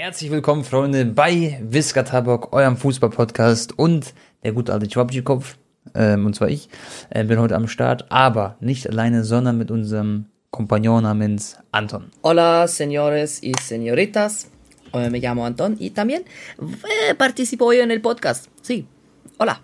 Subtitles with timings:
[0.00, 5.56] Herzlich willkommen, Freunde, bei Visca Tabak, eurem Fußball-Podcast und der gute alte Schwabschikopf,
[5.92, 6.68] ähm, und zwar ich,
[7.10, 12.12] äh, bin heute am Start, aber nicht alleine, sondern mit unserem Kompagnon namens Anton.
[12.22, 14.52] Hola, señores y señoritas.
[14.94, 16.22] Eh, me llamo Anton y también
[16.60, 18.46] eh, participo hoy en el podcast.
[18.62, 18.86] Sí,
[19.38, 19.60] hola.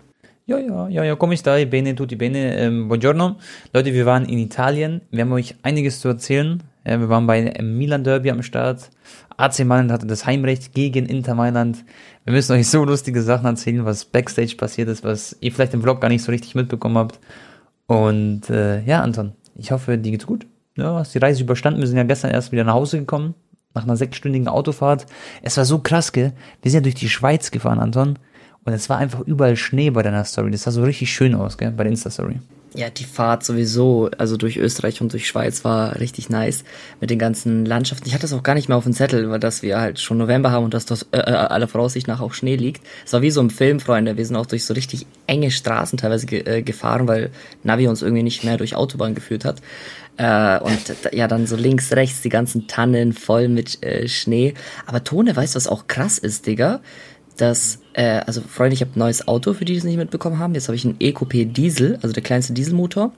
[0.47, 1.65] Ja, ja, ja, ja, come stai?
[1.65, 2.57] Bene, tutti bene.
[2.57, 3.37] Ähm, buongiorno.
[3.73, 5.01] Leute, wir waren in Italien.
[5.11, 6.61] Wir haben euch einiges zu erzählen.
[6.85, 8.91] Ja, wir waren bei Milan Derby am Start.
[9.37, 11.83] AC Mailand hatte das Heimrecht gegen Inter Mailand.
[12.23, 15.81] Wir müssen euch so lustige Sachen erzählen, was Backstage passiert ist, was ihr vielleicht im
[15.81, 17.19] Vlog gar nicht so richtig mitbekommen habt.
[17.87, 20.47] Und äh, ja, Anton, ich hoffe, dir geht's gut.
[20.77, 21.79] Ja, hast die Reise überstanden.
[21.81, 23.35] Wir sind ja gestern erst wieder nach Hause gekommen,
[23.73, 25.05] nach einer sechsstündigen Autofahrt.
[25.41, 26.33] Es war so krass, gell?
[26.61, 28.17] Wir sind ja durch die Schweiz gefahren, Anton.
[28.63, 30.51] Und es war einfach überall Schnee bei deiner Story.
[30.51, 31.71] Das sah so richtig schön aus, gell?
[31.71, 32.39] Bei der Insta-Story.
[32.75, 36.65] Ja, die Fahrt sowieso, also durch Österreich und durch Schweiz war richtig nice
[36.99, 38.05] mit den ganzen Landschaften.
[38.07, 40.17] Ich hatte das auch gar nicht mehr auf dem Zettel, weil dass wir halt schon
[40.17, 42.85] November haben und dass das äh, äh, aller Voraussicht nach auch Schnee liegt.
[43.05, 44.17] Es war wie so ein Film, Freunde.
[44.17, 47.29] Wir sind auch durch so richtig enge Straßen teilweise ge äh, gefahren, weil
[47.63, 49.61] Navi uns irgendwie nicht mehr durch Autobahn geführt hat.
[50.17, 54.53] Äh, und ja, dann so links, rechts die ganzen Tannen voll mit äh, Schnee.
[54.85, 56.81] Aber Tone, weißt du, was auch krass ist, Digga?
[57.37, 60.37] dass, äh, also Freunde, ich habe ein neues Auto, für die, die es nicht mitbekommen
[60.37, 60.53] haben.
[60.53, 63.13] Jetzt habe ich einen EcoP Diesel, also der kleinste Dieselmotor.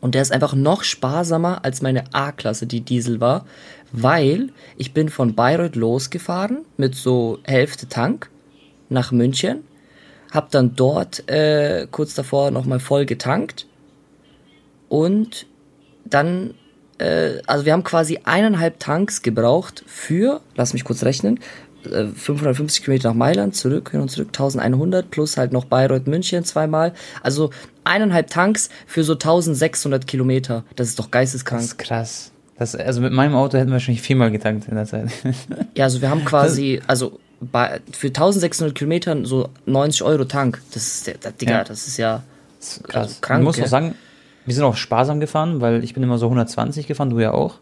[0.00, 3.44] Und der ist einfach noch sparsamer als meine A-Klasse, die Diesel war,
[3.92, 8.30] weil ich bin von Bayreuth losgefahren mit so Hälfte Tank
[8.88, 9.64] nach München,
[10.30, 13.66] hab dann dort äh, kurz davor nochmal voll getankt
[14.88, 15.46] und
[16.04, 16.54] dann,
[16.98, 21.40] äh, also wir haben quasi eineinhalb Tanks gebraucht für, lass mich kurz rechnen,
[21.84, 26.44] 550 äh, Kilometer nach Mailand, zurück, hin und zurück 1100, plus halt noch Bayreuth, München
[26.44, 26.92] zweimal.
[27.22, 27.50] Also
[27.84, 30.64] eineinhalb Tanks für so 1600 Kilometer.
[30.76, 31.62] Das ist doch geisteskrank.
[31.62, 32.32] Das ist krass.
[32.58, 35.10] Das, also mit meinem Auto hätten wir wahrscheinlich viermal getankt in der Zeit.
[35.74, 40.60] ja, also wir haben quasi, also bei, für 1600 Kilometer so 90 Euro Tank.
[40.72, 41.64] Das ist, der, der Digga, ja.
[41.64, 42.24] das ist ja
[42.58, 43.08] das ist krass.
[43.08, 43.40] Also krank.
[43.40, 43.94] Ich muss auch sagen,
[44.44, 47.60] wir sind auch sparsam gefahren, weil ich bin immer so 120 gefahren, du ja auch.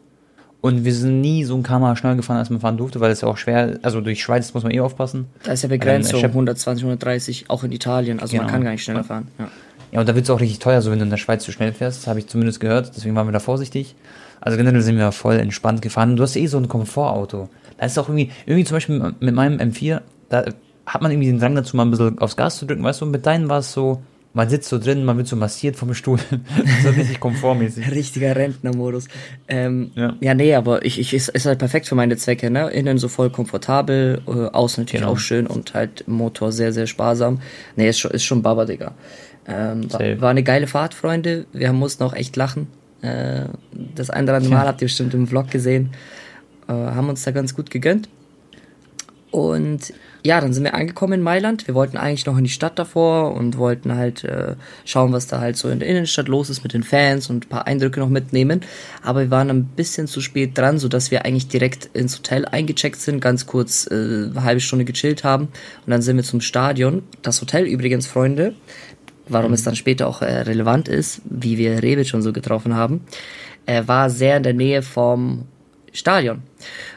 [0.61, 3.21] Und wir sind nie so ein Kammer schneller gefahren, als man fahren durfte, weil es
[3.21, 5.27] ja auch schwer, also durch Schweiz muss man eh aufpassen.
[5.45, 8.45] Da ist ja Begrenzung, ähm, 120, 130, auch in Italien, also genau.
[8.45, 9.29] man kann gar nicht schneller fahren.
[9.39, 9.49] Ja,
[9.93, 11.53] ja und da wird es auch richtig teuer, so wenn du in der Schweiz zu
[11.53, 13.95] schnell fährst, habe ich zumindest gehört, deswegen waren wir da vorsichtig.
[14.41, 16.17] Also generell sind wir voll entspannt gefahren.
[16.17, 17.49] Du hast eh so ein Komfortauto.
[17.79, 20.45] Da ist auch irgendwie, irgendwie zum Beispiel mit meinem M4, da
[20.87, 23.07] hat man irgendwie den Drang dazu, mal ein bisschen aufs Gas zu drücken, weißt du,
[23.07, 24.03] und mit deinen war es so,
[24.37, 26.19] man sitzt so drin, man wird so massiert vom Stuhl.
[26.83, 27.91] so richtig komfortmäßig.
[27.91, 29.09] Richtiger Rentnermodus.
[29.49, 30.15] Ähm, ja.
[30.21, 32.69] ja, nee, aber ich, ich ist, ist halt perfekt für meine Zwecke, ne?
[32.69, 35.15] Innen so voll komfortabel, äh, außen natürlich genau.
[35.15, 37.41] auch schön und halt Motor sehr, sehr sparsam.
[37.77, 38.93] Nee, ist schon, ist schon Baba, Digga.
[39.49, 41.47] Ähm, war, war, eine geile Fahrt, Freunde.
[41.55, 42.67] Wir mussten auch echt lachen.
[43.01, 44.69] Äh, das ein oder andere Mal ja.
[44.69, 45.93] habt ihr bestimmt im Vlog gesehen.
[46.69, 48.11] Äh, haben uns da ganz gut gegönnt.
[49.31, 49.95] Und
[50.27, 51.67] ja, dann sind wir angekommen in Mailand.
[51.67, 55.41] Wir wollten eigentlich noch in die Stadt davor und wollten halt äh, schauen, was da
[55.41, 58.09] halt so in der Innenstadt los ist mit den Fans und ein paar Eindrücke noch
[58.09, 58.63] mitnehmen.
[59.03, 63.01] Aber wir waren ein bisschen zu spät dran, sodass wir eigentlich direkt ins Hotel eingecheckt
[63.01, 67.05] sind, ganz kurz äh, eine halbe Stunde gechillt haben und dann sind wir zum Stadion.
[67.23, 68.55] Das Hotel übrigens, Freunde,
[69.29, 69.55] warum mhm.
[69.55, 73.03] es dann später auch äh, relevant ist, wie wir Rebic schon so getroffen haben,
[73.65, 75.47] er war sehr in der Nähe vom
[75.93, 76.43] Stadion.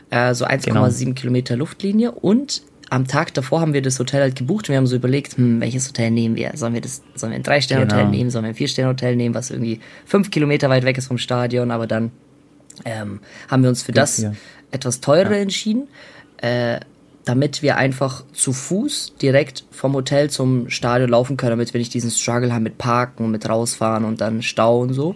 [0.09, 0.65] Äh, so 1,7
[1.03, 1.13] genau.
[1.13, 4.87] Kilometer Luftlinie und am Tag davor haben wir das Hotel halt gebucht und wir haben
[4.87, 6.51] so überlegt, hm, welches Hotel nehmen wir?
[6.55, 8.11] Sollen wir das, sollen wir ein Drei-Sterne-Hotel genau.
[8.11, 8.29] nehmen?
[8.29, 11.71] Sollen wir ein Vier-Sterne-Hotel nehmen, was irgendwie fünf Kilometer weit weg ist vom Stadion?
[11.71, 12.11] Aber dann
[12.85, 14.33] ähm, haben wir uns für das ja.
[14.71, 15.41] etwas teurere ja.
[15.41, 15.87] entschieden,
[16.37, 16.79] äh,
[17.25, 21.93] damit wir einfach zu Fuß direkt vom Hotel zum Stadion laufen können, damit wir nicht
[21.93, 25.15] diesen Struggle haben mit Parken und mit rausfahren und dann Stau und so.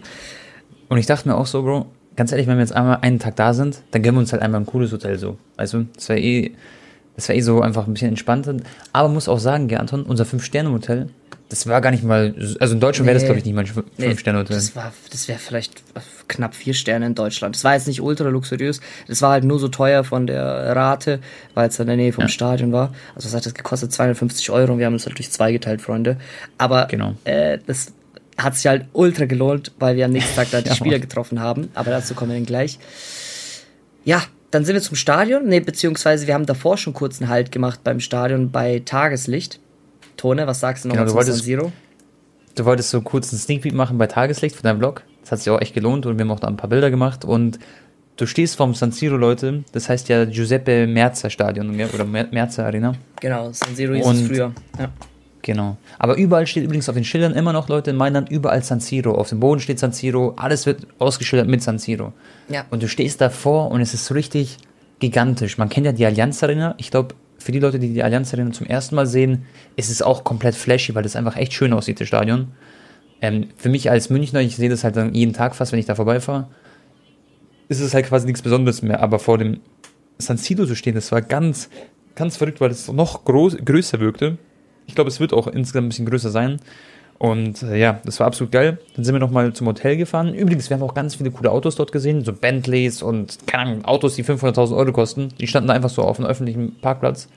[0.88, 3.36] Und ich dachte mir auch so, Bro, ganz ehrlich, wenn wir jetzt einmal einen Tag
[3.36, 5.38] da sind, dann gönnen wir uns halt einmal ein cooles Hotel so.
[5.56, 6.52] Also, das wäre eh
[7.16, 8.56] das war eh so einfach ein bisschen entspannter.
[8.92, 11.08] Aber muss auch sagen, ja, Anton, unser Fünf-Sterne-Hotel,
[11.48, 13.64] das war gar nicht mal, also in Deutschland nee, wäre das, glaube ich, nicht mal
[13.64, 14.56] ein Fünf-Sterne-Hotel.
[14.56, 15.82] Das, war, das wäre vielleicht
[16.26, 17.54] knapp vier Sterne in Deutschland.
[17.54, 18.80] Das war jetzt nicht ultra luxuriös.
[19.06, 20.44] Das war halt nur so teuer von der
[20.74, 21.20] Rate,
[21.54, 22.28] weil es in der Nähe vom ja.
[22.28, 22.92] Stadion war.
[23.14, 25.82] Also das hat das gekostet 250 Euro und wir haben uns halt durch zwei geteilt,
[25.82, 26.16] Freunde.
[26.58, 27.14] Aber genau.
[27.24, 27.92] äh, das
[28.36, 31.70] hat sich halt ultra gelohnt, weil wir am nächsten Tag da die Spieler getroffen haben.
[31.74, 32.78] Aber dazu kommen wir dann gleich.
[34.04, 34.22] Ja,
[34.54, 37.80] dann sind wir zum Stadion, ne, beziehungsweise wir haben davor schon kurz einen Halt gemacht
[37.82, 39.58] beim Stadion bei Tageslicht.
[40.16, 41.72] Tone, was sagst du noch genau, zu San Siro?
[42.54, 45.02] Du wolltest so kurz einen Sneak Peek machen bei Tageslicht von deinem Blog.
[45.22, 47.24] Das hat sich auch echt gelohnt und wir haben auch da ein paar Bilder gemacht
[47.24, 47.58] und
[48.16, 49.64] du stehst vorm San Siro, Leute.
[49.72, 52.94] Das heißt ja Giuseppe Merzer Stadion oder Merzer Arena.
[53.20, 54.52] Genau, San Siro hieß es früher.
[54.78, 54.92] Ja.
[55.44, 55.76] Genau.
[55.98, 59.12] Aber überall steht übrigens auf den Schildern immer noch Leute in Mailand, überall San Siro.
[59.12, 62.14] Auf dem Boden steht San Siro, alles wird ausgeschildert mit San Siro.
[62.48, 62.64] Ja.
[62.70, 64.56] Und du stehst davor und es ist so richtig,
[65.00, 65.58] gigantisch.
[65.58, 66.74] Man kennt ja die Allianz Arena.
[66.78, 69.44] Ich glaube, für die Leute, die die Allianz Arena zum ersten Mal sehen,
[69.76, 72.52] ist es auch komplett flashy, weil das einfach echt schön aussieht, das Stadion.
[73.20, 75.84] Ähm, für mich als Münchner, ich sehe das halt dann jeden Tag fast, wenn ich
[75.84, 76.48] da vorbeifahre,
[77.68, 79.02] ist es halt quasi nichts Besonderes mehr.
[79.02, 79.60] Aber vor dem
[80.16, 81.68] San Siro zu stehen, das war ganz,
[82.14, 84.38] ganz verrückt, weil es noch groß, größer wirkte.
[84.86, 86.60] Ich glaube, es wird auch insgesamt ein bisschen größer sein.
[87.18, 88.78] Und äh, ja, das war absolut geil.
[88.96, 90.34] Dann sind wir nochmal zum Hotel gefahren.
[90.34, 93.84] Übrigens, wir haben auch ganz viele coole Autos dort gesehen, so Bentleys und keine Ahnung,
[93.84, 95.28] Autos, die 500.000 Euro kosten.
[95.40, 97.28] Die standen einfach so auf einem öffentlichen Parkplatz.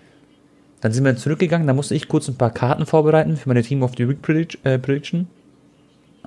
[0.81, 3.81] Dann sind wir zurückgegangen, da musste ich kurz ein paar Karten vorbereiten für meine Team
[3.81, 4.19] of the Week
[4.63, 5.27] äh, Prediction.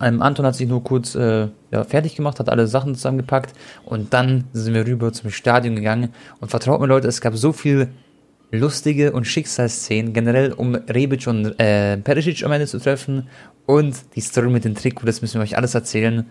[0.00, 3.52] Ähm, Anton hat sich nur kurz äh, ja, fertig gemacht, hat alle Sachen zusammengepackt
[3.84, 6.08] und dann sind wir rüber zum Stadion gegangen.
[6.40, 7.88] Und vertraut mir Leute, es gab so viel
[8.50, 13.28] lustige und Schicksalsszenen, generell um Rebic und äh, Perisic am Ende zu treffen
[13.66, 16.26] und die Story mit dem Trikot, das müssen wir euch alles erzählen.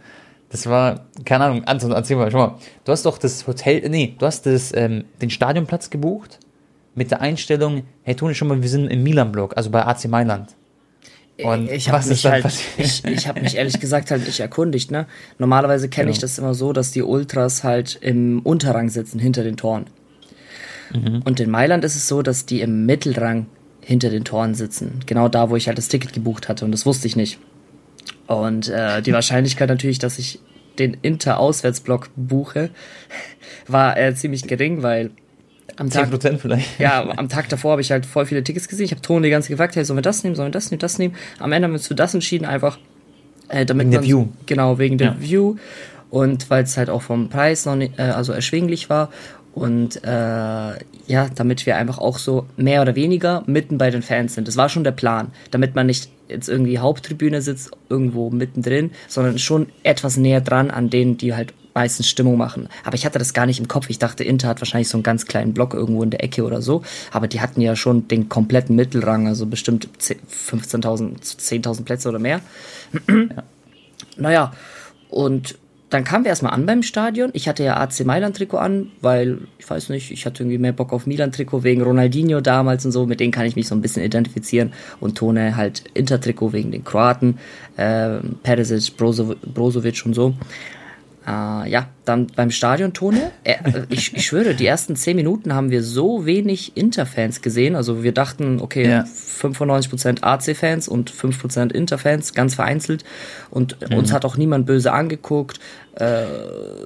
[0.50, 2.56] Das war, keine Ahnung, Anton, erzähl mal, schau mal.
[2.84, 6.40] Du hast doch das Hotel, nee, du hast das, ähm, den Stadionplatz gebucht
[6.96, 10.56] mit der Einstellung, hey Toni, schon mal, wir sind im Milan-Block, also bei AC Mailand.
[11.42, 12.46] Und ich habe mich halt,
[12.78, 15.08] ich, ich habe mich ehrlich gesagt halt nicht erkundigt, ne?
[15.38, 16.16] Normalerweise kenne genau.
[16.16, 19.86] ich das immer so, dass die Ultras halt im Unterrang sitzen, hinter den Toren.
[20.94, 21.22] Mhm.
[21.26, 23.48] Und in Mailand ist es so, dass die im Mittelrang
[23.82, 25.00] hinter den Toren sitzen.
[25.06, 26.66] Genau da, wo ich halt das Ticket gebucht hatte.
[26.66, 27.40] Und das wusste ich nicht.
[28.28, 30.40] Und äh, die Wahrscheinlichkeit natürlich, dass ich
[30.78, 32.70] den Inter-Auswärtsblock buche,
[33.68, 35.12] war äh, ziemlich gering, weil
[35.76, 36.80] am Tag, 10% vielleicht.
[36.80, 38.86] Ja, am Tag davor habe ich halt voll viele Tickets gesehen.
[38.86, 40.80] Ich habe Ton die ganze gefragt, hey, sollen wir das nehmen, sollen wir das nehmen,
[40.80, 41.16] das nehmen?
[41.40, 42.78] Am Ende haben wir uns für das entschieden, einfach
[43.48, 44.28] äh, damit wegen man, der View.
[44.46, 45.22] Genau, wegen der ja.
[45.22, 45.56] View.
[46.10, 49.10] Und weil es halt auch vom Preis noch nicht, äh, also erschwinglich war.
[49.60, 54.36] Und äh, ja, damit wir einfach auch so mehr oder weniger mitten bei den Fans
[54.36, 54.48] sind.
[54.48, 59.38] Das war schon der Plan, damit man nicht jetzt irgendwie Haupttribüne sitzt, irgendwo mittendrin, sondern
[59.38, 62.70] schon etwas näher dran an denen, die halt meistens Stimmung machen.
[62.86, 63.90] Aber ich hatte das gar nicht im Kopf.
[63.90, 66.62] Ich dachte, Inter hat wahrscheinlich so einen ganz kleinen Block irgendwo in der Ecke oder
[66.62, 66.84] so.
[67.12, 72.40] Aber die hatten ja schon den kompletten Mittelrang, also bestimmt 15.000, 10.000 Plätze oder mehr.
[73.08, 73.44] ja.
[74.16, 74.54] Naja,
[75.10, 75.58] und
[75.90, 77.32] dann kamen wir erstmal an beim Stadion.
[77.34, 80.72] Ich hatte ja AC Mailand Trikot an, weil, ich weiß nicht, ich hatte irgendwie mehr
[80.72, 83.06] Bock auf Milan Trikot wegen Ronaldinho damals und so.
[83.08, 84.72] Mit denen kann ich mich so ein bisschen identifizieren.
[85.00, 87.40] Und Tone halt Inter Trikot wegen den Kroaten,
[87.78, 90.36] äh, Perisic, Brozovic und so.
[91.28, 93.56] Äh, ja, dann beim Stadiontone, äh,
[93.90, 97.76] ich, ich schwöre, die ersten zehn Minuten haben wir so wenig Interfans gesehen.
[97.76, 99.04] Also wir dachten, okay, ja.
[99.04, 103.04] 95% AC-Fans und 5% Interfans, ganz vereinzelt.
[103.50, 103.98] Und mhm.
[103.98, 105.60] uns hat auch niemand böse angeguckt.
[105.96, 106.26] Äh,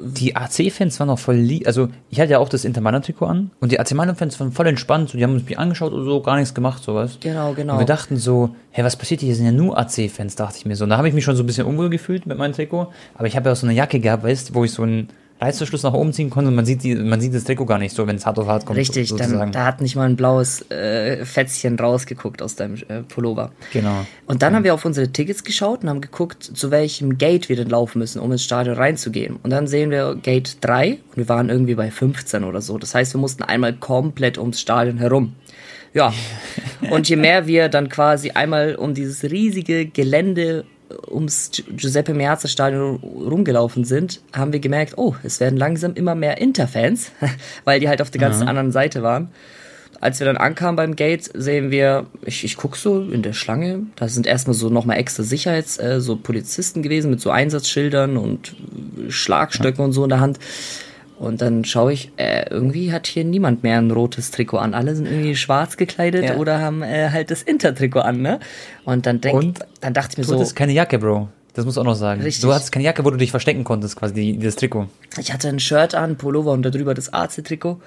[0.03, 1.67] die AC-Fans waren auch voll lieb.
[1.67, 4.67] Also ich hatte ja auch das Inter Mailand-Trikot an und die AC Mailand-Fans waren voll
[4.67, 5.09] entspannt.
[5.09, 7.17] So, die haben uns mich angeschaut und so, gar nichts gemacht, sowas.
[7.19, 7.73] Genau, genau.
[7.73, 9.27] Und wir dachten so, hey, was passiert hier?
[9.27, 10.85] Hier sind ja nur AC-Fans, dachte ich mir so.
[10.85, 12.87] Und da habe ich mich schon so ein bisschen unwohl gefühlt mit meinem Trikot.
[13.15, 15.09] Aber ich habe ja auch so eine Jacke gehabt, weißt wo ich so ein
[15.43, 17.95] Reißverschluss nach oben ziehen konnte und man sieht, die, man sieht das Trikot gar nicht
[17.95, 18.77] so, wenn es hart auf hart kommt.
[18.77, 19.37] Richtig, sozusagen.
[19.37, 23.51] dann, da hat nicht mal ein blaues äh, Fätzchen rausgeguckt aus deinem äh, Pullover.
[23.71, 24.05] Genau.
[24.25, 24.57] Und dann ja.
[24.57, 27.99] haben wir auf unsere Tickets geschaut und haben geguckt, zu welchem Gate wir denn laufen
[27.99, 29.37] müssen, um ins Stadion reinzugehen.
[29.43, 32.77] Und dann sehen wir Gate 3 und wir waren irgendwie bei 15 oder so.
[32.77, 35.33] Das heißt, wir mussten einmal komplett ums Stadion herum.
[35.93, 36.13] Ja.
[36.89, 40.65] Und je mehr wir dann quasi einmal um dieses riesige Gelände
[41.09, 46.39] ums Giuseppe Meazza Stadion rumgelaufen sind, haben wir gemerkt, oh, es werden langsam immer mehr
[46.39, 47.11] Interfans,
[47.63, 48.47] weil die halt auf der ganzen ja.
[48.47, 49.29] anderen Seite waren.
[50.01, 53.83] Als wir dann ankamen beim Gate, sehen wir, ich, ich guck so in der Schlange,
[53.95, 58.53] da sind erstmal so nochmal extra Sicherheits, äh, so Polizisten gewesen mit so Einsatzschildern und
[59.07, 59.85] Schlagstöcken ja.
[59.85, 60.39] und so in der Hand.
[61.19, 64.73] Und dann schaue ich, äh, irgendwie hat hier niemand mehr ein rotes Trikot an.
[64.73, 66.35] Alle sind irgendwie schwarz gekleidet ja.
[66.35, 68.39] oder haben äh, halt das Inter-Trikot an, ne?
[68.83, 70.33] Und dann denk, Und dann dachte ich mir so.
[70.33, 71.29] Du hattest keine Jacke, Bro.
[71.53, 72.21] Das muss auch noch sagen.
[72.21, 72.41] Richtig.
[72.41, 74.87] Du hattest keine Jacke, wo du dich verstecken konntest, quasi, die, das Trikot.
[75.19, 77.79] Ich hatte ein Shirt an, Pullover und darüber das AC-Trikot.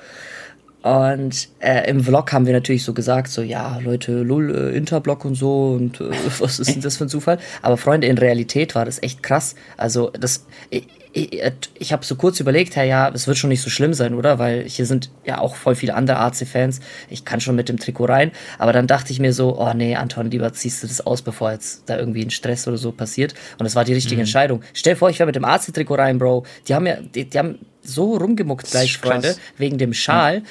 [0.82, 5.24] Und äh, im Vlog haben wir natürlich so gesagt, so ja, Leute, lull, äh, Interblock
[5.24, 7.38] und so und äh, was ist denn das für ein Zufall?
[7.60, 9.56] Aber Freunde, in Realität war das echt krass.
[9.76, 10.86] Also das, ich,
[11.16, 11.42] ich,
[11.78, 14.38] ich habe so kurz überlegt, hey, ja, es wird schon nicht so schlimm sein, oder?
[14.38, 16.80] Weil hier sind ja auch voll viele andere AC-Fans.
[17.08, 18.32] Ich kann schon mit dem Trikot rein.
[18.58, 21.52] Aber dann dachte ich mir so, oh nee, Anton, lieber ziehst du das aus, bevor
[21.52, 23.34] jetzt da irgendwie ein Stress oder so passiert.
[23.58, 24.22] Und das war die richtige mhm.
[24.22, 24.62] Entscheidung.
[24.74, 26.44] Stell dir vor, ich wäre mit dem AC-Trikot rein, Bro.
[26.68, 30.40] Die haben ja, die, die haben so rumgemuckt gleich, Freunde, wegen dem Schal.
[30.40, 30.46] Mhm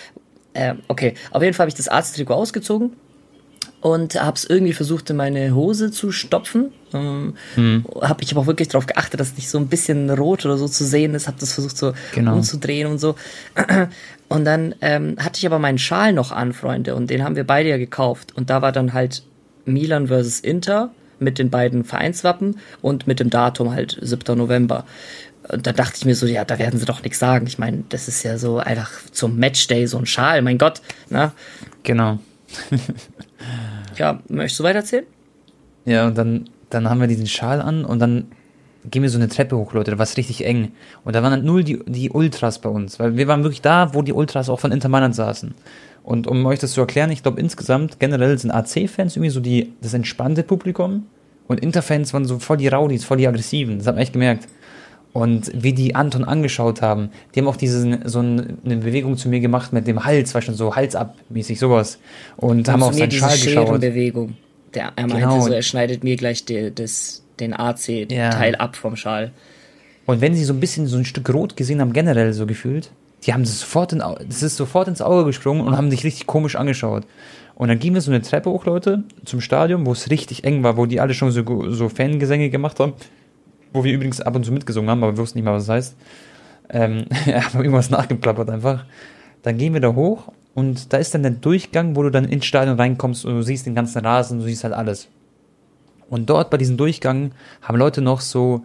[0.56, 2.94] äh, okay, auf jeden Fall habe ich das Arzttrikot ausgezogen
[3.86, 6.72] und habe es irgendwie versucht in meine Hose zu stopfen.
[6.92, 7.86] Ähm, hm.
[8.01, 10.68] Hab, ich habe auch wirklich darauf geachtet, dass nicht so ein bisschen rot oder so
[10.68, 11.27] zu sehen ist.
[11.27, 12.34] Habe das versucht so genau.
[12.34, 13.13] umzudrehen und so.
[14.27, 17.44] Und dann ähm, hatte ich aber meinen Schal noch an, Freunde, und den haben wir
[17.44, 18.36] beide ja gekauft.
[18.36, 19.22] Und da war dann halt
[19.65, 20.89] Milan versus Inter
[21.20, 24.36] mit den beiden Vereinswappen und mit dem Datum halt 7.
[24.36, 24.88] November.
[25.48, 27.46] Und da dachte ich mir so, ja, da werden sie doch nichts sagen.
[27.46, 30.82] Ich meine, das ist ja so einfach zum Matchday so ein Schal, mein Gott.
[31.12, 31.32] Ne?
[31.84, 32.18] Genau.
[33.98, 35.06] ja, möchtest du weitererzählen?
[35.86, 38.28] Ja, und dann, dann haben wir diesen Schal an und dann
[38.90, 40.72] gehen wir so eine Treppe hoch, Leute, da war es richtig eng.
[41.04, 43.94] Und da waren halt null die, die Ultras bei uns, weil wir waren wirklich da,
[43.94, 45.54] wo die Ultras auch von Inter Mailand saßen.
[46.04, 49.74] Und um euch das zu erklären, ich glaube insgesamt generell sind AC-Fans irgendwie so die,
[49.82, 51.08] das entspannte Publikum
[51.48, 54.48] und Inter-Fans waren so voll die Rowdies, voll die Aggressiven, das hat man echt gemerkt.
[55.16, 59.40] Und wie die Anton angeschaut haben, die haben auch diese, so eine Bewegung zu mir
[59.40, 62.00] gemacht mit dem Hals, weißt du, so Hals ab, mäßig sowas.
[62.36, 63.80] Und haben auf seinen Schal geschaut.
[63.80, 64.36] Bewegung.
[64.74, 65.40] Der, er meinte genau.
[65.40, 68.60] so, er schneidet mir gleich die, das, den AC-Teil ja.
[68.60, 69.32] ab vom Schal.
[70.06, 72.92] Und wenn sie so ein bisschen so ein Stück rot gesehen haben, generell so gefühlt,
[73.24, 76.28] die haben das sofort, in, das ist sofort ins Auge gesprungen und haben sich richtig
[76.28, 77.04] komisch angeschaut.
[77.56, 80.64] Und dann gingen wir so eine Treppe hoch, Leute, zum Stadion, wo es richtig eng
[80.64, 82.96] war, wo die alle schon so, so Fangesänge gemacht haben,
[83.75, 85.75] wo wir übrigens ab und zu mitgesungen haben, aber wir wussten nicht mal, was das
[85.75, 85.96] heißt.
[86.70, 88.86] Ähm, haben irgendwas nachgeplappert einfach.
[89.44, 92.46] Dann gehen wir da hoch und da ist dann der Durchgang, wo du dann ins
[92.46, 95.08] Stadion reinkommst und du siehst den ganzen Rasen, du siehst halt alles.
[96.10, 98.63] Und dort bei diesem Durchgang haben Leute noch so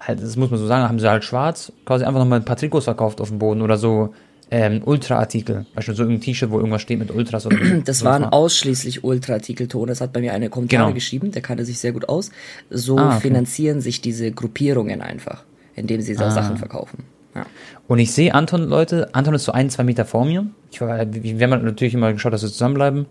[0.00, 2.56] halt, das muss man so sagen, haben sie halt schwarz quasi einfach nochmal ein paar
[2.56, 4.14] Trikots verkauft auf dem Boden oder so
[4.50, 5.66] ähm, Ultra-Artikel.
[5.74, 9.88] Beispielsweise so irgendein T-Shirt, wo irgendwas steht mit Ultras oder Das waren ausschließlich Ultra-Artikel, Ton.
[9.88, 10.94] Das hat bei mir eine Kommentare genau.
[10.94, 12.30] geschrieben, der kannte sich sehr gut aus.
[12.68, 13.28] So ah, okay.
[13.28, 15.44] finanzieren sich diese Gruppierungen einfach,
[15.76, 16.30] indem sie ah.
[16.30, 17.04] Sachen verkaufen.
[17.34, 17.46] Ja.
[17.86, 20.46] Und ich sehe Anton, Leute, Anton ist so ein, zwei Meter vor mir.
[20.72, 23.06] Ich war, wir haben natürlich immer geschaut, dass wir zusammenbleiben.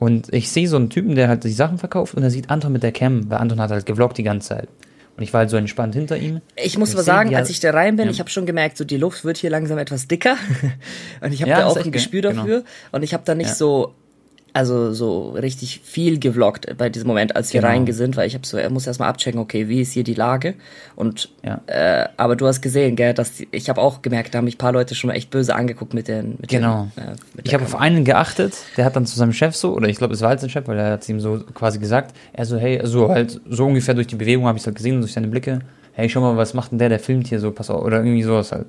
[0.00, 2.72] Und ich sehe so einen Typen, der halt die Sachen verkauft und er sieht Anton
[2.72, 4.68] mit der Cam, weil Anton hat halt gevloggt die ganze Zeit.
[5.16, 6.40] Und ich war halt so entspannt hinter ihm.
[6.56, 8.10] Ich muss aber sagen, als ich da rein bin, ja.
[8.10, 10.36] ich habe schon gemerkt, so die Luft wird hier langsam etwas dicker.
[11.20, 12.34] und ich habe ja, da auch ein Gespür genau.
[12.36, 12.64] dafür.
[12.92, 13.94] Und ich habe da nicht so
[14.52, 17.72] also so richtig viel gevloggt bei diesem Moment, als wir genau.
[17.72, 20.54] reingesinnt, weil ich habe so, er muss erstmal abchecken, okay, wie ist hier die Lage?
[20.94, 21.60] Und ja.
[21.66, 24.56] äh, aber du hast gesehen, gell, dass die, ich habe auch gemerkt, da haben mich
[24.56, 26.36] ein paar Leute schon mal echt böse angeguckt mit den.
[26.38, 26.88] Mit genau.
[26.96, 29.74] Den, äh, mit ich habe auf einen geachtet, der hat dann zu seinem Chef so,
[29.74, 32.14] oder ich glaube, es war halt sein Chef, weil er hat ihm so quasi gesagt,
[32.32, 35.12] er so, hey, so halt so ungefähr durch die Bewegung habe ich halt gesehen durch
[35.12, 35.60] seine Blicke,
[35.94, 38.22] hey, schau mal, was macht denn der, der filmt hier so, pass auf, oder irgendwie
[38.22, 38.66] sowas halt.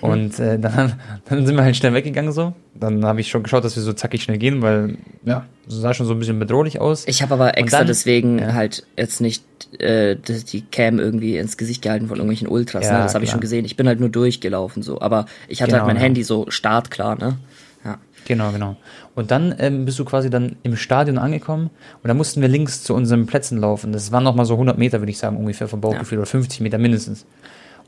[0.00, 0.94] Und äh, dann,
[1.28, 2.54] dann sind wir halt schnell weggegangen so.
[2.74, 5.94] Dann habe ich schon geschaut, dass wir so zackig schnell gehen, weil ja, so sah
[5.94, 7.04] schon so ein bisschen bedrohlich aus.
[7.06, 8.52] Ich habe aber extra dann, deswegen ja.
[8.52, 9.44] halt jetzt nicht
[9.78, 12.84] äh, die Cam irgendwie ins Gesicht gehalten von irgendwelchen Ultras.
[12.84, 12.98] Ja, ne?
[13.04, 13.64] Das habe ich schon gesehen.
[13.64, 15.00] Ich bin halt nur durchgelaufen so.
[15.00, 16.02] Aber ich hatte genau, halt mein ja.
[16.02, 17.38] Handy so startklar, ne?
[17.84, 17.98] Ja.
[18.26, 18.76] Genau, genau.
[19.14, 21.70] Und dann ähm, bist du quasi dann im Stadion angekommen
[22.02, 23.92] und da mussten wir links zu unseren Plätzen laufen.
[23.92, 26.22] Das waren nochmal so 100 Meter, würde ich sagen, ungefähr vom Bauchgefühl ja.
[26.22, 27.26] oder 50 Meter mindestens.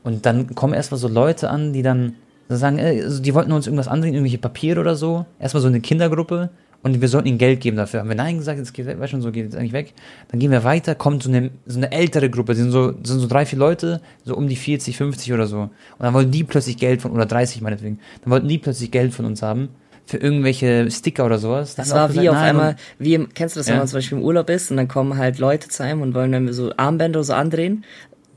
[0.07, 2.13] Und dann kommen erstmal so Leute an, die dann
[2.47, 5.25] sagen, also die wollten uns irgendwas andrehen, irgendwelche Papiere oder so.
[5.37, 6.49] Erstmal so eine Kindergruppe
[6.81, 7.99] und wir sollten ihnen Geld geben dafür.
[7.99, 9.93] Haben wir Nein gesagt, jetzt geht weißt schon, so geht jetzt eigentlich weg.
[10.31, 13.27] Dann gehen wir weiter, kommt so eine, so eine ältere Gruppe, sind so, sind so
[13.27, 15.63] drei, vier Leute, so um die 40, 50 oder so.
[15.63, 19.13] Und dann wollten die plötzlich Geld von, oder 30 meinetwegen, dann wollten die plötzlich Geld
[19.13, 19.67] von uns haben
[20.05, 21.75] für irgendwelche Sticker oder sowas.
[21.75, 24.19] Das war wie gesagt, auf einmal, wie im, kennst du das, wenn man zum Beispiel
[24.19, 27.25] im Urlaub ist und dann kommen halt Leute zu einem und wollen dann so Armbänder
[27.25, 27.83] so andrehen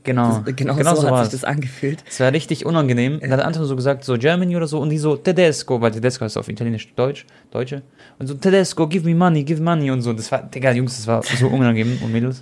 [0.03, 0.41] Genau.
[0.45, 2.03] Das, genau, genau so, so hat sich das angefühlt.
[2.09, 3.19] Es war richtig unangenehm.
[3.21, 3.27] Ja.
[3.27, 6.25] Da hat Anton so gesagt, so Germany oder so, und die so Tedesco, weil Tedesco
[6.25, 7.83] heißt auf Italienisch Deutsch, Deutsche.
[8.17, 10.13] Und so Tedesco, give me money, give money und so.
[10.13, 12.41] Das war, Digga, Jungs, das war so unangenehm und Mädels.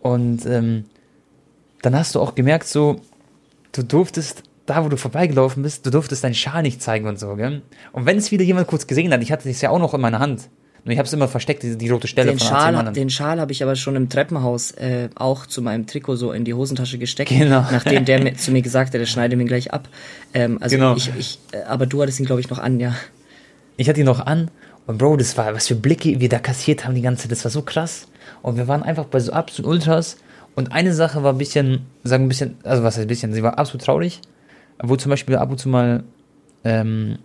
[0.00, 0.84] Und ähm,
[1.82, 3.00] dann hast du auch gemerkt, so,
[3.72, 7.36] du durftest, da wo du vorbeigelaufen bist, du durftest deinen Schal nicht zeigen und so,
[7.36, 7.62] gell?
[7.92, 10.00] Und wenn es wieder jemand kurz gesehen hat, ich hatte es ja auch noch in
[10.00, 10.48] meiner Hand.
[10.84, 13.40] Und ich habe es immer versteckt, die, die, rote Stelle den von Schal, Den Schal
[13.40, 16.98] habe ich aber schon im Treppenhaus äh, auch zu meinem Trikot so in die Hosentasche
[16.98, 17.30] gesteckt.
[17.30, 17.64] Genau.
[17.70, 19.88] Nachdem der mir, zu mir gesagt hat, der schneide mir gleich ab.
[20.34, 20.96] Ähm, also genau.
[20.96, 22.94] ich, ich, äh, aber du hattest ihn, glaube ich, noch an, ja.
[23.76, 24.50] Ich hatte ihn noch an
[24.88, 27.44] und Bro, das war, was für Blicke wir da kassiert haben die ganze Zeit, das
[27.44, 28.08] war so krass.
[28.40, 30.16] Und wir waren einfach bei so absolut Ultras.
[30.54, 33.42] Und eine Sache war ein bisschen, sagen ein bisschen, also was heißt ein bisschen, sie
[33.42, 34.22] war absolut traurig.
[34.82, 36.04] Wo zum Beispiel ab und zu mal
[36.64, 37.18] ähm,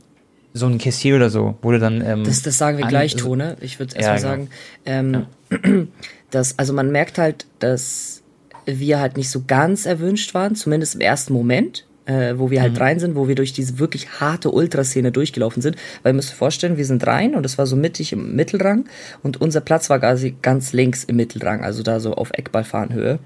[0.54, 2.02] so ein Kessier oder so, wurde dann.
[2.02, 3.58] Ähm, das, das sagen wir gleich, Tone.
[3.60, 4.48] Ich würde erstmal ja, genau.
[4.86, 5.88] sagen, ähm, ja.
[6.32, 8.22] dass, also man merkt halt, dass
[8.66, 11.86] wir halt nicht so ganz erwünscht waren, zumindest im ersten Moment.
[12.06, 12.80] Äh, wo wir halt mhm.
[12.80, 15.78] rein sind, wo wir durch diese wirklich harte Ultraszene durchgelaufen sind.
[16.02, 18.90] Weil ihr müsst euch vorstellen, wir sind rein und es war so mittig im Mittelrang
[19.22, 23.20] und unser Platz war quasi ganz links im Mittelrang, also da so auf Eckballfahrenhöhe.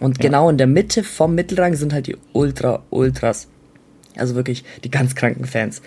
[0.00, 0.28] Und ja.
[0.28, 3.48] genau in der Mitte vom Mittelrang sind halt die Ultra-Ultras.
[4.16, 5.82] Also wirklich die ganz kranken Fans.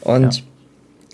[0.00, 0.44] Und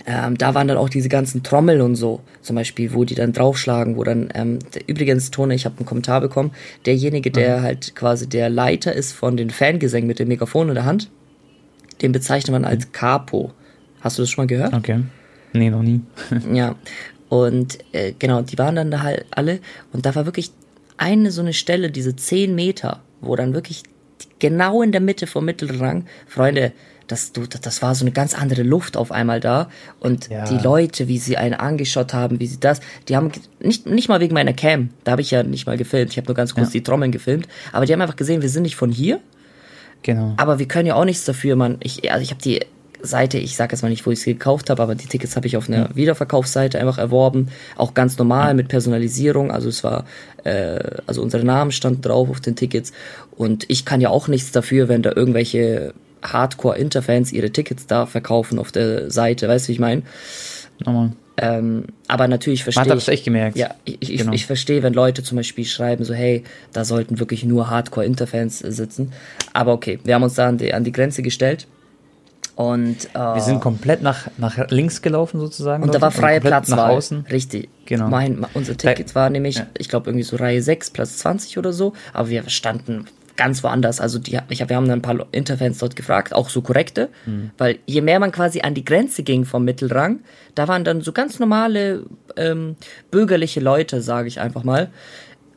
[0.06, 0.26] ja.
[0.26, 3.32] ähm, da waren dann auch diese ganzen Trommel und so, zum Beispiel, wo die dann
[3.32, 6.52] draufschlagen, wo dann, ähm, übrigens, Tone, ich habe einen Kommentar bekommen,
[6.86, 7.62] derjenige, der mhm.
[7.62, 11.10] halt quasi der Leiter ist von den Fangesängen mit dem Mikrofon in der Hand,
[12.02, 13.52] den bezeichnet man als Capo.
[14.00, 14.74] Hast du das schon mal gehört?
[14.74, 15.00] Okay.
[15.52, 16.00] Nee, noch nie.
[16.52, 16.74] ja.
[17.28, 19.60] Und äh, genau, die waren dann da halt alle
[19.92, 20.52] und da war wirklich
[20.96, 23.82] eine so eine Stelle, diese zehn Meter, wo dann wirklich
[24.38, 26.06] genau in der Mitte vom Mittelrang.
[26.26, 26.72] Freunde,
[27.06, 29.70] das, du, das war so eine ganz andere Luft auf einmal da.
[30.00, 30.44] Und ja.
[30.44, 34.20] die Leute, wie sie einen angeschaut haben, wie sie das, die haben nicht, nicht mal
[34.20, 36.68] wegen meiner Cam, da habe ich ja nicht mal gefilmt, ich habe nur ganz kurz
[36.68, 36.72] ja.
[36.72, 39.20] die Trommeln gefilmt, aber die haben einfach gesehen, wir sind nicht von hier.
[40.02, 40.34] Genau.
[40.36, 41.78] Aber wir können ja auch nichts dafür, man.
[41.82, 42.60] Ich, also ich habe die
[43.00, 45.46] Seite, ich sage jetzt mal nicht, wo ich sie gekauft habe, aber die Tickets habe
[45.46, 45.96] ich auf einer mhm.
[45.96, 48.56] Wiederverkaufsseite einfach erworben, auch ganz normal mhm.
[48.56, 50.04] mit Personalisierung, also es war,
[50.44, 52.92] äh, also unsere Namen standen drauf auf den Tickets
[53.36, 58.58] und ich kann ja auch nichts dafür, wenn da irgendwelche Hardcore-Interfans ihre Tickets da verkaufen
[58.58, 60.02] auf der Seite, weißt du, wie ich meine?
[60.84, 61.12] Nochmal.
[61.38, 63.58] Ähm, aber natürlich verstehe Man hat das echt gemerkt.
[63.58, 64.32] Ja, ich, ich, genau.
[64.32, 69.12] ich verstehe, wenn Leute zum Beispiel schreiben, so, hey, da sollten wirklich nur Hardcore-Interfans sitzen.
[69.52, 71.66] Aber okay, wir haben uns da an die, an die Grenze gestellt.
[72.56, 75.82] Und, äh, wir sind komplett nach, nach links gelaufen sozusagen.
[75.82, 77.26] Und da war freie Platz nach außen.
[77.30, 77.68] Richtig.
[77.84, 78.08] Genau.
[78.08, 79.66] Mein, unser Ticket war nämlich, ja.
[79.76, 81.92] ich glaube, irgendwie so Reihe 6, Platz 20 oder so.
[82.14, 84.00] Aber wir standen ganz woanders.
[84.00, 87.10] Also die, ich hab, wir haben dann ein paar Interfans dort gefragt, auch so korrekte,
[87.26, 87.50] mhm.
[87.58, 90.20] weil je mehr man quasi an die Grenze ging vom Mittelrang,
[90.54, 92.04] da waren dann so ganz normale
[92.36, 92.76] ähm,
[93.10, 94.88] bürgerliche Leute, sage ich einfach mal.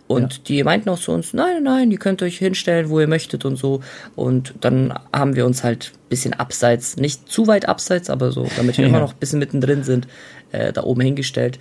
[0.09, 0.39] Und ja.
[0.47, 3.57] die meinten auch zu uns, nein, nein, ihr könnt euch hinstellen, wo ihr möchtet und
[3.57, 3.81] so.
[4.15, 8.47] Und dann haben wir uns halt ein bisschen abseits, nicht zu weit abseits, aber so,
[8.57, 8.89] damit wir ja.
[8.89, 10.07] immer noch ein bisschen mittendrin sind,
[10.51, 11.59] äh, da oben hingestellt.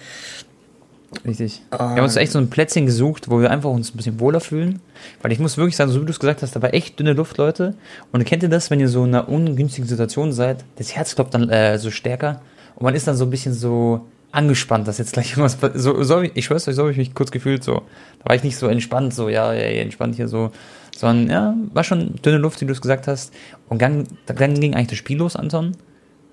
[1.27, 1.61] Richtig.
[1.71, 1.79] Um.
[1.79, 4.41] Wir haben uns echt so ein Plätzchen gesucht, wo wir einfach uns ein bisschen wohler
[4.41, 4.81] fühlen.
[5.21, 7.13] Weil ich muss wirklich sagen, so wie du es gesagt hast, da war echt dünne
[7.13, 7.75] Luft, Leute.
[8.13, 10.65] Und kennt ihr das, wenn ihr so in einer ungünstigen Situation seid?
[10.77, 12.41] Das Herz klopft dann äh, so stärker
[12.77, 16.21] und man ist dann so ein bisschen so angespannt, dass jetzt gleich irgendwas so, so
[16.21, 17.83] ich, ich schwör's euch, so habe ich mich kurz gefühlt so.
[18.21, 20.53] Da war ich nicht so entspannt, so, ja, ja, ja entspannt hier so.
[20.97, 23.33] Sondern, ja, war schon dünne Luft, wie du es gesagt hast.
[23.69, 25.77] Und dann, dann ging eigentlich das Spiel los, Anton.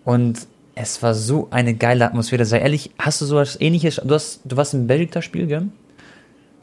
[0.03, 2.45] Und es war so eine geile Atmosphäre.
[2.45, 4.01] Sei ehrlich, hast du sowas ähnliches?
[4.03, 5.67] Du, hast, du warst im Belgica-Spiel, gell?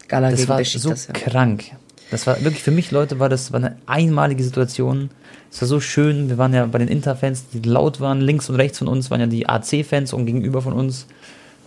[0.08, 0.96] Gala das war so ja.
[1.14, 1.64] krank.
[2.12, 5.08] Das war wirklich für mich, Leute, war das war eine einmalige Situation.
[5.50, 6.28] Es war so schön.
[6.28, 8.20] Wir waren ja bei den Interfans, die laut waren.
[8.20, 11.06] Links und rechts von uns waren ja die AC-Fans und gegenüber von uns.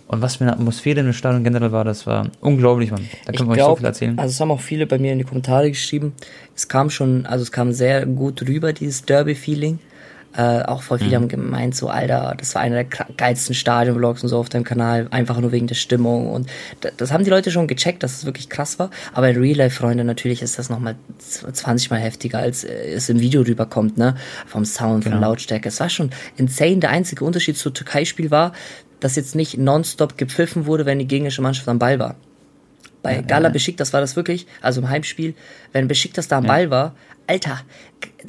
[0.06, 3.08] Und was für eine Atmosphäre in dem Stadion generell war, das war unglaublich, Mann.
[3.24, 4.16] Da können wir euch so viel erzählen.
[4.20, 6.12] Also es haben auch viele bei mir in die Kommentare geschrieben.
[6.54, 9.80] Es kam schon, also es kam sehr gut rüber, dieses Derby-Feeling.
[10.36, 11.22] Äh, auch voll viele mhm.
[11.22, 15.06] haben gemeint, so, Alter, das war einer der geilsten Stadionvlogs und so auf deinem Kanal,
[15.10, 16.30] einfach nur wegen der Stimmung.
[16.30, 16.48] Und
[16.96, 18.90] das haben die Leute schon gecheckt, dass es wirklich krass war.
[19.14, 23.08] Aber in Real Life, Freunde, natürlich ist das nochmal 20 mal heftiger, als äh, es
[23.08, 24.16] im Video rüberkommt, ne?
[24.46, 25.28] Vom Sound, von genau.
[25.28, 25.68] Lautstärke.
[25.68, 26.76] Es war schon insane.
[26.78, 28.52] Der einzige Unterschied zu Türkei-Spiel war,
[29.00, 32.16] dass jetzt nicht nonstop gepfiffen wurde, wenn die gegnerische Mannschaft am Ball war.
[33.06, 33.52] Bei Gala ja.
[33.52, 35.34] Besiktas war das wirklich, also im Heimspiel,
[35.72, 36.46] wenn Besiktas da am.
[36.46, 36.96] Ball war,
[37.28, 37.60] Alter,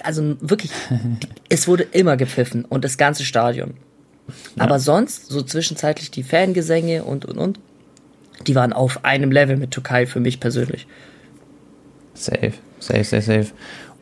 [0.04, 0.72] also wirklich,
[1.50, 3.74] es wurde immer gepfiffen und das ganze Stadion.
[4.60, 7.60] Aber sonst, so zwischenzeitlich die Fangesänge und, und, und,
[8.46, 10.86] die waren auf einem Level mit Türkei für mich persönlich.
[12.14, 13.48] Safe, safe, safe, safe.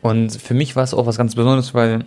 [0.02, 2.04] Und für mich war es auch was ganz Besonderes, weil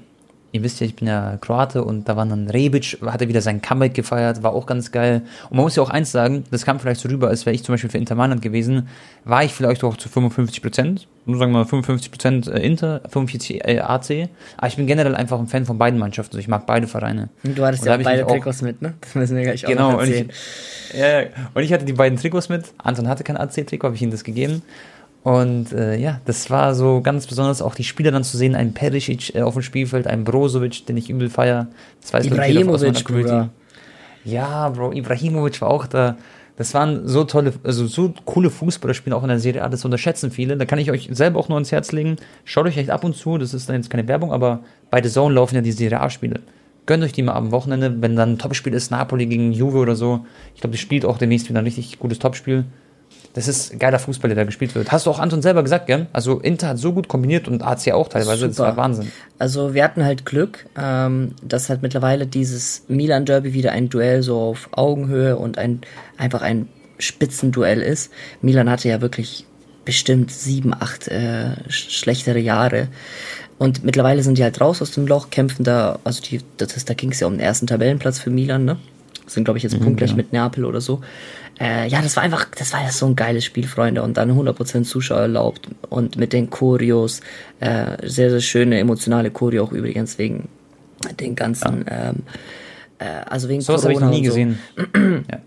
[0.51, 3.41] ihr wisst ja, ich bin ja Kroate und da war dann Rebic, hat er wieder
[3.41, 5.21] sein Comeback gefeiert, war auch ganz geil.
[5.49, 7.63] Und man muss ja auch eins sagen, das kam vielleicht so rüber, als wäre ich
[7.63, 8.87] zum Beispiel für Inter Mailand gewesen,
[9.25, 13.01] war ich vielleicht auch zu 55 Prozent, nur sagen wir mal 55 Prozent äh, Inter,
[13.09, 14.29] 45 äh, AC.
[14.57, 17.29] Aber ich bin generell einfach ein Fan von beiden Mannschaften, also ich mag beide Vereine.
[17.43, 18.93] Und du hattest und ja beide Trikots mit, ne?
[19.01, 20.25] Das müssen wir gleich auch genau, erzählen.
[20.25, 20.33] Und
[20.93, 21.21] ich, ja,
[21.53, 24.23] und ich hatte die beiden Trikots mit, Anton hatte kein AC-Trikot, habe ich ihm das
[24.23, 24.63] gegeben.
[25.23, 28.73] Und äh, ja, das war so ganz besonders auch die Spieler dann zu sehen, ein
[28.73, 31.67] Perisic äh, auf dem Spielfeld, ein Brozovic, den ich übel feier.
[32.01, 33.49] Das weiß Ibrahimovic, Bruder.
[34.23, 36.17] Ja, Bro, Ibrahimovic war auch da.
[36.57, 40.29] Das waren so tolle, also so coole Fußballerspieler auch in der Serie A, das unterschätzen
[40.29, 40.57] viele.
[40.57, 42.17] Da kann ich euch selber auch nur ans Herz legen.
[42.43, 45.09] Schaut euch echt ab und zu, das ist dann jetzt keine Werbung, aber bei The
[45.09, 46.41] Zone laufen ja die Serie A-Spiele.
[46.85, 49.95] Gönnt euch die mal am Wochenende, wenn dann ein Topspiel ist, Napoli gegen Juve oder
[49.95, 50.25] so.
[50.53, 52.65] Ich glaube, das spielt auch demnächst wieder ein richtig gutes Topspiel
[53.39, 54.91] das ist geiler Fußball, der da gespielt wird.
[54.91, 56.07] Hast du auch Anton selber gesagt, gell?
[56.11, 58.41] Also Inter hat so gut kombiniert und AC auch teilweise.
[58.41, 58.49] Super.
[58.49, 59.13] Das war Wahnsinn.
[59.37, 64.23] Also wir hatten halt Glück, ähm, dass halt mittlerweile dieses Milan Derby wieder ein Duell
[64.23, 65.79] so auf Augenhöhe und ein
[66.17, 68.11] einfach ein Spitzenduell ist.
[68.41, 69.45] Milan hatte ja wirklich
[69.85, 72.89] bestimmt sieben, acht äh, schlechtere Jahre.
[73.57, 76.93] Und mittlerweile sind die halt raus aus dem Loch, kämpfen da, also die, das, da
[76.93, 78.75] ging es ja um den ersten Tabellenplatz für Milan, ne?
[79.27, 80.17] Sind, glaube ich, jetzt mhm, punktgleich genau.
[80.17, 81.01] mit Neapel oder so.
[81.59, 84.01] Äh, ja, das war einfach, das war ja so ein geiles Spiel, Freunde.
[84.01, 85.67] Und dann 100% Zuschauer erlaubt.
[85.89, 87.21] Und mit den Choreos,
[87.59, 90.47] äh, sehr, sehr schöne, emotionale Choreo auch übrigens wegen
[91.19, 92.09] den ganzen, ja.
[92.09, 92.15] ähm,
[92.99, 94.31] äh, also wegen So was habe ich noch nie so.
[94.31, 94.59] gesehen.
[94.95, 95.39] ja.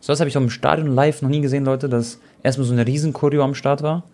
[0.00, 2.72] So was habe ich auch im Stadion live noch nie gesehen, Leute, dass erstmal so
[2.72, 4.04] eine riesen Choreo am Start war.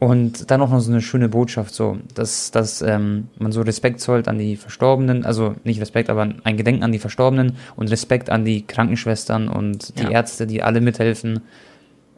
[0.00, 4.00] Und dann auch noch so eine schöne Botschaft, so, dass, dass ähm, man so Respekt
[4.00, 8.30] zollt an die Verstorbenen, also nicht Respekt, aber ein Gedenken an die Verstorbenen und Respekt
[8.30, 10.10] an die Krankenschwestern und die ja.
[10.10, 11.42] Ärzte, die alle mithelfen.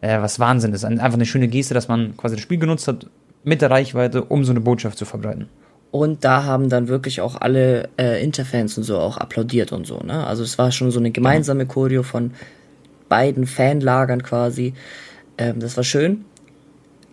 [0.01, 0.85] Äh, was Wahnsinn ist.
[0.85, 3.07] Einfach eine schöne Geste, dass man quasi das Spiel genutzt hat,
[3.45, 5.49] mit der Reichweite, um so eine Botschaft zu verbreiten.
[5.93, 10.01] Und da haben dann wirklich auch alle äh, Interfans und so auch applaudiert und so,
[10.01, 10.27] ne?
[10.27, 12.33] Also es war schon so eine gemeinsame Choreo von
[13.09, 14.75] beiden Fanlagern quasi.
[15.39, 16.25] Ähm, das war schön.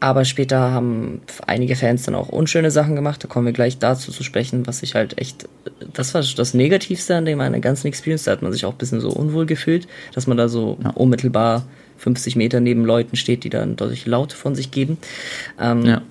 [0.02, 3.22] Aber später haben einige Fans dann auch unschöne Sachen gemacht.
[3.24, 5.50] Da kommen wir gleich dazu zu sprechen, was ich halt echt,
[5.94, 8.24] das war das Negativste an dem meiner ganzen Experience.
[8.24, 10.92] Da hat man sich auch ein bisschen so unwohl gefühlt, dass man da so ja.
[10.92, 11.66] unmittelbar
[11.98, 14.98] 50 Meter neben Leuten steht, die dann deutlich Laute von sich geben.
[15.60, 16.02] Ähm, ja.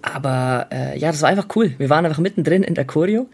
[0.00, 1.74] Aber äh, ja, das war einfach cool.
[1.78, 3.26] Wir waren einfach mittendrin in der Choreo.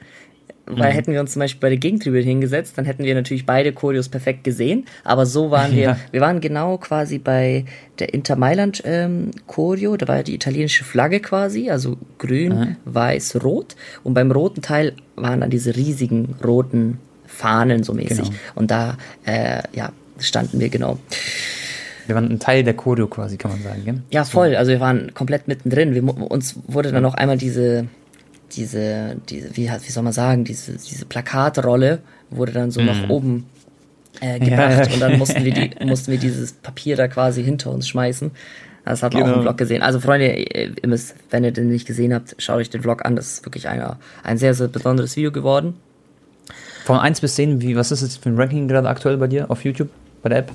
[0.70, 0.94] Weil mhm.
[0.94, 4.08] hätten wir uns zum Beispiel bei der Gegentribüne hingesetzt, dann hätten wir natürlich beide Choreos
[4.08, 4.86] perfekt gesehen.
[5.04, 5.96] Aber so waren wir, ja.
[6.10, 7.64] wir waren genau quasi bei
[7.98, 12.76] der Inter Mailand ähm, Choreo, da war ja die italienische Flagge quasi, also grün, mhm.
[12.84, 13.76] weiß, rot.
[14.04, 18.18] Und beim roten Teil waren dann diese riesigen roten Fahnen so mäßig.
[18.18, 18.30] Genau.
[18.54, 20.98] Und da, äh, ja, standen wir genau.
[22.06, 24.02] Wir waren ein Teil der Choreo quasi, kann man sagen, gell?
[24.10, 24.56] Ja, voll.
[24.56, 25.94] Also wir waren komplett mittendrin.
[25.94, 27.86] Wir, uns wurde dann noch einmal diese,
[28.52, 32.86] diese, diese, wie, wie soll man sagen, diese, diese Plakatrolle wurde dann so mhm.
[32.86, 33.46] nach oben
[34.20, 34.94] äh, gebracht ja.
[34.94, 38.30] und dann mussten wir die, mussten wir dieses Papier da quasi hinter uns schmeißen.
[38.84, 39.34] Das hat man genau.
[39.34, 39.82] auch im Vlog gesehen.
[39.82, 43.16] Also Freunde, ihr müsst, wenn ihr den nicht gesehen habt, schaut euch den Vlog an.
[43.16, 43.84] Das ist wirklich ein,
[44.22, 45.74] ein sehr, sehr besonderes Video geworden.
[46.84, 49.50] Von 1 bis 10, wie, was ist das für ein Ranking gerade aktuell bei dir
[49.50, 49.90] auf YouTube,
[50.22, 50.52] bei der App?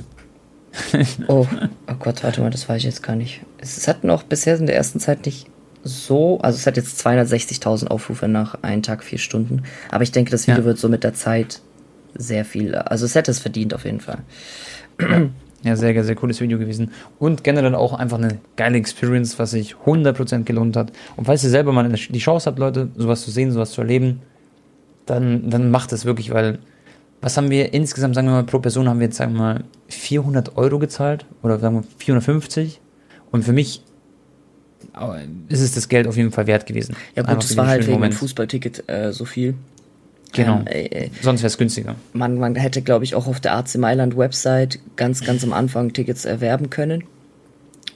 [1.28, 1.46] oh,
[1.88, 3.42] oh Gott, warte mal, das weiß ich jetzt gar nicht.
[3.60, 5.48] Es hat noch bisher in der ersten Zeit nicht
[5.84, 9.64] so, also es hat jetzt 260.000 Aufrufe nach einem Tag, vier Stunden.
[9.92, 10.66] Aber ich denke, das Video ja.
[10.66, 11.62] wird so mit der Zeit
[12.16, 14.20] sehr viel, also es hätte es verdient auf jeden Fall.
[15.64, 16.92] Ja, sehr, sehr cooles Video gewesen.
[17.20, 20.92] Und generell auch einfach eine geile Experience, was sich 100% gelohnt hat.
[21.16, 24.22] Und falls ihr selber mal die Chance habt, Leute, sowas zu sehen, sowas zu erleben,
[25.06, 26.60] dann, dann macht es wirklich, weil
[27.22, 29.64] was haben wir insgesamt, sagen wir mal, pro Person haben wir jetzt, sagen wir mal,
[29.88, 32.82] 400 Euro gezahlt oder sagen wir 450.
[33.32, 33.84] Und für mich
[35.50, 36.96] ist es das Geld auf jeden Fall wert gewesen.
[37.16, 39.56] Ja gut, es war halt wegen dem Fußballticket äh, so viel.
[40.34, 40.62] Genau.
[40.66, 41.96] Ähm, äh, Sonst wäre es günstiger.
[42.14, 45.94] Man, man hätte, glaube ich, auch auf der AC Mailand Website ganz, ganz am Anfang
[45.94, 47.04] Tickets erwerben können.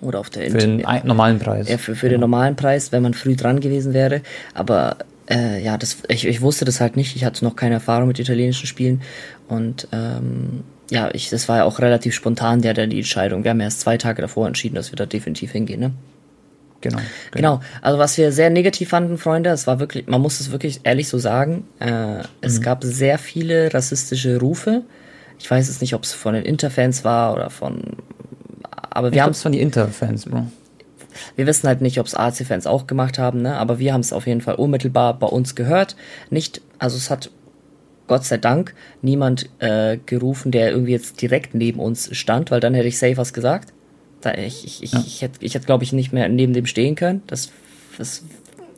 [0.02, 1.68] Oder auf der Für den ja, normalen Preis.
[1.68, 2.18] Ja, für, für genau.
[2.18, 4.22] den normalen Preis, wenn man früh dran gewesen wäre.
[4.54, 4.98] Aber
[5.30, 7.16] äh, ja, das, ich, ich wusste das halt nicht.
[7.16, 9.02] Ich hatte noch keine Erfahrung mit italienischen Spielen.
[9.48, 13.44] Und ähm, ja, ich, das war ja auch relativ spontan, der dann die Entscheidung.
[13.44, 15.92] Wir haben erst zwei Tage davor entschieden, dass wir da definitiv hingehen, ne?
[16.82, 16.98] Genau,
[17.32, 17.58] genau.
[17.58, 17.62] Genau.
[17.82, 21.08] Also was wir sehr negativ fanden, Freunde, es war wirklich, man muss es wirklich ehrlich
[21.08, 22.64] so sagen, äh, es mhm.
[22.64, 24.84] gab sehr viele rassistische Rufe.
[25.40, 27.82] Ich weiß es nicht, ob es von den Interfans war oder von,
[28.90, 30.48] aber wir haben es von den Interfans, Bro.
[31.36, 33.58] Wir wissen halt nicht, ob es AC-Fans auch gemacht haben, ne?
[33.58, 35.96] aber wir haben es auf jeden Fall unmittelbar bei uns gehört.
[36.30, 37.32] Nicht, also es hat
[38.08, 42.74] Gott sei Dank niemand äh, gerufen, der irgendwie jetzt direkt neben uns stand, weil dann
[42.74, 43.74] hätte ich safe was gesagt.
[44.22, 45.04] Da, ich, ich, ich, ja.
[45.06, 47.22] ich hätte, ich hätte glaube ich, nicht mehr neben dem stehen können.
[47.28, 47.52] Das,
[47.98, 48.24] das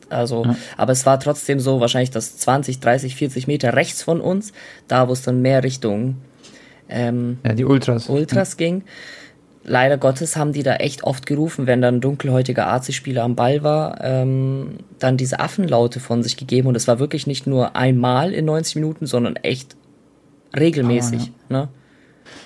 [0.08, 0.56] also, ja.
[0.76, 4.52] aber es war trotzdem so, wahrscheinlich das 20, 30, 40 Meter rechts von uns,
[4.88, 6.16] da wo es dann mehr Richtung
[6.88, 8.56] ähm, ja, die Ultras, Ultras ja.
[8.56, 8.82] ging
[9.64, 13.62] leider Gottes haben die da echt oft gerufen, wenn dann ein dunkelhäutiger AC-Spieler am Ball
[13.62, 18.32] war, ähm, dann diese Affenlaute von sich gegeben und es war wirklich nicht nur einmal
[18.32, 19.76] in 90 Minuten, sondern echt
[20.56, 21.30] regelmäßig.
[21.48, 21.68] Oh, ne?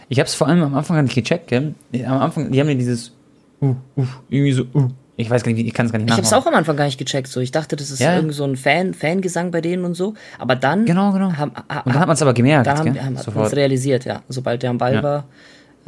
[0.08, 1.74] Ich habe es vor allem am Anfang gar nicht gecheckt, gell?
[2.06, 3.12] Am Anfang, die haben ja dieses
[3.60, 4.88] uh, uh, irgendwie so uh.
[5.16, 6.24] Ich weiß gar nicht, ich kann es gar nicht nachmachen.
[6.24, 7.28] Ich habe es auch am Anfang gar nicht gecheckt.
[7.28, 8.16] So, ich dachte, das ist ja.
[8.16, 10.14] irgendwie so ein Fan, Fangesang bei denen und so.
[10.38, 11.32] Aber dann genau, genau.
[11.34, 12.66] Haben, ha, und dann hat man es aber gemerkt.
[12.66, 14.22] Da haben, haben wir es realisiert, ja.
[14.28, 15.02] Sobald der am Ball ja.
[15.04, 15.24] war.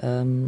[0.00, 0.46] Ähm,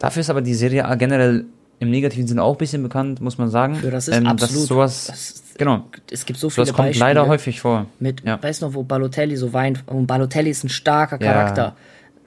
[0.00, 1.44] Dafür ist aber die Serie A generell
[1.78, 3.78] im negativen Sinne auch ein bisschen bekannt, muss man sagen.
[3.84, 4.66] Ja, das ist ähm, absolut.
[4.66, 5.84] sowas, das, genau.
[6.10, 7.86] Es gibt so viele Das kommt Beispiele leider häufig vor.
[8.00, 8.42] Mit, ja.
[8.42, 9.84] weißt du noch, wo Balotelli so weint?
[9.86, 11.62] Und Balotelli ist ein starker Charakter.
[11.62, 11.76] Ja.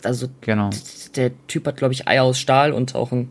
[0.04, 0.70] Also, genau.
[1.16, 3.30] der Typ hat, glaube ich, Eier aus Stahl und auch ein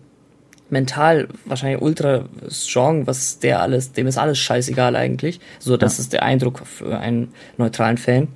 [0.70, 5.40] mental wahrscheinlich ultra strong, was der alles, dem ist alles scheißegal eigentlich.
[5.58, 6.02] So, das ja.
[6.02, 8.28] ist der Eindruck für einen neutralen Fan.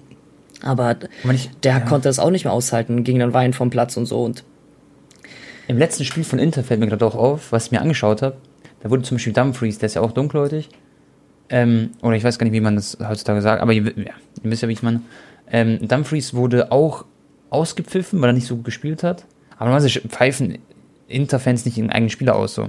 [0.62, 0.96] Aber
[1.32, 4.24] ich, der konnte das auch nicht mehr aushalten, ging dann weinen vom Platz und so
[4.24, 4.44] und
[5.66, 8.36] im letzten Spiel von Inter fällt mir gerade auch auf, was ich mir angeschaut habe.
[8.82, 10.68] Da wurde zum Beispiel Dumfries, der ist ja auch dunkelhäutig.
[11.48, 14.50] Ähm, oder ich weiß gar nicht, wie man das heutzutage sagt, aber ihr, ja, ihr
[14.50, 15.00] wisst ja, wie ich meine.
[15.50, 17.04] Ähm, Dumfries wurde auch
[17.54, 19.24] ausgepfiffen, weil er nicht so gut gespielt hat.
[19.56, 20.58] Aber normalerweise pfeifen
[21.08, 22.68] Inter-Fans nicht ihren eigenen Spieler aus so.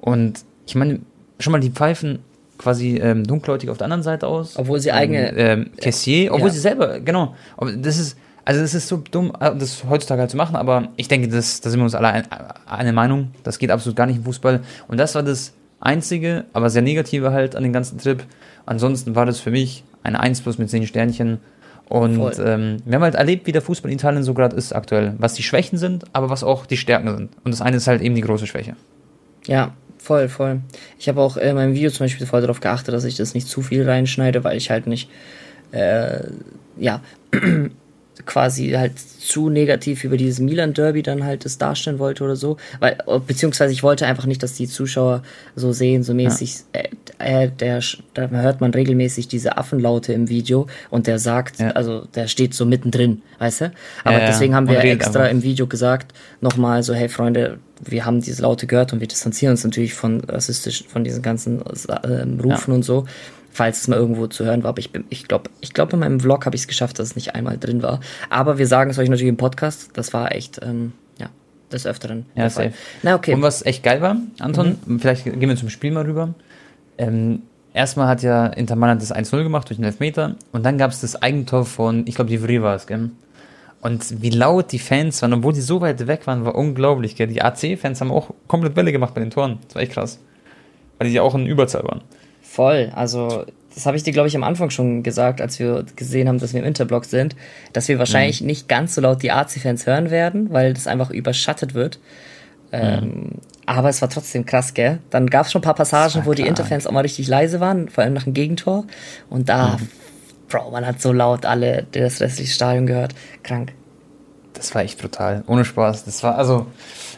[0.00, 1.00] Und ich meine,
[1.38, 2.20] schon mal die pfeifen
[2.58, 4.56] quasi ähm, dunkelhäutig auf der anderen Seite aus.
[4.56, 5.32] Obwohl sie eigene.
[5.36, 6.54] Ähm, Cassier, obwohl ja.
[6.54, 7.34] sie selber, genau.
[7.76, 11.08] Das ist, also es ist so dumm, äh, das heutzutage halt zu machen, aber ich
[11.08, 12.24] denke, das, da sind wir uns alle ein,
[12.66, 13.32] eine Meinung.
[13.42, 14.60] Das geht absolut gar nicht im Fußball.
[14.88, 18.22] Und das war das einzige, aber sehr negative halt an dem ganzen Trip.
[18.66, 21.38] Ansonsten war das für mich eine 1 plus mit 10 Sternchen.
[21.88, 25.14] Und ähm, wir haben halt erlebt, wie der Fußball in Italien so gerade ist aktuell.
[25.18, 27.30] Was die Schwächen sind, aber was auch die Stärken sind.
[27.44, 28.76] Und das eine ist halt eben die große Schwäche.
[29.46, 30.60] Ja, Voll, voll.
[30.98, 33.46] Ich habe auch in meinem Video zum Beispiel voll darauf geachtet, dass ich das nicht
[33.46, 35.08] zu viel reinschneide, weil ich halt nicht,
[35.70, 36.24] äh,
[36.76, 37.00] ja,
[38.26, 42.56] quasi halt zu negativ über dieses Milan Derby dann halt das darstellen wollte oder so,
[42.80, 45.22] weil beziehungsweise ich wollte einfach nicht, dass die Zuschauer
[45.54, 46.80] so sehen, so mäßig, ja.
[46.80, 46.88] äh,
[47.22, 47.80] äh, der,
[48.14, 51.70] da hört man regelmäßig diese Affenlaute im Video und der sagt, ja.
[51.70, 53.72] also der steht so mittendrin, weißt du?
[54.04, 55.30] Aber ja, deswegen haben wir extra einfach.
[55.30, 59.52] im Video gesagt, nochmal so, hey Freunde, wir haben diese Laute gehört und wir distanzieren
[59.52, 63.06] uns natürlich von rassistisch, von diesen ganzen äh, Rufen und so
[63.52, 64.70] falls es mal irgendwo zu hören war.
[64.70, 67.16] Aber ich, ich glaube, ich glaub, in meinem Vlog habe ich es geschafft, dass es
[67.16, 68.00] nicht einmal drin war.
[68.30, 69.90] Aber wir sagen es euch natürlich im Podcast.
[69.94, 71.28] Das war echt, ähm, ja,
[71.70, 72.26] des Öfteren.
[72.34, 72.72] Ja, safe.
[73.02, 73.34] Na, okay.
[73.34, 75.00] Und was echt geil war, Anton, mhm.
[75.00, 76.34] vielleicht gehen wir zum Spiel mal rüber.
[77.02, 77.42] Ähm,
[77.74, 81.00] erstmal hat ja Inter Mailand das 1-0 gemacht durch den Elfmeter und dann gab es
[81.00, 83.10] das Eigentor von, ich glaube, die Vri war es, gell?
[83.80, 87.26] Und wie laut die Fans waren, obwohl die so weit weg waren, war unglaublich, gell?
[87.26, 89.58] Die AC-Fans haben auch komplett Welle gemacht bei den Toren.
[89.66, 90.20] Das war echt krass.
[90.98, 92.02] Weil die ja auch in Überzahl waren.
[92.42, 92.92] Voll.
[92.94, 96.38] Also, das habe ich dir, glaube ich, am Anfang schon gesagt, als wir gesehen haben,
[96.38, 97.34] dass wir im Interblock sind,
[97.72, 98.46] dass wir wahrscheinlich mhm.
[98.46, 101.98] nicht ganz so laut die AC-Fans hören werden, weil das einfach überschattet wird.
[102.72, 103.30] Ähm, mhm.
[103.66, 104.98] aber es war trotzdem krass, gell?
[105.10, 107.90] Dann gab es schon ein paar Passagen, wo die Interfans auch mal richtig leise waren,
[107.90, 108.84] vor allem nach dem Gegentor.
[109.28, 109.88] Und da, mhm.
[110.48, 113.14] Bro, man hat so laut alle das restliche Stadion gehört.
[113.42, 113.72] Krank.
[114.54, 115.44] Das war echt brutal.
[115.46, 116.04] Ohne Spaß.
[116.04, 116.66] Das war, also,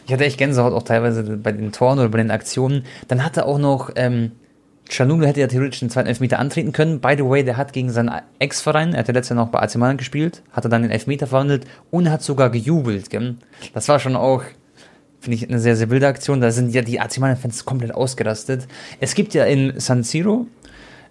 [0.05, 2.85] ich hatte echt Gänsehaut auch teilweise bei den Toren oder bei den Aktionen.
[3.07, 4.31] Dann hatte auch noch, ähm,
[4.89, 7.01] Chanulu hätte ja theoretisch den zweiten Elfmeter antreten können.
[7.01, 9.59] By the way, der hat gegen seinen Ex-Verein, er hat ja letztes Jahr noch bei
[9.59, 13.09] AC Mailand gespielt, hat er dann den Elfmeter verwandelt und hat sogar gejubelt.
[13.09, 13.35] Gell?
[13.73, 14.43] Das war schon auch,
[15.25, 16.39] finde ich, eine sehr, sehr wilde Aktion.
[16.39, 18.67] Da sind ja die AC Mailand-Fans komplett ausgerastet.
[18.99, 20.47] Es gibt ja in San Siro,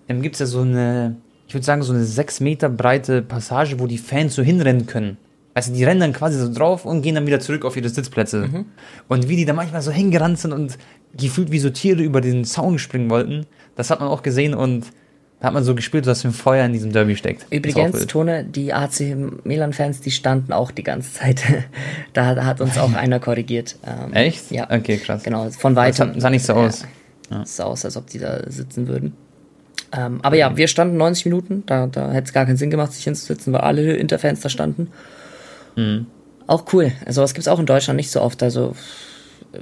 [0.09, 1.17] ähm, gibt es ja so eine,
[1.49, 5.19] ich würde sagen, so eine sechs Meter breite Passage, wo die Fans so hinrennen können.
[5.53, 8.49] Also die rennen dann quasi so drauf und gehen dann wieder zurück auf ihre Sitzplätze.
[8.49, 8.67] Mhm.
[9.09, 10.79] Und wie die da manchmal so hingerannt sind und
[11.17, 13.47] gefühlt wie so Tiere über den Zaun springen wollten,
[13.77, 14.87] das hat man auch gesehen und
[15.45, 17.47] hat man so gespielt, dass ein Feuer in diesem Derby steckt.
[17.51, 21.43] Übrigens, Tone, die AC Milan-Fans, die standen auch die ganze Zeit.
[22.13, 23.77] da hat uns auch einer korrigiert.
[23.87, 24.51] Ähm, Echt?
[24.51, 24.65] Ja.
[24.71, 25.23] Okay, krass.
[25.23, 26.15] Genau, von weitem.
[26.15, 26.87] Das sah nicht so aus.
[27.31, 27.47] Ja, ja.
[27.47, 29.15] sah aus, als ob die da sitzen würden.
[29.93, 32.93] Ähm, aber ja, wir standen 90 Minuten, da, da hätte es gar keinen Sinn gemacht,
[32.93, 34.91] sich hinzusitzen, weil alle Interfans da standen.
[35.77, 36.07] Mhm.
[36.47, 36.93] Auch cool.
[37.07, 38.43] Also was gibt es auch in Deutschland nicht so oft.
[38.43, 38.75] Also,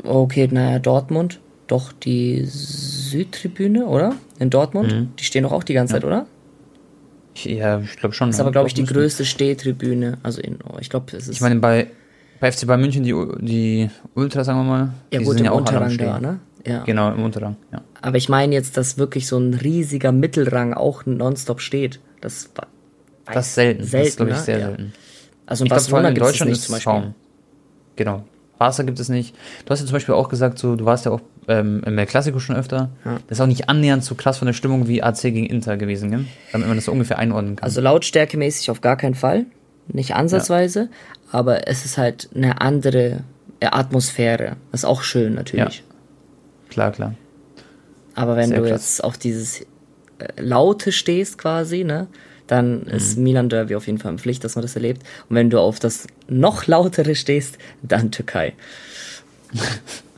[0.05, 4.15] okay, naja, Dortmund doch die Südtribüne, oder?
[4.39, 4.93] In Dortmund.
[4.93, 5.09] Mhm.
[5.19, 6.01] Die stehen doch auch die ganze ja.
[6.01, 6.27] Zeit, oder?
[7.35, 8.29] Ja, ich glaube schon.
[8.29, 10.19] Das ist aber, glaube ich, die größte Stehtribüne.
[10.23, 11.37] Also, in, oh, ich glaube, es ist.
[11.37, 11.89] Ich meine, bei,
[12.41, 14.93] bei FC Bayern München, die, die Ultras, sagen wir mal.
[15.13, 16.41] Ja, gut, im ja Unterrang da, ne?
[16.67, 16.85] Ja.
[16.85, 17.83] Genau, im Unterrang, ja.
[18.01, 22.01] Aber ich meine jetzt, dass wirklich so ein riesiger Mittelrang auch nonstop steht.
[22.21, 22.51] Das,
[23.25, 23.85] das ist selten.
[23.85, 23.99] selten.
[23.99, 24.43] Das ist, glaube ich, ne?
[24.43, 24.67] sehr ja.
[24.69, 24.93] selten.
[25.47, 26.93] Also in ich Barcelona in Deutschland nicht zum Beispiel.
[26.93, 27.15] Kaum.
[27.97, 28.25] Genau.
[28.59, 29.35] Barca gibt es nicht.
[29.65, 32.39] Du hast ja zum Beispiel auch gesagt, so, du warst ja auch ähm, im Klassiko
[32.39, 32.91] schon öfter.
[33.05, 33.19] Ja.
[33.27, 36.11] Das ist auch nicht annähernd so krass von der Stimmung wie AC gegen Inter gewesen,
[36.11, 36.25] gell?
[36.53, 37.65] damit man das so ungefähr einordnen kann.
[37.65, 39.47] Also lautstärkemäßig auf gar keinen Fall.
[39.89, 40.81] Nicht ansatzweise.
[40.81, 41.39] Ja.
[41.39, 43.25] Aber es ist halt eine andere
[43.61, 44.57] Atmosphäre.
[44.71, 45.79] Das ist auch schön natürlich.
[45.79, 45.85] Ja.
[46.71, 47.15] Klar, klar.
[48.15, 48.81] Aber wenn Sehr du krass.
[48.81, 49.65] jetzt auf dieses äh,
[50.39, 52.07] Laute stehst quasi, ne?
[52.47, 52.89] dann mhm.
[52.89, 55.03] ist Milan Derby auf jeden Fall eine Pflicht, dass man das erlebt.
[55.29, 58.53] Und wenn du auf das noch lautere stehst, dann Türkei.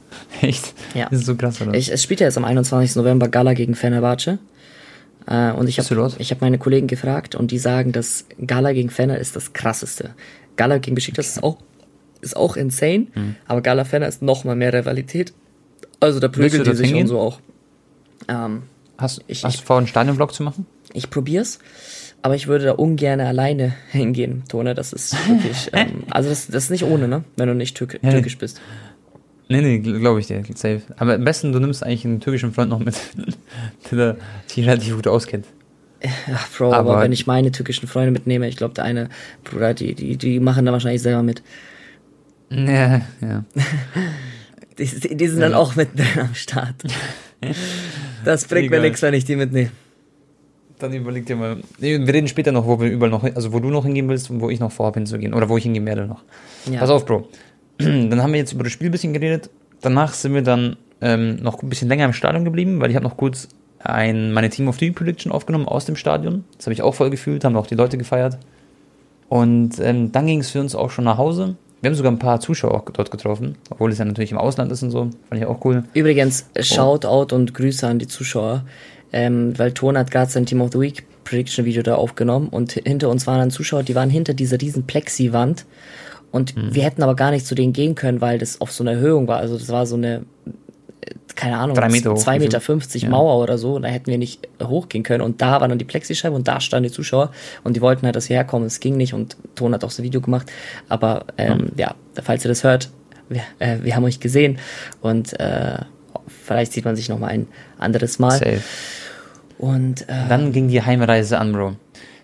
[0.44, 0.74] Echt?
[0.94, 1.08] Ja.
[1.10, 1.74] Das ist so krass, oder?
[1.74, 2.96] Ich, es spielt ja jetzt am 21.
[2.96, 4.38] November Gala gegen Fenerbahce.
[5.26, 9.18] Äh, und ich habe hab meine Kollegen gefragt und die sagen, dass Gala gegen Fener
[9.18, 10.10] ist das krasseste.
[10.56, 11.38] Gala gegen Besiktas okay.
[11.38, 11.58] ist auch,
[12.20, 13.36] ist auch insane, mhm.
[13.46, 15.32] aber Gala Fener ist noch mal mehr Rivalität.
[16.00, 17.04] Also da prügeln die sich hingehen?
[17.04, 17.40] und so auch.
[18.28, 18.64] Ähm,
[18.98, 20.66] hast, ich, hast du vor, einen Stadionblock zu machen?
[20.92, 21.58] Ich probier's.
[22.20, 24.74] Aber ich würde da ungern alleine hingehen, Tone.
[24.74, 27.24] Das ist wirklich, ähm, also das, das ist nicht ohne, ne?
[27.36, 28.60] Wenn du nicht Türk ja, türkisch bist.
[29.48, 30.82] Nee, nee, glaube ich dir, safe.
[30.96, 32.94] Aber am besten, du nimmst eigentlich einen türkischen Freund noch mit,
[33.90, 35.46] der sich relativ gut auskennt.
[36.02, 39.08] Ja, Bro, aber, aber, wenn ich meine türkischen Freunde mitnehme, ich glaube, der eine
[39.42, 41.42] Bruder, die, die, die machen da wahrscheinlich selber mit.
[42.50, 43.44] Ja, ja.
[44.78, 45.48] die, die sind ja.
[45.48, 45.88] dann auch mit
[46.20, 46.74] am Start.
[48.24, 49.70] Das bringt mir nichts, wenn ich die mitnehme
[50.78, 51.58] dann überleg dir mal.
[51.78, 54.40] Wir reden später noch, wo wir überall noch, also wo du noch hingehen willst und
[54.40, 55.34] wo ich noch vorhabe hinzugehen.
[55.34, 56.22] Oder wo ich hingehen werde noch.
[56.70, 56.80] Ja.
[56.80, 57.28] Pass auf, Bro.
[57.78, 59.50] Dann haben wir jetzt über das Spiel ein bisschen geredet.
[59.80, 63.04] Danach sind wir dann ähm, noch ein bisschen länger im Stadion geblieben, weil ich habe
[63.04, 63.48] noch kurz
[63.80, 66.44] ein, meine Team of the Prediction aufgenommen aus dem Stadion.
[66.56, 68.38] Das habe ich auch voll gefühlt, haben auch die Leute gefeiert.
[69.28, 71.56] Und ähm, dann ging es für uns auch schon nach Hause.
[71.82, 74.72] Wir haben sogar ein paar Zuschauer auch dort getroffen, obwohl es ja natürlich im Ausland
[74.72, 75.10] ist und so.
[75.28, 75.84] Fand ich auch cool.
[75.92, 78.64] Übrigens, Shoutout und Grüße an die Zuschauer
[79.14, 82.72] ähm, weil Ton hat gerade sein Team of the Week Prediction Video da aufgenommen und
[82.72, 85.64] hinter uns waren dann Zuschauer, die waren hinter dieser riesen Plexi-Wand
[86.34, 86.74] und mhm.
[86.74, 89.28] wir hätten aber gar nicht zu denen gehen können, weil das auf so einer Erhöhung
[89.28, 89.36] war.
[89.38, 90.24] Also das war so eine
[91.36, 93.08] keine Ahnung, Drei Meter 2,50 Meter 50 ja.
[93.08, 93.78] Mauer oder so.
[93.78, 95.22] Da hätten wir nicht hochgehen können.
[95.22, 97.30] Und da war dann die Plexischeibe und da standen die Zuschauer
[97.62, 98.66] und die wollten halt, dass wir herkommen.
[98.66, 100.50] Es ging nicht und Ton hat auch so ein Video gemacht.
[100.88, 101.94] Aber ähm, ja.
[102.16, 102.90] ja, falls ihr das hört,
[103.28, 104.58] wir, äh, wir haben euch gesehen
[105.02, 105.78] und äh,
[106.26, 107.46] vielleicht sieht man sich noch mal ein
[107.78, 108.38] anderes Mal.
[108.38, 108.60] Safe.
[109.58, 111.76] Und äh, dann ging die Heimreise an, Bro.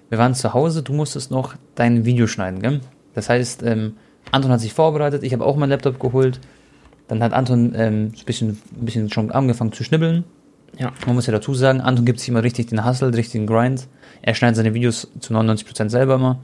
[0.08, 2.80] Wir waren zu Hause, du musstest noch dein Video schneiden, gell?
[3.14, 3.96] Das heißt, ähm,
[4.32, 6.40] Anton hat sich vorbereitet, ich habe auch meinen Laptop geholt.
[7.08, 10.24] Dann hat Anton ähm, ein, bisschen, ein bisschen schon angefangen zu schnibbeln.
[10.78, 10.92] Ja.
[11.06, 13.88] Man muss ja dazu sagen, Anton gibt sich immer richtig den Hustle, richtig den Grind.
[14.22, 16.38] Er schneidet seine Videos zu 99% selber immer.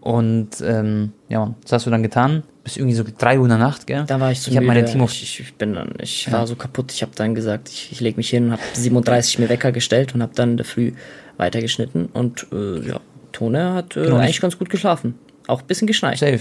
[0.00, 2.42] Und ähm, ja, was hast du dann getan?
[2.64, 4.04] Bis irgendwie so 3 Uhr in der Nacht, gell?
[4.06, 4.84] Da war ich so ich müde.
[4.84, 6.32] Team ich, ich bin dann, ich ja.
[6.32, 6.92] war so kaputt.
[6.92, 10.14] Ich habe dann gesagt, ich, ich lege mich hin und habe 37 mir Wecker gestellt
[10.14, 10.92] und habe dann in der Früh
[11.36, 12.06] weitergeschnitten.
[12.06, 13.00] Und äh, ja,
[13.32, 15.14] Tone hat äh, genau, eigentlich ganz gut geschlafen.
[15.50, 16.18] Auch ein bisschen geschnarcht.
[16.20, 16.40] Safe.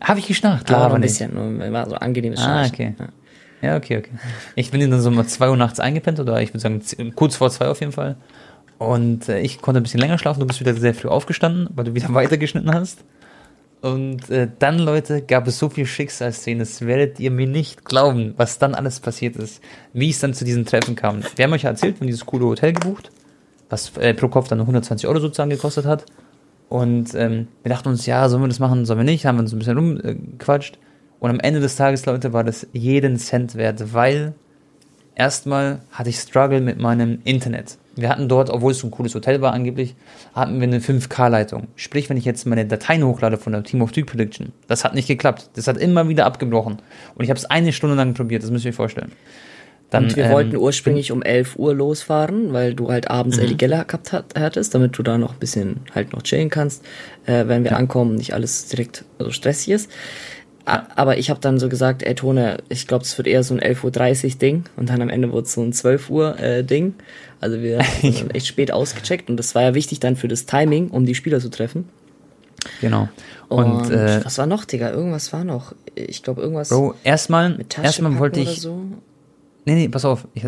[0.00, 0.70] Habe ich geschnarcht?
[0.70, 1.34] Ja, aber ein bisschen.
[1.34, 2.64] Nur, war so angenehmes Schnarchen.
[2.64, 2.94] Ah, okay.
[2.98, 3.08] Ja.
[3.62, 4.10] Ja, okay, okay.
[4.54, 6.82] Ich bin dann so um 2 Uhr nachts eingepennt, oder ich würde sagen
[7.14, 8.16] kurz vor 2 auf jeden Fall.
[8.78, 11.84] Und äh, ich konnte ein bisschen länger schlafen, du bist wieder sehr früh aufgestanden, weil
[11.84, 13.04] du wieder weitergeschnitten hast.
[13.80, 18.34] Und äh, dann, Leute, gab es so viel Schicksalsszenen, das werdet ihr mir nicht glauben,
[18.36, 21.22] was dann alles passiert ist, wie es dann zu diesen Treffen kam.
[21.36, 23.10] Wir haben euch ja erzählt, wir haben dieses coole Hotel gebucht,
[23.68, 26.04] was äh, pro Kopf dann 120 Euro sozusagen gekostet hat.
[26.68, 29.42] Und ähm, wir dachten uns, ja, sollen wir das machen, sollen wir nicht, haben wir
[29.42, 30.78] uns ein bisschen rumgequatscht.
[31.20, 34.34] Und am Ende des Tages, Leute, war das jeden Cent wert, weil
[35.14, 37.78] erstmal hatte ich Struggle mit meinem Internet.
[37.94, 39.96] Wir hatten dort, obwohl es so ein cooles Hotel war angeblich,
[40.34, 41.68] hatten wir eine 5K-Leitung.
[41.76, 44.94] Sprich, wenn ich jetzt meine Dateien hochlade von der Team of Duke Prediction, das hat
[44.94, 45.50] nicht geklappt.
[45.54, 46.76] Das hat immer wieder abgebrochen.
[47.14, 49.12] Und ich habe es eine Stunde lang probiert, das müsst ihr euch vorstellen.
[49.90, 53.44] Dann, und wir ähm, wollten ursprünglich um 11 Uhr losfahren, weil du halt abends mhm.
[53.44, 56.84] Eligella gehabt hattest, damit du da noch ein bisschen halt noch chillen kannst,
[57.26, 57.76] äh, wenn wir ja.
[57.76, 59.90] ankommen, nicht alles direkt so stressig ist.
[60.66, 63.60] Aber ich habe dann so gesagt, ey Tone, ich glaube, es wird eher so ein
[63.60, 66.94] 11.30 Uhr Ding und dann am Ende wurde es so ein 12 Uhr äh, Ding.
[67.40, 70.88] Also wir haben echt spät ausgecheckt und das war ja wichtig dann für das Timing,
[70.90, 71.88] um die Spieler zu treffen.
[72.80, 73.08] Genau.
[73.48, 74.90] Und, und äh, was war noch, Digga?
[74.90, 75.72] Irgendwas war noch.
[75.94, 76.70] Ich glaube, irgendwas.
[76.70, 78.60] Bro, erstmal, erstmal wollte ich.
[78.60, 78.82] So.
[79.66, 80.28] Nee, nee, pass auf.
[80.34, 80.44] Ich,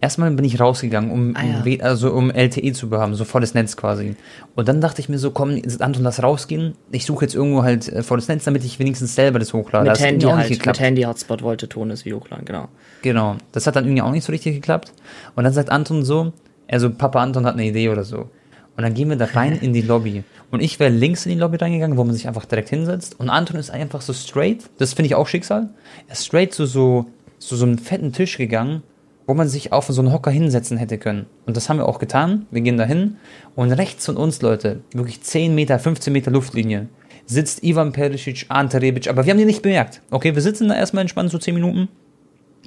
[0.00, 1.62] erstmal bin ich rausgegangen, um, ah, ja.
[1.64, 4.14] um, also um LTE zu behaben, so volles Netz quasi.
[4.54, 6.74] Und dann dachte ich mir so, komm, Anton, lass rausgehen.
[6.92, 9.86] Ich suche jetzt irgendwo halt äh, volles Netz, damit ich wenigstens selber das hochlade.
[9.86, 12.68] Mit das Handy halt, mit Handy-Hotspot wollte Ton das Video hochladen, genau.
[13.02, 13.36] Genau.
[13.50, 14.92] Das hat dann irgendwie auch nicht so richtig geklappt.
[15.34, 16.32] Und dann sagt Anton so,
[16.70, 18.28] also Papa Anton hat eine Idee oder so.
[18.76, 20.22] Und dann gehen wir da rein in die Lobby.
[20.52, 23.18] Und ich wäre links in die Lobby reingegangen, wo man sich einfach direkt hinsetzt.
[23.18, 25.70] Und Anton ist einfach so straight, das finde ich auch Schicksal.
[26.06, 27.06] Er ist straight zu so,
[27.40, 28.84] zu so einem fetten Tisch gegangen
[29.30, 31.26] wo man sich auf so einen Hocker hinsetzen hätte können.
[31.46, 32.46] Und das haben wir auch getan.
[32.50, 33.16] Wir gehen da hin
[33.54, 36.88] und rechts von uns, Leute, wirklich 10 Meter, 15 Meter Luftlinie,
[37.26, 40.02] sitzt Ivan Perisic, Ante Rebic, aber wir haben die nicht bemerkt.
[40.10, 41.88] Okay, wir sitzen da erstmal entspannt so 10 Minuten.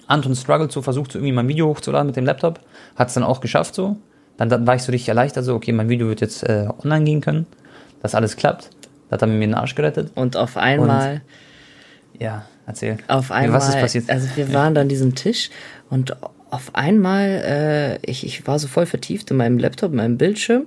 [0.07, 2.61] Anton struggelt so, versucht so irgendwie mein Video hochzuladen mit dem Laptop.
[2.95, 3.97] Hat es dann auch geschafft so.
[4.37, 7.03] Dann, dann, war ich so richtig erleichtert, so, okay, mein Video wird jetzt äh, online
[7.03, 7.45] gehen können.
[8.01, 8.69] Dass alles klappt.
[9.09, 10.11] Das hat er mir den Arsch gerettet.
[10.15, 11.21] Und auf einmal.
[12.13, 12.97] Und, ja, erzähl.
[13.07, 13.59] Auf einmal.
[13.59, 14.09] Was ist passiert?
[14.09, 15.49] Also wir waren da an diesem Tisch
[15.89, 16.15] und
[16.49, 20.65] auf einmal, äh, ich, ich war so voll vertieft in meinem Laptop, in meinem Bildschirm.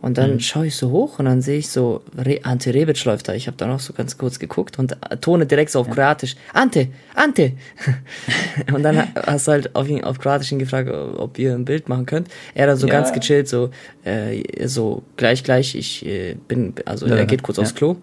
[0.00, 0.40] Und dann mhm.
[0.40, 3.34] schaue ich so hoch und dann sehe ich so, Re Ante Rebic läuft da.
[3.34, 5.94] Ich habe da noch so ganz kurz geguckt und tone direkt so auf ja.
[5.94, 7.52] Kroatisch, Ante, Ante.
[8.72, 11.90] und dann hast du halt auf, ihn, auf Kroatisch ihn gefragt, ob ihr ein Bild
[11.90, 12.28] machen könnt.
[12.54, 12.94] Er dann so ja.
[12.94, 13.70] ganz gechillt, so,
[14.04, 17.16] äh, so gleich, gleich, ich äh, bin, also ja.
[17.16, 17.96] er geht kurz aufs Klo.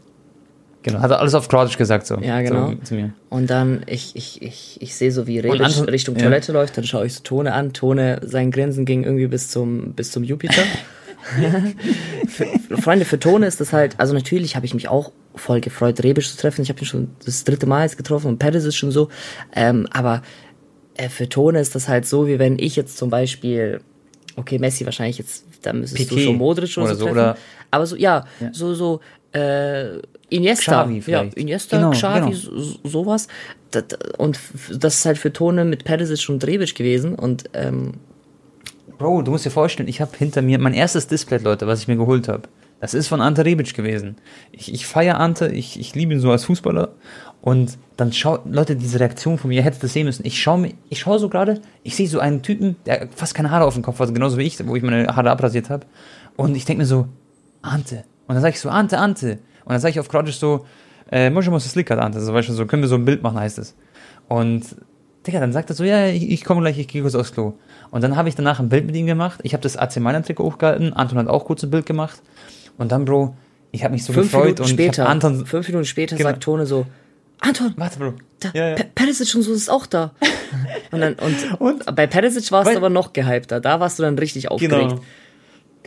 [0.88, 2.18] Genau, hat er alles auf Kroatisch gesagt so.
[2.20, 2.74] Ja, genau.
[2.84, 2.96] So,
[3.30, 6.24] und dann, ich, ich, ich, ich sehe so, wie Rebic Richtung ja.
[6.24, 7.74] Toilette läuft, dann schaue ich so Tone an.
[7.74, 10.62] Tone, sein Grinsen ging irgendwie bis zum, bis zum Jupiter.
[12.28, 16.02] für, Freunde, für Tone ist das halt, also natürlich habe ich mich auch voll gefreut,
[16.04, 16.62] Rebic zu treffen.
[16.62, 19.10] Ich habe ihn schon das dritte Mal jetzt getroffen und Pettis ist schon so.
[19.54, 20.22] Ähm, aber
[20.96, 23.82] äh, für Tone ist das halt so, wie wenn ich jetzt zum Beispiel,
[24.38, 27.12] okay, Messi wahrscheinlich jetzt, da müsstest Piquet du schon Modric oder so, treffen.
[27.12, 27.38] Oder
[27.72, 29.02] aber so, ja, ja, so, so,
[29.34, 32.64] äh, Iniesta, Xavi ja, Iniesta, genau, Xavi, genau.
[32.84, 33.28] sowas.
[34.18, 34.40] und
[34.78, 37.94] das ist halt für Tone mit Perisic und Rebic gewesen und ähm,
[38.98, 41.88] Bro, du musst dir vorstellen, ich habe hinter mir mein erstes Display, Leute, was ich
[41.88, 42.44] mir geholt habe.
[42.80, 44.18] Das ist von Ante Rebic gewesen.
[44.52, 46.90] Ich, ich feiere Ante, ich, ich liebe ihn so als Fußballer.
[47.42, 50.26] Und dann schau, Leute, diese Reaktion von mir, ihr hättet das sehen müssen.
[50.26, 53.52] Ich schaue mir, ich schaue so gerade, ich sehe so einen Typen, der fast keine
[53.52, 55.86] Haare auf dem Kopf hat, genauso wie ich, wo ich meine Haare abrasiert habe.
[56.36, 57.08] Und ich denke mir so,
[57.62, 58.04] Ante.
[58.28, 59.40] Und dann sage ich so, Ante, Ante.
[59.68, 60.66] Und dann sage ich auf Kroatisch so,
[61.12, 62.22] äh, možemo se slikat, Ante.
[62.22, 63.76] So, weißt du, so, können wir so ein Bild machen, heißt es.
[64.30, 64.64] Und,
[65.26, 67.56] Digga, dann sagt er so, ja, ich, ich komme gleich, ich gehe kurz aufs Klo.
[67.92, 69.42] Und dann habe ich danach ein Bild mit ihm gemacht.
[69.44, 70.94] Ich habe das AC Mailand-Trikot hochgehalten.
[70.94, 72.22] Anton hat auch kurz ein Bild gemacht.
[72.78, 73.36] Und dann, Bro,
[73.72, 74.44] ich habe mich so fünf gefreut.
[74.44, 76.30] Minuten und später, Anton, fünf Minuten später genau.
[76.30, 76.86] sagt Tone so,
[77.42, 78.14] Anton, warte, Bro.
[78.40, 78.76] da, ja, ja.
[78.96, 80.12] Perisic und so ist auch da.
[80.92, 83.60] und, dann, und, und bei Perisic warst du aber noch gehypter.
[83.60, 84.92] Da warst du dann richtig aufgeregt.
[84.92, 85.02] Genau.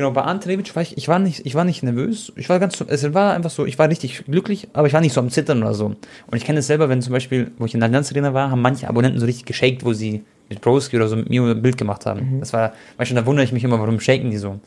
[0.00, 2.32] Genau, bei Ante Rebic war ich, ich war nicht, ich war nicht nervös.
[2.34, 5.12] Ich war ganz, es war einfach so, ich war richtig glücklich, aber ich war nicht
[5.12, 5.88] so am Zittern oder so.
[5.88, 5.98] Und
[6.32, 8.62] ich kenne es selber, wenn zum Beispiel, wo ich in der Allianz Arena war, haben
[8.62, 11.76] manche Abonnenten so richtig geshaked, wo sie mit Broski oder so mit mir ein Bild
[11.76, 12.36] gemacht haben.
[12.36, 12.40] Mhm.
[12.40, 14.58] Das war, weißt du, da wundere ich mich immer, warum shaken die so.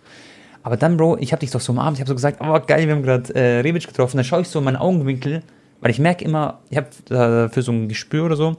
[0.61, 2.85] Aber dann, Bro, ich habe dich doch so umarmt, ich habe so gesagt, oh geil,
[2.85, 4.17] wir haben gerade äh, Rebic getroffen.
[4.17, 5.41] Dann schaue ich so in meinen Augenwinkel,
[5.81, 8.57] weil ich merke immer, ich habe äh, für so ein Gespür oder so,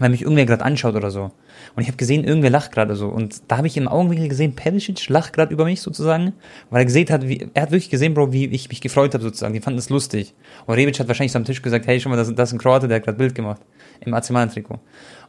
[0.00, 1.30] weil mich irgendwer gerade anschaut oder so.
[1.74, 3.08] Und ich habe gesehen, irgendwer lacht gerade so.
[3.08, 6.34] Und da habe ich im Augenwinkel gesehen, Perisic lacht gerade über mich sozusagen,
[6.70, 9.22] weil er gesehen hat, wie, er hat wirklich gesehen, Bro, wie ich mich gefreut habe
[9.22, 9.54] sozusagen.
[9.54, 10.34] Die fanden das lustig.
[10.66, 12.58] Und Rebic hat wahrscheinlich so am Tisch gesagt, hey, schon mal, das, das ist ein
[12.58, 13.62] Kroate, der hat gerade Bild gemacht.
[14.00, 14.80] Im AC Trikot.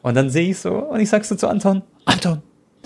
[0.01, 2.41] Und dann sehe ich so, und ich sag so zu Anton, Anton,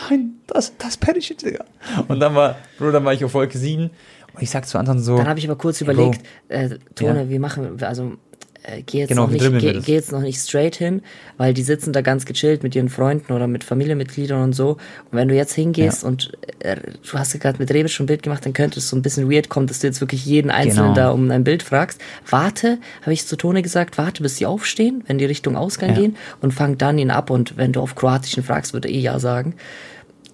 [0.10, 1.66] nein, das, das ist Perisic, Digga.
[2.08, 3.90] Und dann war, Bro, dann war ich auf Wolke 7.
[4.38, 5.18] Und ich sag zu Anton so.
[5.18, 7.30] Dann habe ich aber kurz überlegt, äh, Tone, ja.
[7.30, 8.18] wir machen, also
[8.64, 11.02] äh, geh jetzt, genau, noch nicht, geh, geh, jetzt noch nicht straight hin,
[11.38, 14.72] weil die sitzen da ganz gechillt mit ihren Freunden oder mit Familienmitgliedern und so.
[14.72, 16.10] Und wenn du jetzt hingehst ja.
[16.10, 16.78] und äh,
[17.10, 19.02] du hast ja gerade mit Rebic schon ein Bild gemacht, dann könnte es so ein
[19.02, 21.08] bisschen weird kommen, dass du jetzt wirklich jeden Einzelnen genau.
[21.08, 22.02] da um ein Bild fragst.
[22.30, 25.96] Warte, habe ich zu Tone gesagt, warte, bis sie aufstehen, wenn die Richtung Ausgang ja.
[25.96, 27.30] gehen und fang dann ihn ab.
[27.30, 29.56] Und wenn du auf Kroatischen fragst, würde er eh ja sagen.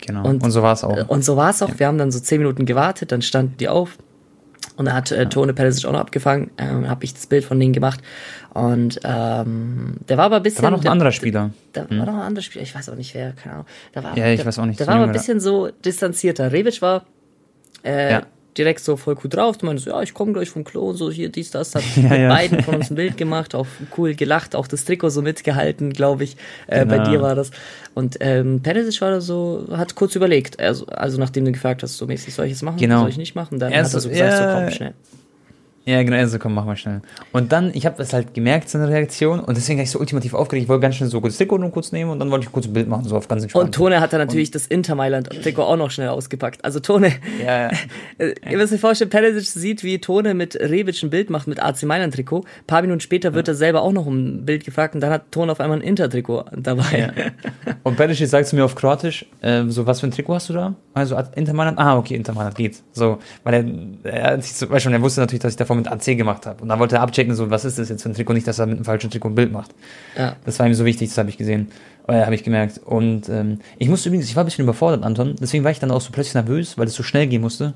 [0.05, 0.27] Genau.
[0.27, 1.09] Und, und so war es auch.
[1.09, 1.69] Und so war es auch.
[1.69, 1.79] Ja.
[1.79, 3.97] Wir haben dann so zehn Minuten gewartet, dann standen die auf
[4.75, 7.59] und da hat äh, Tone Perisic auch noch abgefangen, ähm, habe ich das Bild von
[7.59, 8.01] denen gemacht.
[8.53, 10.57] Und ähm, der war aber ein bisschen.
[10.57, 11.51] Da war noch ein der, anderer Spieler.
[11.73, 11.99] Da, hm.
[11.99, 13.67] war noch ein anderer Spieler, ich weiß auch nicht wer, keine Ahnung.
[13.93, 14.79] Da war, ja, ich der, weiß auch nicht.
[14.79, 16.51] Der war aber ein bisschen so distanzierter.
[16.51, 17.05] Rebic war
[17.83, 18.21] äh, ja
[18.57, 19.57] direkt so voll cool drauf.
[19.57, 21.75] Du meinst, ja, ich komme gleich vom Klo und so, hier, dies, das.
[21.75, 22.29] Hat ja, mit ja.
[22.29, 26.23] beiden von uns ein Bild gemacht, auch cool gelacht, auch das Trikot so mitgehalten, glaube
[26.23, 26.37] ich.
[26.67, 26.97] Äh, genau.
[26.97, 27.51] Bei dir war das.
[27.93, 31.97] Und ähm, Perisic war da so, hat kurz überlegt, also, also nachdem du gefragt hast,
[31.97, 33.01] so mäßig, soll ich jetzt machen, genau.
[33.01, 33.59] soll ich nicht machen?
[33.59, 34.93] Dann er hat er so gesagt, so komm, schnell.
[35.85, 37.01] Ja, genau, also komm, mach mal schnell.
[37.33, 40.33] Und dann, ich habe das halt gemerkt, seine Reaktion, und deswegen war ich so ultimativ
[40.33, 40.63] aufgeregt.
[40.63, 42.67] Ich wollte ganz schnell so kurz Trikot nur kurz nehmen und dann wollte ich kurz
[42.67, 43.65] ein Bild machen, so auf ganz entspannt.
[43.65, 46.63] Und Tone hat dann natürlich und das Inter Mailand-Trikot auch noch schnell ausgepackt.
[46.63, 47.11] Also Tone,
[47.45, 47.71] ja, ja.
[48.49, 51.83] ihr müsst euch vorstellen, Perisic sieht, wie Tone mit Rebic ein Bild macht mit AC
[51.83, 52.39] Mailand-Trikot.
[52.39, 53.53] Ein paar Minuten später wird ja.
[53.53, 55.83] er selber auch noch um ein Bild gefragt und dann hat Tone auf einmal ein
[55.83, 57.11] Inter-Trikot dabei.
[57.17, 57.73] Ja.
[57.83, 60.53] Und Perisic sagt zu mir auf Kroatisch, äh, so, was für ein Trikot hast du
[60.53, 60.75] da?
[60.93, 62.81] Also Inter Mailand, ah, okay, Inter Mailand geht.
[62.93, 66.61] So, weil er, er, schon, er wusste natürlich, dass ich davor mit AC gemacht habe.
[66.61, 68.59] Und dann wollte er abchecken, so, was ist das jetzt für ein Trikot, nicht, dass
[68.59, 69.71] er mit einem falschen Trikot ein Bild macht.
[70.17, 70.35] Ja.
[70.45, 71.69] Das war ihm so wichtig, das habe ich gesehen,
[72.07, 72.79] äh, habe ich gemerkt.
[72.83, 75.91] Und ähm, ich musste übrigens, ich war ein bisschen überfordert, Anton, deswegen war ich dann
[75.91, 77.73] auch so plötzlich nervös, weil es so schnell gehen musste,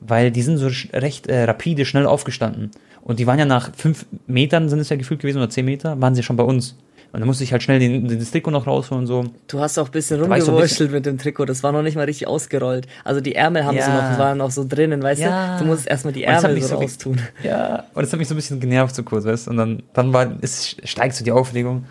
[0.00, 2.70] weil die sind so recht äh, rapide, schnell aufgestanden.
[3.02, 6.00] Und die waren ja nach fünf Metern, sind es ja gefühlt gewesen, oder zehn Meter,
[6.00, 6.76] waren sie schon bei uns.
[7.12, 9.24] Und dann musste ich halt schnell den, den, das Trikot noch rausholen und so.
[9.48, 11.44] Du hast auch ein bisschen rumgewurschtelt mit dem Trikot.
[11.44, 12.86] Das war noch nicht mal richtig ausgerollt.
[13.04, 13.84] Also die Ärmel haben ja.
[13.84, 15.58] sie noch, waren noch so drinnen, weißt ja.
[15.58, 15.64] du?
[15.64, 17.20] Du musst erstmal die Ärmel so, so raustun.
[17.42, 19.50] Ja, und das hat mich so ein bisschen genervt so kurz, weißt du?
[19.50, 21.84] Und dann, dann war, es steigt so die Aufregung.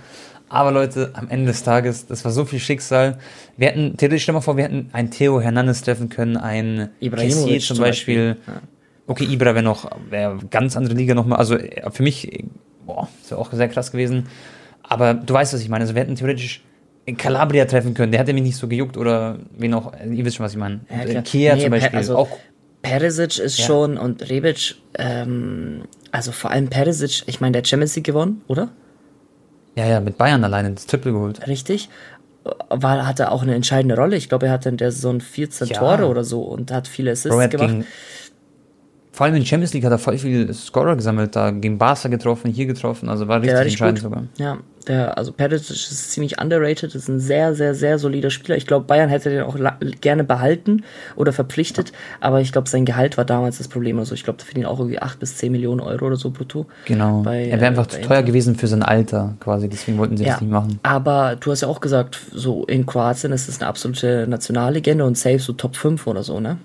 [0.47, 3.19] Aber Leute, am Ende des Tages, das war so viel Schicksal.
[3.57, 7.61] Wir hätten, theoretisch, stell mal vor, wir hätten einen Theo Hernandez treffen können, ein Ibrahimovic
[7.61, 8.35] zum Beispiel.
[8.35, 8.53] Beispiel.
[8.53, 8.61] Ja.
[9.05, 11.39] Okay, Ibra wäre noch, wäre ganz andere Liga nochmal.
[11.39, 11.57] Also
[11.91, 12.45] für mich,
[12.85, 14.27] boah, das wäre auch sehr krass gewesen.
[14.89, 15.83] Aber du weißt, was ich meine.
[15.83, 16.63] Also wir hätten theoretisch
[17.17, 18.11] Calabria treffen können.
[18.11, 19.93] Der hätte mich nicht so gejuckt oder wen auch.
[19.93, 20.81] Ihr wisst schon, was ich meine.
[20.89, 21.97] Ja, Kia nee, zum Beispiel.
[21.97, 22.29] Also, auch
[22.81, 23.65] Perisic ist ja.
[23.65, 28.69] schon und Rebic, ähm, also vor allem Perisic, ich meine, der Champions League gewonnen, oder?
[29.75, 31.45] Ja, ja, mit Bayern alleine das Triple geholt.
[31.47, 31.89] Richtig.
[32.69, 34.15] War, hatte auch eine entscheidende Rolle.
[34.15, 35.77] Ich glaube, er hatte in der Saison 14 ja.
[35.77, 37.69] Tore oder so und hat viele Assists Bro, gemacht.
[37.69, 37.85] Gegen,
[39.19, 42.49] vor allem in Champions League hat er voll viel Scorer gesammelt, da gegen Barca getroffen,
[42.49, 44.03] hier getroffen, also war richtig, richtig entscheidend gut.
[44.03, 44.23] sogar.
[44.37, 48.55] Ja, der, also Perisic ist ziemlich underrated, ist ein sehr, sehr, sehr solider Spieler.
[48.55, 49.57] Ich glaube, Bayern hätte den auch
[49.99, 50.85] gerne behalten
[51.17, 51.91] oder verpflichtet,
[52.21, 53.99] aber ich glaube, sein Gehalt war damals das Problem.
[53.99, 56.67] Also ich glaube, da verdienen auch irgendwie 8 bis 10 Millionen Euro oder so brutto.
[56.85, 57.21] Genau.
[57.21, 60.31] Bei, er wäre einfach zu teuer gewesen für sein Alter quasi, deswegen wollten sie ja,
[60.31, 60.79] das nicht machen.
[60.83, 65.17] Aber du hast ja auch gesagt, so in Kroatien ist es eine absolute Nationallegende und
[65.17, 66.57] safe so Top 5 oder so, ne?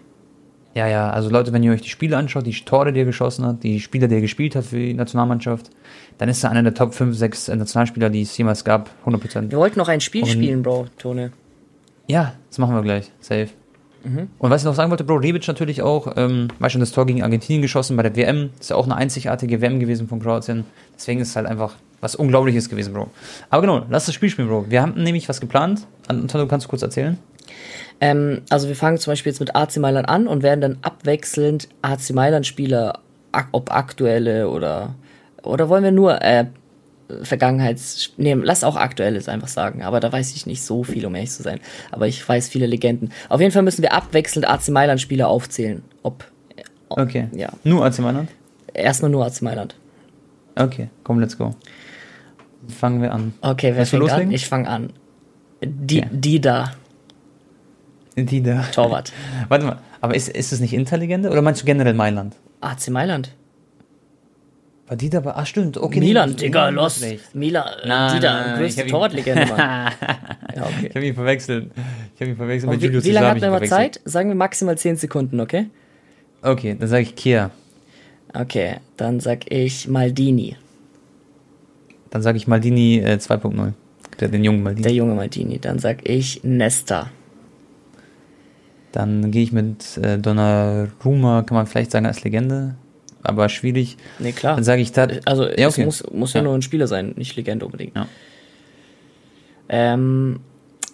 [0.74, 3.46] Ja, ja, also Leute, wenn ihr euch die Spiele anschaut, die Tore, die er geschossen
[3.46, 5.70] hat, die Spieler, die er gespielt hat für die Nationalmannschaft,
[6.18, 9.50] dann ist er einer der Top 5, 6 Nationalspieler, die es jemals gab, 100%.
[9.50, 11.32] Wir wollten noch ein Spiel Und, spielen, Bro, Tone.
[12.08, 13.48] Ja, das machen wir gleich, safe.
[14.02, 14.28] Mhm.
[14.38, 17.06] Und was ich noch sagen wollte, Bro, Rebic natürlich auch, ähm, war schon das Tor
[17.06, 20.64] gegen Argentinien geschossen bei der WM, ist ja auch eine einzigartige WM gewesen von Kroatien,
[20.96, 23.10] deswegen ist es halt einfach was Unglaubliches gewesen, Bro.
[23.48, 24.66] Aber genau, lass das Spiel spielen, Bro.
[24.68, 25.86] Wir haben nämlich was geplant.
[26.08, 27.16] Antonio, kannst du kurz erzählen?
[28.04, 31.70] Ähm, also wir fangen zum Beispiel jetzt mit AC Mailand an und werden dann abwechselnd
[31.80, 33.00] AC Mailand Spieler,
[33.52, 34.94] ob aktuelle oder
[35.42, 36.44] oder wollen wir nur äh,
[37.22, 41.14] Vergangenheits nee, lass auch aktuelles einfach sagen, aber da weiß ich nicht so viel, um
[41.14, 41.60] ehrlich zu sein.
[41.92, 43.10] Aber ich weiß viele Legenden.
[43.30, 45.82] Auf jeden Fall müssen wir abwechselnd AC Mailand Spieler aufzählen.
[46.02, 46.24] Ob,
[46.90, 47.28] ob okay.
[47.34, 47.48] Ja.
[47.62, 48.28] Nur AC Mailand?
[48.74, 49.76] Erstmal nur AC Mailand.
[50.56, 51.54] Okay, komm, let's go.
[52.68, 53.32] fangen wir an.
[53.40, 54.30] Okay, wer fängt an?
[54.30, 54.92] Ich fange an.
[55.62, 56.08] Die, okay.
[56.12, 56.72] die da.
[58.16, 58.62] Die da.
[58.72, 59.12] Torwart.
[59.48, 62.36] Warte mal, aber ist, ist es nicht Interlegende oder meinst du generell Mailand?
[62.60, 63.32] AC Mailand.
[64.86, 65.34] War die dabei?
[65.34, 65.78] Ah, stimmt.
[65.78, 67.02] Okay, Milan, nee, Digga, los.
[67.32, 69.58] Milan, nein, Dida, größte Torwartlegende, Mann.
[70.54, 70.88] ja, okay.
[70.88, 71.70] Ich habe ihn verwechselt.
[72.14, 74.00] Ich habe ihn verwechselt mit Julio Wie, wie lange hat man Zeit?
[74.04, 75.66] Sagen wir maximal 10 Sekunden, okay?
[76.42, 77.50] Okay, dann sage ich Kia.
[78.34, 80.56] Okay, dann sag ich Maldini.
[82.10, 83.72] Dann sage ich Maldini äh, 2.0.
[84.20, 84.82] Der, den jungen Maldini.
[84.82, 85.58] Der junge Maldini.
[85.58, 87.10] Dann sag ich Nesta.
[88.94, 92.76] Dann gehe ich mit äh, Donnarumma, kann man vielleicht sagen, als Legende
[93.24, 93.96] aber schwierig.
[94.18, 94.54] Nee, klar.
[94.54, 95.08] Dann sage ich da.
[95.24, 95.80] Also, ja, okay.
[95.80, 97.96] es muss, muss ja, ja, nur ein Spieler sein, nicht Legende unbedingt.
[97.96, 98.06] Ja.
[99.68, 100.40] Ähm,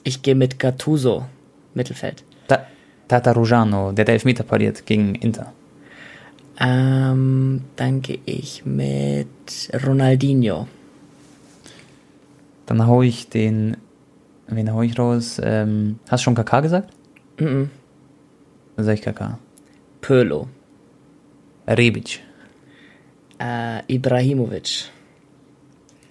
[0.05, 1.27] ich gehe mit Gattuso,
[1.75, 2.25] Mittelfeld.
[2.47, 2.67] Ta
[3.09, 5.53] Tata Rujano, der der Elfmeter pariert gegen Inter.
[6.59, 9.29] Ähm, dann gehe ich mit
[9.85, 10.69] Ronaldinho.
[12.67, 13.77] Dann hau ich den.
[14.47, 15.41] Wen hau ich raus?
[15.43, 16.95] Ähm, hast du schon KK gesagt?
[17.39, 17.47] Mhm.
[17.47, 17.80] -mm.
[18.81, 19.39] Dann sag ich KK.
[20.01, 20.49] Pölo.
[21.68, 22.20] Rebic.
[23.39, 24.91] Äh, Ibrahimovic.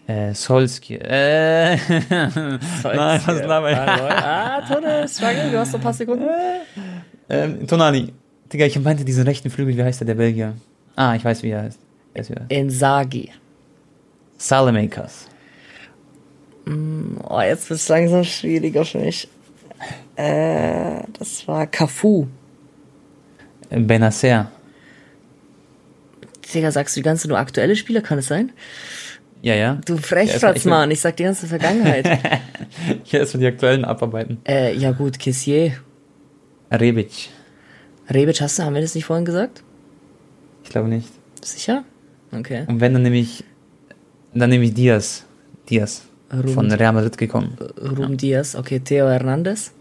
[0.05, 0.97] Äh, Solski.
[0.97, 1.77] Äh,
[2.09, 3.77] Nein, was laber ich?
[3.77, 6.27] Ah, Tonne, Struggle, du hast noch ein paar Sekunden.
[7.27, 8.13] Ähm, Tonali.
[8.53, 10.53] Digga, ich meinte diesen rechten Flügel, wie heißt der, der Belgier?
[10.95, 11.79] Ah, ich weiß, wie er heißt.
[12.13, 12.51] Weiß, wie er heißt.
[12.51, 13.31] Inzaghi.
[14.37, 15.27] Salamakers.
[16.65, 19.27] Mm, oh, jetzt wird es langsam schwieriger für mich.
[20.15, 22.27] Äh, das war Cafu.
[23.69, 24.51] Benacer.
[26.53, 28.51] Digga, sagst du die ganze nur aktuelle Spieler, kann es sein?
[29.41, 29.79] Ja, ja.
[29.85, 32.05] Du Frechfratz, Mann, ich sag die ganze Vergangenheit.
[33.05, 34.39] ich will erstmal die aktuellen abarbeiten.
[34.47, 35.73] Äh, ja gut, Kissier.
[36.71, 37.29] Rebic.
[38.09, 39.63] Rebic hast du, haben wir das nicht vorhin gesagt?
[40.63, 41.07] Ich glaube nicht.
[41.41, 41.83] Sicher?
[42.31, 42.65] Okay.
[42.67, 43.43] Und wenn, dann nehme ich,
[44.33, 45.25] dann nehme ich Diaz.
[45.69, 46.03] Diaz.
[46.31, 47.57] Ruben, von Real Madrid gekommen.
[47.81, 48.15] Ruben ja.
[48.17, 48.79] Diaz, okay.
[48.79, 49.71] Theo Hernandez.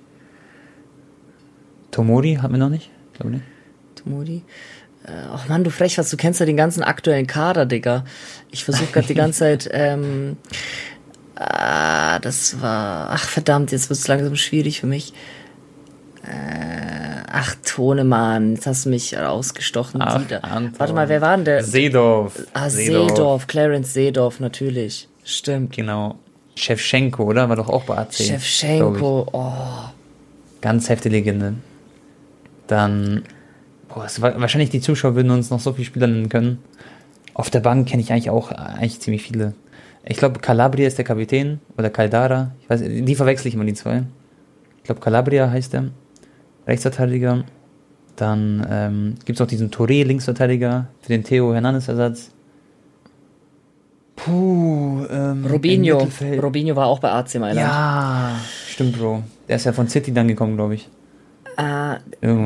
[1.91, 2.91] Tomori haben wir noch nicht?
[3.12, 3.45] Ich glaube nicht.
[4.03, 4.42] Tomori.
[5.07, 8.05] Ach äh, Mann, du frech was, du kennst ja den ganzen aktuellen Kader, Digga.
[8.51, 10.36] Ich versuche gerade die ganze Zeit, ähm,
[11.36, 15.12] ah, das war, ach verdammt, jetzt wird es langsam schwierig für mich.
[16.24, 20.03] Äh, ach, Tone, Mann, jetzt hast du mich rausgestochen.
[20.03, 20.20] Ach,
[20.76, 21.64] Warte mal, wer war denn der?
[21.64, 22.46] Seedorf.
[22.53, 23.11] Ah, Seedorf.
[23.11, 25.09] Seedorf, Clarence Seedorf, natürlich.
[25.24, 25.74] Stimmt.
[25.74, 26.16] Genau.
[26.57, 27.49] Chefchenko, oder?
[27.49, 28.14] War doch auch bei AC.
[28.14, 29.53] Chefchenko, oh.
[30.61, 31.55] Ganz heftige Legende.
[32.66, 33.22] Dann
[33.89, 36.59] Boah, war, wahrscheinlich die Zuschauer würden uns noch so viele Spieler nennen können.
[37.34, 39.55] Auf der Bank kenne ich eigentlich auch eigentlich ziemlich viele.
[40.05, 42.53] Ich glaube, Calabria ist der Kapitän oder Caldara.
[42.62, 44.05] Ich weiß, die verwechsel ich immer die zwei.
[44.78, 45.91] Ich glaube, Calabria heißt der.
[46.66, 47.45] Rechtsverteidiger.
[48.16, 52.30] Dann ähm, gibt es auch diesen Touré, Linksverteidiger, für den Theo Hernandez-Ersatz.
[54.16, 56.09] Puh, ähm, Robinho.
[56.43, 57.61] Robinho war auch bei AC Mailand.
[57.61, 58.36] Ja,
[58.68, 59.22] stimmt, Bro.
[59.47, 60.89] Der ist ja von City dann gekommen, glaube ich.
[61.59, 61.99] Äh,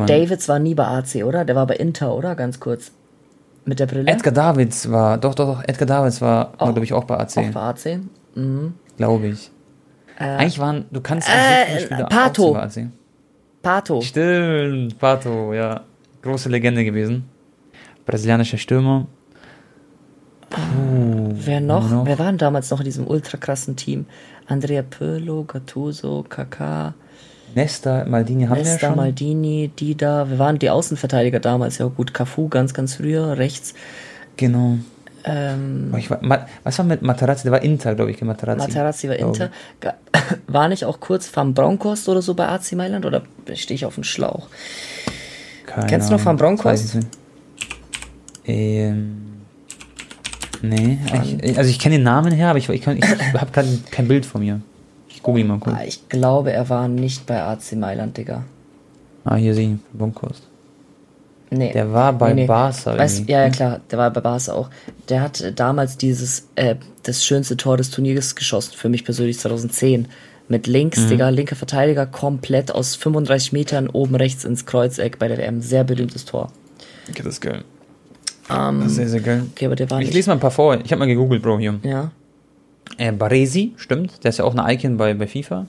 [0.07, 1.45] Davids war nie bei AC, oder?
[1.45, 2.35] Der war bei Inter, oder?
[2.35, 2.93] Ganz kurz.
[3.65, 4.11] Mit der Brille.
[4.11, 7.37] Edgar Davids war, doch, doch, doch, Edgar Davids war, war glaube ich, auch bei AC.
[7.37, 8.01] Auch bei AC?
[8.35, 8.75] Mhm.
[8.97, 9.51] Glaube ich.
[10.19, 12.55] Äh, Eigentlich waren, du kannst äh, so Pato.
[12.55, 12.89] Bei AC.
[13.61, 14.01] Pato.
[14.01, 15.83] Stimmt, Pato, ja.
[16.23, 17.29] Große Legende gewesen.
[18.07, 19.07] Brasilianischer Stürmer.
[20.49, 21.89] Puh, wer noch?
[21.89, 22.07] noch?
[22.07, 24.07] Wer war denn damals noch in diesem ultra krassen Team?
[24.47, 26.95] Andrea Pirlo, Gattuso, Kaká.
[27.55, 28.96] Nesta, Maldini haben Nesta, wir schon.
[28.96, 33.74] Maldini, Dida, wir waren die Außenverteidiger damals, ja gut, Cafu ganz, ganz früher, rechts.
[34.36, 34.78] Genau.
[35.24, 36.20] Ähm, ich war,
[36.64, 37.44] was war mit Materazzi?
[37.44, 38.68] Der war Inter, glaube ich, Materazzi.
[38.68, 39.50] Materazzi war Inter.
[40.46, 43.22] War nicht auch kurz Van Bronckhorst oder so bei AC Mailand oder
[43.55, 44.48] stehe ich auf dem Schlauch?
[45.66, 46.98] Keine Kennst du noch Van Bronckhorst?
[48.44, 49.42] Ähm,
[50.62, 50.98] nee,
[51.42, 54.26] ich, also ich kenne den Namen her, aber ich, ich, ich, ich habe kein Bild
[54.26, 54.61] von mir.
[55.23, 55.77] Ich google mal kurz.
[55.79, 58.43] Ah, ich glaube, er war nicht bei AC Mailand, Digga.
[59.25, 60.43] Ah, hier sehe ich Bunkost.
[61.49, 61.73] Nee.
[61.73, 62.47] Der war bei nee, nee.
[62.49, 62.99] Barca.
[62.99, 64.68] Weißt, ja, ja, klar, der war bei Barca auch.
[65.09, 70.09] Der hat damals dieses, äh, das schönste Tor des Turniers geschossen, für mich persönlich 2010.
[70.49, 71.11] Mit links, mhm.
[71.11, 75.62] Digga, linker Verteidiger, komplett aus 35 Metern oben rechts ins Kreuzeck bei der WM.
[75.62, 76.51] Sehr berühmtes Tor.
[77.09, 77.62] Okay, das ist geil.
[78.49, 79.45] Um, ähm, das ist sehr, sehr geil.
[79.53, 80.14] Okay, aber der war ich nicht.
[80.14, 80.81] lese mal ein paar vor.
[80.85, 81.79] Ich habe mal gegoogelt, Bro, hier.
[81.85, 82.11] Ja.
[82.99, 84.24] Äh, Baresi, stimmt.
[84.24, 85.66] Der ist ja auch eine Icon bei, bei FIFA.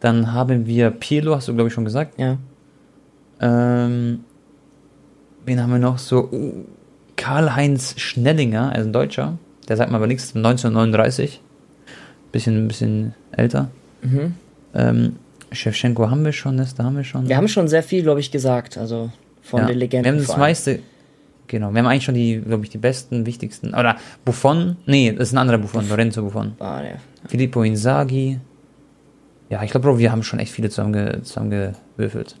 [0.00, 2.18] Dann haben wir Pirlo, hast du, glaube ich, schon gesagt.
[2.18, 2.36] Ja.
[3.40, 4.20] Ähm,
[5.46, 5.98] wen haben wir noch?
[5.98, 6.64] So, uh,
[7.16, 9.38] Karl-Heinz Schnellinger, also ein Deutscher.
[9.68, 11.40] Der sagt mal aber nichts, 1939.
[12.32, 13.70] Bisschen, bisschen älter.
[14.02, 14.34] Mhm.
[14.74, 15.16] Ähm,
[15.52, 17.28] Shevchenko haben wir schon, Nesta haben wir schon.
[17.28, 18.76] Wir haben schon sehr viel, glaube ich, gesagt.
[18.76, 19.10] Also
[19.42, 19.66] von ja.
[19.66, 20.04] den Legenden.
[20.04, 20.80] Wir haben das meiste,
[21.46, 23.74] Genau, wir haben eigentlich schon die, glaube ich, die besten, wichtigsten.
[23.74, 26.54] Oder Buffon, nee, das ist ein anderer Buffon, Lorenzo Buffon.
[26.58, 26.96] Ah, ja.
[27.28, 28.38] Filippo Inzaghi.
[29.50, 32.36] Ja, ich glaube, Bro, wir haben schon echt viele zusammenge, zusammengewürfelt.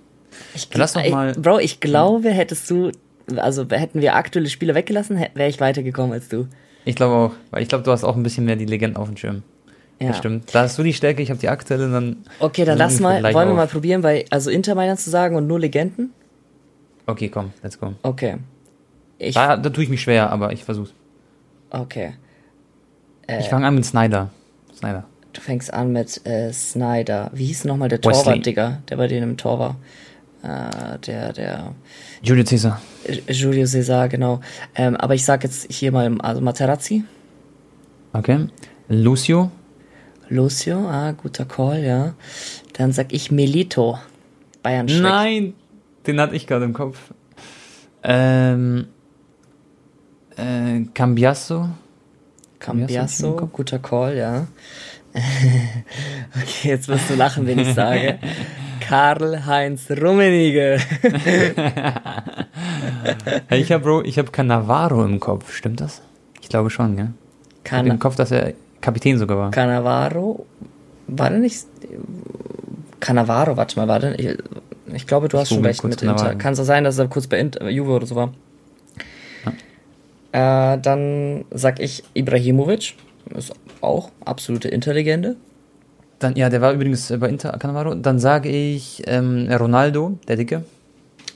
[0.54, 1.32] Ich Lass doch mal.
[1.34, 2.90] Bro, ich glaube, hättest du,
[3.36, 6.48] also hätten wir aktuelle Spieler weggelassen, wäre ich weitergekommen als du.
[6.84, 9.08] Ich glaube auch, weil ich glaube, du hast auch ein bisschen mehr die Legenden auf
[9.08, 9.42] dem Schirm.
[10.00, 10.08] Ja.
[10.08, 10.54] Das stimmt.
[10.54, 12.16] Da hast du die Stärke, ich habe die aktuelle, dann.
[12.40, 15.46] Okay, dann lass mal, wollen wir mal probieren, bei, also Inter Mailand zu sagen und
[15.46, 16.12] nur Legenden?
[17.06, 17.94] Okay, komm, let's go.
[18.02, 18.38] Okay.
[19.18, 20.92] Ich, da, da tue ich mich schwer, aber ich versuch's.
[21.70, 22.14] Okay.
[23.26, 24.30] Äh, ich fange an mit Snyder.
[24.74, 25.04] Snyder.
[25.32, 27.30] Du fängst an mit äh, Snyder.
[27.34, 29.76] Wie hieß nochmal der Torwart, Digga, der bei denen im Tor war?
[30.42, 31.74] Äh, der, der.
[32.22, 32.80] Julio Cesar.
[33.28, 34.40] Julio Cesar, genau.
[34.74, 37.04] Ähm, aber ich sag jetzt hier mal, also Materazzi.
[38.12, 38.46] Okay.
[38.88, 39.50] Lucio.
[40.28, 42.14] Lucio, ah, guter Call, ja.
[42.74, 43.98] Dann sag ich Melito.
[44.62, 45.02] Bayern Schreck.
[45.02, 45.54] Nein,
[46.06, 46.98] den hatte ich gerade im Kopf.
[48.02, 48.86] Ähm,
[50.36, 51.68] äh, Cambiasso.
[52.58, 54.46] Cambiasso, guter Call, ja.
[55.14, 58.18] okay, jetzt wirst du lachen, wenn ich sage.
[58.80, 60.78] Karl-Heinz Rummenigge.
[63.50, 66.02] ich habe ich hab Cannavaro im Kopf, stimmt das?
[66.40, 67.08] Ich glaube schon, ja.
[67.62, 69.50] Can ich im Kopf, dass er Kapitän sogar war.
[69.50, 70.44] Cannavaro?
[71.06, 71.66] War der nicht.
[73.00, 74.18] Cannavaro, warte mal, war der.
[74.18, 74.36] Ich,
[74.92, 76.34] ich glaube, du hast schon recht mit Inter.
[76.34, 78.32] Kann es sein, dass er kurz bei Inter, Juve oder so war?
[80.34, 82.94] Äh, dann sag ich Ibrahimovic.
[83.36, 85.36] Ist auch absolute Interlegende.
[86.18, 87.94] Dann, ja, der war übrigens bei Inter Cannavaro.
[87.94, 90.64] Dann sage ich ähm, Ronaldo, der Dicke.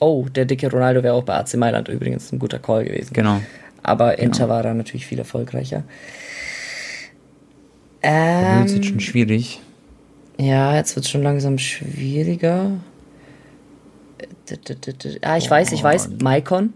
[0.00, 3.12] Oh, der dicke Ronaldo wäre auch bei AC Mailand übrigens ein guter Call gewesen.
[3.12, 3.40] Genau.
[3.84, 4.22] Aber genau.
[4.22, 4.54] Inter genau.
[4.54, 5.84] war da natürlich viel erfolgreicher.
[8.02, 9.60] Ähm, jetzt wird schon schwierig.
[10.38, 12.72] Ja, jetzt wird es schon langsam schwieriger.
[15.22, 16.10] Ah, ich weiß, ich weiß.
[16.20, 16.72] Maikon.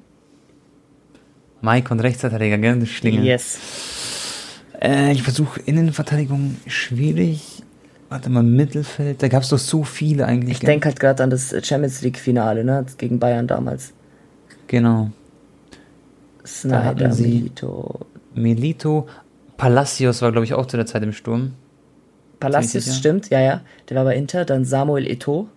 [1.62, 2.84] Maikon, Rechtsverteidiger, gell?
[2.86, 3.24] Schlingel.
[3.24, 3.58] Yes.
[4.80, 7.62] Äh, ich versuche Innenverteidigung schwierig.
[8.08, 9.22] Warte mal, Mittelfeld.
[9.22, 10.58] Da gab es doch so viele eigentlich.
[10.58, 12.84] Ich denke halt gerade an das Champions League-Finale, ne?
[12.98, 13.92] Gegen Bayern damals.
[14.66, 15.10] Genau.
[16.44, 18.00] Snyder, Milito.
[18.34, 19.06] Milito.
[19.56, 21.52] Palacios war, glaube ich, auch zu der Zeit im Sturm.
[22.40, 23.60] Palacios, stimmt, ja, ja.
[23.88, 24.44] Der war bei Inter.
[24.44, 25.48] Dann Samuel Eto.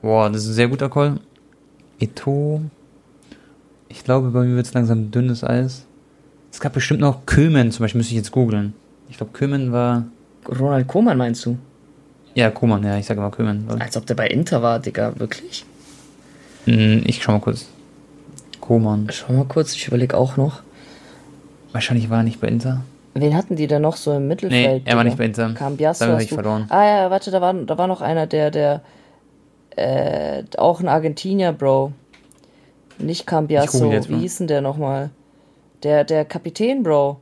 [0.00, 1.20] Boah, das ist ein sehr guter Call.
[2.00, 2.62] Eto.
[3.88, 5.84] Ich glaube, bei mir wird es langsam dünnes Eis.
[6.52, 8.74] Es gab bestimmt noch Kömen, zum Beispiel müsste ich jetzt googeln.
[9.08, 10.04] Ich glaube, Kömen war.
[10.48, 11.56] Ronald Koeman meinst du?
[12.34, 13.66] Ja, Koeman, ja, ich sage mal Kömen.
[13.78, 15.64] Als ob der bei Inter war, Digga, wirklich?
[16.64, 17.66] Hm, ich schau mal kurz.
[18.60, 19.08] Koeman.
[19.10, 20.62] Schau mal kurz, ich überlege auch noch.
[21.72, 22.82] Wahrscheinlich war er nicht bei Inter.
[23.14, 24.84] Wen hatten die denn noch so im Mittelfeld?
[24.84, 25.52] Nee, er war nicht bei Inter.
[25.54, 26.04] Cambiasso.
[26.04, 26.66] Da habe ich verloren.
[26.68, 28.82] Ah ja, warte, da war, da war noch einer, der, der,
[29.76, 31.92] äh, auch ein Argentinier, Bro.
[32.98, 33.90] Nicht Cambiasso.
[33.90, 35.10] Wie hieß denn der nochmal?
[35.82, 37.20] Der, der Kapitän, Bro.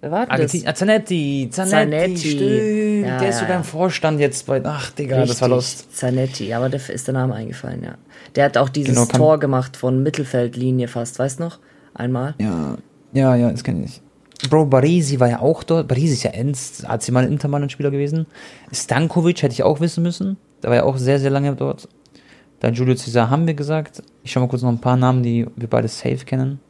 [0.00, 0.52] Wer war das?
[0.52, 2.16] Zanetti, Zanetti, Zanetti.
[2.16, 3.06] Stimmt.
[3.06, 4.60] Ja, der ist sogar im Vorstand jetzt bei.
[4.64, 5.32] Ach, Digga, Richtig.
[5.32, 5.96] das war Lust.
[5.96, 7.94] Zanetti, aber der ist der Name eingefallen, ja.
[8.36, 11.58] Der hat auch dieses genau, Tor gemacht von Mittelfeldlinie fast, weißt du noch?
[11.94, 12.34] Einmal.
[12.38, 12.76] Ja,
[13.12, 14.00] ja, ja, das kenne ich.
[14.48, 15.88] Bro, Barisi war ja auch dort.
[15.88, 18.26] Barisi ist ja Enz, AC mal Intermann-Spieler gewesen.
[18.72, 20.36] Stankovic hätte ich auch wissen müssen.
[20.62, 21.88] Der war ja auch sehr, sehr lange dort.
[22.60, 24.02] Dann Julio Cesar haben wir gesagt.
[24.22, 26.60] Ich schau mal kurz noch ein paar Namen, die wir beide safe kennen.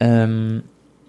[0.00, 0.62] Ähm,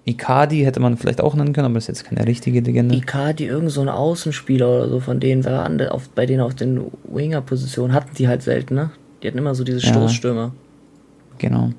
[0.06, 2.96] Icardi hätte man vielleicht auch nennen können, aber das ist jetzt keine richtige Legende.
[2.96, 6.92] Icardi, irgend so ein Außenspieler oder so, von denen war auf, bei denen auf den
[7.04, 8.92] Winger-Positionen hatten die halt selten, ne?
[9.22, 10.42] Die hatten immer so diese Stoßstürmer.
[10.42, 10.52] Ja,
[11.38, 11.72] genau.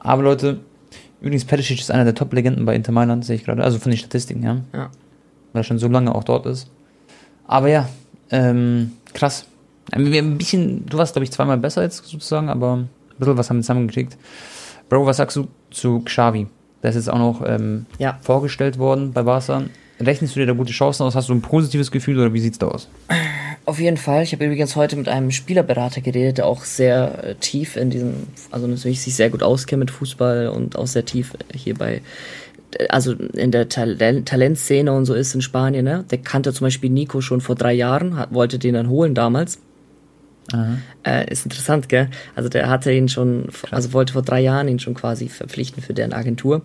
[0.00, 0.60] Aber Leute,
[1.20, 3.62] übrigens Perisic ist einer der Top-Legenden bei Inter Mailand, sehe ich gerade.
[3.62, 4.60] Also von den Statistiken, ja.
[4.72, 4.90] Ja.
[5.52, 6.68] Weil er schon so lange auch dort ist.
[7.46, 7.88] Aber ja,
[8.30, 9.46] ähm, krass.
[9.94, 13.50] Wir ein bisschen, du warst, glaube ich, zweimal besser jetzt sozusagen, aber ein bisschen was
[13.50, 14.16] haben wir zusammengekriegt.
[14.88, 16.46] Bro, was sagst du zu Xavi?
[16.82, 18.18] Der ist jetzt auch noch ähm, ja.
[18.22, 19.64] vorgestellt worden bei Barca.
[20.00, 21.14] Rechnest du dir da gute Chancen aus?
[21.14, 22.88] Hast du ein positives Gefühl oder wie sieht's da aus?
[23.64, 24.22] Auf jeden Fall.
[24.22, 28.14] Ich habe übrigens heute mit einem Spielerberater geredet, der auch sehr äh, tief in diesem,
[28.50, 32.00] also natürlich sich sehr gut auskennt mit Fußball und auch sehr tief hier bei,
[32.88, 35.84] also in der Talent Talentszene und so ist in Spanien.
[35.84, 36.04] Ne?
[36.10, 39.58] Der kannte zum Beispiel Nico schon vor drei Jahren, hat, wollte den dann holen damals.
[41.04, 42.08] Äh, ist interessant, gell?
[42.34, 45.94] Also der hatte ihn schon, also wollte vor drei Jahren ihn schon quasi verpflichten für
[45.94, 46.62] deren Agentur.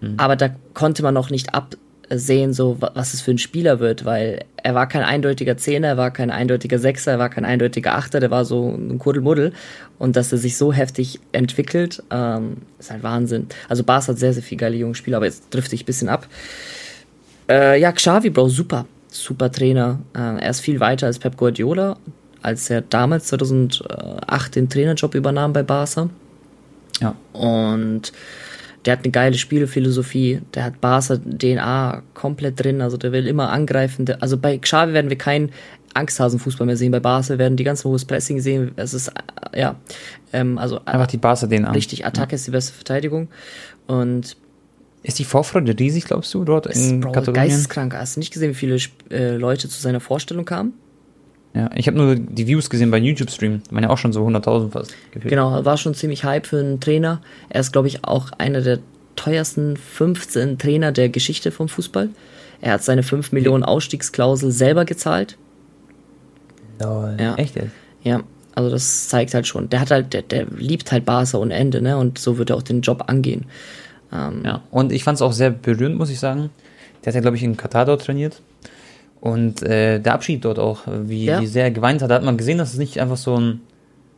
[0.00, 0.14] Mhm.
[0.16, 1.76] Aber da konnte man noch nicht ab
[2.08, 5.96] sehen, so was es für ein Spieler wird, weil er war kein eindeutiger Zehner, er
[5.96, 9.52] war kein eindeutiger Sechser, er war kein eindeutiger Achter, der war so ein Kuddelmuddel
[9.98, 13.48] und dass er sich so heftig entwickelt, ähm, ist halt Wahnsinn.
[13.68, 16.08] Also Bas hat sehr, sehr viele geile junge Spieler, aber jetzt trifft sich ein bisschen
[16.08, 16.28] ab.
[17.48, 19.98] Äh, ja, Xavi, Bro, super, super Trainer.
[20.14, 21.96] Äh, er ist viel weiter als Pep Guardiola,
[22.46, 26.08] als er damals 2008 den Trainerjob übernahm bei Barca.
[27.00, 27.16] Ja.
[27.32, 28.12] Und
[28.84, 33.50] der hat eine geile Spielephilosophie, der hat Barca DNA komplett drin, also der will immer
[33.50, 34.06] angreifen.
[34.20, 35.50] Also bei Xavi werden wir keinen
[35.94, 38.70] Angsthasenfußball mehr sehen, bei Barca werden die ganz hohes Pressing sehen.
[38.76, 39.74] Es ist äh, ja
[40.32, 41.72] ähm, also einfach die Barca DNA.
[41.72, 42.36] Richtig, Attacke ja.
[42.36, 43.26] ist die beste Verteidigung
[43.88, 44.36] und
[45.02, 47.48] ist die Vorfreude riesig, glaubst du, dort in Bro, Katalonien?
[47.48, 47.92] geisteskrank.
[47.92, 48.78] Hast du nicht gesehen, wie viele
[49.10, 50.74] äh, Leute zu seiner Vorstellung kamen?
[51.54, 53.62] Ja, ich habe nur die Views gesehen bei YouTube-Stream.
[53.70, 54.94] Waren ja auch schon so 100.000 fast.
[55.10, 55.30] Gefühlt.
[55.30, 57.22] Genau, war schon ziemlich Hype für einen Trainer.
[57.48, 58.80] Er ist, glaube ich, auch einer der
[59.16, 62.10] teuersten 15 Trainer der Geschichte vom Fußball.
[62.60, 65.36] Er hat seine 5 Millionen Ausstiegsklausel selber gezahlt.
[66.80, 67.16] Lol.
[67.18, 67.34] Ja.
[67.36, 67.70] Echt jetzt?
[68.02, 68.22] Ja,
[68.54, 69.68] also das zeigt halt schon.
[69.68, 71.96] Der hat halt, der, der liebt halt Barca ohne Ende, ne?
[71.96, 73.46] Und so wird er auch den Job angehen.
[74.12, 76.50] Ähm, ja, und ich fand es auch sehr berührend, muss ich sagen.
[77.04, 78.40] Der hat ja, glaube ich, in Katar dort trainiert.
[79.26, 81.40] Und äh, der Abschied dort auch, wie, ja.
[81.40, 83.60] wie sehr er geweint hat, da hat man gesehen, dass es nicht einfach so ein.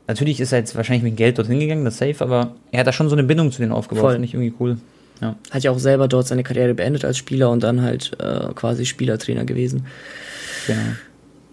[0.06, 2.92] Natürlich ist er jetzt wahrscheinlich mit Geld dorthin gegangen, das safe, aber er hat da
[2.92, 4.12] schon so eine Bindung zu denen aufgebaut.
[4.12, 4.76] Finde ich irgendwie cool.
[5.22, 5.36] Ja.
[5.50, 8.84] Hat ja auch selber dort seine Karriere beendet als Spieler und dann halt äh, quasi
[8.84, 9.86] Spielertrainer gewesen.
[10.66, 10.78] Genau.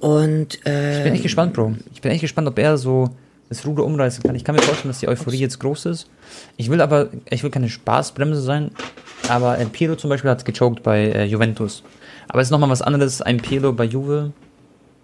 [0.01, 1.76] Und äh, ich bin echt gespannt, Bro.
[1.93, 3.10] Ich bin echt gespannt, ob er so
[3.47, 4.36] das Ruder umreißen kann.
[4.36, 6.10] Ich kann mir vorstellen, dass die Euphorie jetzt groß ist.
[6.58, 8.72] Ich will aber, ich will keine Spaßbremse sein,
[9.30, 11.84] aber El Piero zum Beispiel hat gechoked bei äh, Juventus.
[12.28, 14.32] Aber es ist nochmal was anderes, ein Piero bei Juve,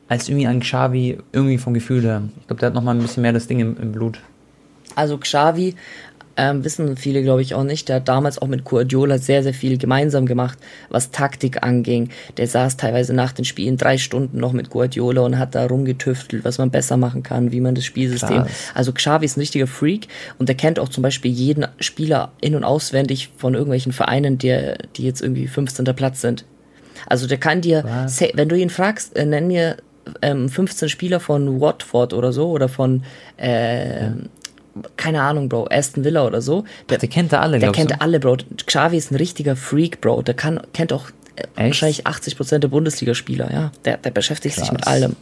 [0.07, 2.23] als irgendwie ein Xavi, irgendwie vom Gefühl her.
[2.39, 4.19] Ich glaube, der hat nochmal ein bisschen mehr das Ding im, im Blut.
[4.95, 5.75] Also Xavi
[6.37, 7.89] ähm, wissen viele, glaube ich, auch nicht.
[7.89, 10.57] Der hat damals auch mit Guardiola sehr, sehr viel gemeinsam gemacht,
[10.89, 12.09] was Taktik anging.
[12.37, 16.43] Der saß teilweise nach den Spielen drei Stunden noch mit Guardiola und hat da rumgetüftelt,
[16.43, 18.43] was man besser machen kann, wie man das Spielsystem.
[18.43, 18.71] Krass.
[18.73, 20.07] Also Xavi ist ein richtiger Freak
[20.39, 24.73] und der kennt auch zum Beispiel jeden Spieler in- und auswendig von irgendwelchen Vereinen, die,
[24.95, 25.85] die jetzt irgendwie 15.
[25.95, 26.45] Platz sind.
[27.07, 28.21] Also der kann dir, was?
[28.33, 29.77] wenn du ihn fragst, äh, nenn mir
[30.21, 33.03] ähm, 15 Spieler von Watford oder so oder von
[33.37, 34.13] äh, ja
[34.97, 36.63] keine Ahnung, Bro, Aston Villa oder so.
[36.89, 38.01] Der, Ach, der kennt da alle, Der kennt du?
[38.01, 38.37] alle, Bro.
[38.65, 40.21] Xavi ist ein richtiger Freak, Bro.
[40.21, 43.71] Der kann, kennt auch äh, wahrscheinlich 80% der Bundesligaspieler, ja.
[43.85, 44.65] Der, der beschäftigt Krass.
[44.65, 45.15] sich mit allem.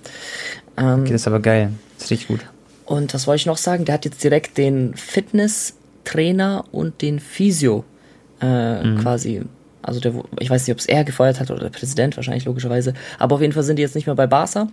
[0.77, 1.71] Ähm, okay, das ist aber geil.
[1.95, 2.41] Das ist richtig gut.
[2.85, 3.85] Und was wollte ich noch sagen?
[3.85, 7.85] Der hat jetzt direkt den Fitness-Trainer und den Physio
[8.41, 8.99] äh, mhm.
[8.99, 9.41] quasi
[9.81, 12.93] also der, ich weiß nicht, ob es er gefeuert hat oder der Präsident, wahrscheinlich logischerweise.
[13.17, 14.67] Aber auf jeden Fall sind die jetzt nicht mehr bei Barca.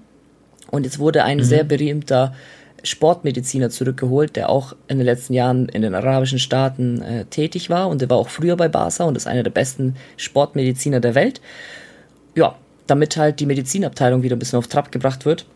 [0.71, 1.45] Und jetzt wurde ein mhm.
[1.45, 2.35] sehr berühmter
[2.83, 7.89] Sportmediziner zurückgeholt, der auch in den letzten Jahren in den arabischen Staaten äh, tätig war
[7.89, 11.41] und der war auch früher bei Barca und ist einer der besten Sportmediziner der Welt.
[12.35, 15.47] Ja, damit halt die Medizinabteilung wieder ein bisschen auf Trab gebracht wird,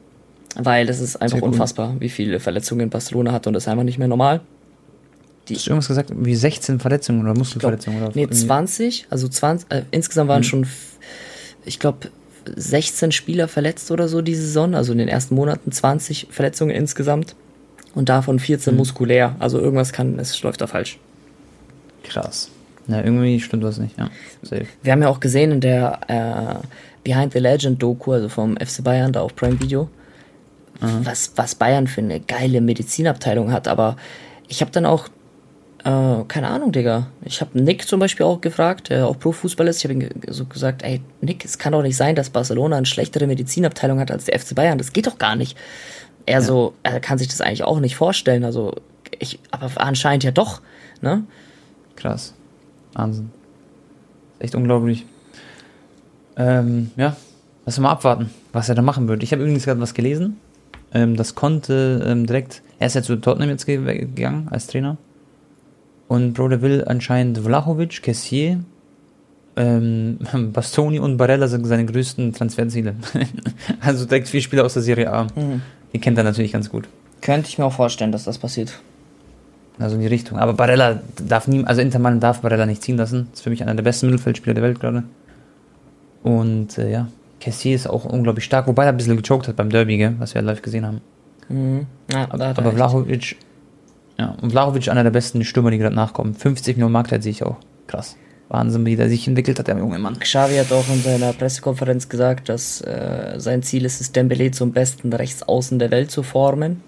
[0.57, 3.99] weil das ist einfach unfassbar, wie viele Verletzungen Barcelona hat und das ist einfach nicht
[3.99, 4.41] mehr normal.
[5.51, 7.99] Die, Hast du irgendwas gesagt, wie 16 Verletzungen oder Muskelverletzungen?
[7.99, 10.49] Glaub, oder nee, 20, also 20, äh, insgesamt waren hm.
[10.49, 10.67] schon,
[11.65, 12.09] ich glaube,
[12.57, 17.35] 16 Spieler verletzt oder so diese Saison, also in den ersten Monaten 20 Verletzungen insgesamt
[17.95, 18.79] und davon 14 mhm.
[18.79, 19.37] muskulär.
[19.39, 20.99] Also irgendwas kann, es läuft da falsch.
[22.03, 22.51] Krass.
[22.87, 24.11] Ja, irgendwie stimmt was nicht, ja.
[24.43, 24.67] Safe.
[24.83, 26.67] Wir haben ja auch gesehen in der äh,
[27.05, 29.89] Behind the Legend Doku, also vom FC Bayern, da auf Prime Video,
[30.81, 31.05] mhm.
[31.05, 33.97] was, was Bayern für eine geile Medizinabteilung hat, aber
[34.49, 35.09] ich habe dann auch
[35.85, 37.07] äh, keine Ahnung, Digga.
[37.25, 39.79] Ich habe Nick zum Beispiel auch gefragt, der auch Profußball ist.
[39.79, 42.87] Ich habe ihm so gesagt, ey, Nick, es kann doch nicht sein, dass Barcelona eine
[42.87, 44.79] schlechtere Medizinabteilung hat als der FC Bayern.
[44.79, 45.57] Das geht doch gar nicht.
[46.27, 46.41] Er ja.
[46.43, 48.45] so, er kann sich das eigentlich auch nicht vorstellen.
[48.45, 48.75] Also,
[49.19, 50.61] ich, aber anscheinend ja doch,
[51.01, 51.25] ne?
[51.97, 52.35] Krass.
[52.93, 53.31] Wahnsinn.
[54.39, 55.07] Echt unglaublich.
[56.37, 57.17] Ähm, ja,
[57.65, 59.23] lass mal abwarten, was er da machen wird.
[59.23, 60.39] Ich habe übrigens gerade was gelesen.
[60.93, 64.99] Ähm, das konnte ähm, direkt, er ist ja zu Tottenham jetzt gegangen als Trainer.
[66.11, 68.65] Und Bro, will anscheinend Vlahovic, Kessier,
[69.55, 70.19] ähm,
[70.53, 72.97] Bastoni und Barella sind seine größten Transferziele.
[73.81, 75.29] also direkt vier Spieler aus der Serie A.
[75.37, 75.63] Mhm.
[75.93, 76.89] Die kennt er natürlich ganz gut.
[77.21, 78.81] Könnte ich mir auch vorstellen, dass das passiert.
[79.79, 80.37] Also in die Richtung.
[80.37, 83.29] Aber Barella darf nie, also Intermann darf Barella nicht ziehen lassen.
[83.31, 85.05] Das ist für mich einer der besten Mittelfeldspieler der Welt gerade.
[86.25, 87.07] Und äh, ja,
[87.39, 90.35] Kessier ist auch unglaublich stark, wobei er ein bisschen gechoked hat beim Derby, gell, was
[90.35, 91.03] wir live gesehen haben.
[91.49, 91.87] Mhm.
[92.13, 93.37] Ja, aber aber Vlahovic
[94.21, 96.35] ja, und Vlahovic einer der besten Stürmer, die gerade nachkommen.
[96.35, 97.57] 50 Millionen Marktwert sehe ich auch.
[97.87, 98.17] Krass.
[98.51, 100.19] Wahnsinn, wie der sich entwickelt hat, der junge Mann.
[100.19, 104.73] Xavi hat auch in seiner Pressekonferenz gesagt, dass äh, sein Ziel ist es, Dembele zum
[104.73, 106.83] besten Rechtsaußen der Welt zu formen.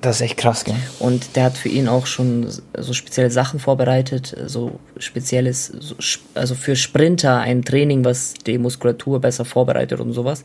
[0.00, 0.74] Das ist echt krass, gell?
[0.98, 5.94] Und der hat für ihn auch schon so spezielle Sachen vorbereitet, so spezielles, so,
[6.34, 10.44] also für Sprinter ein Training, was die Muskulatur besser vorbereitet und sowas.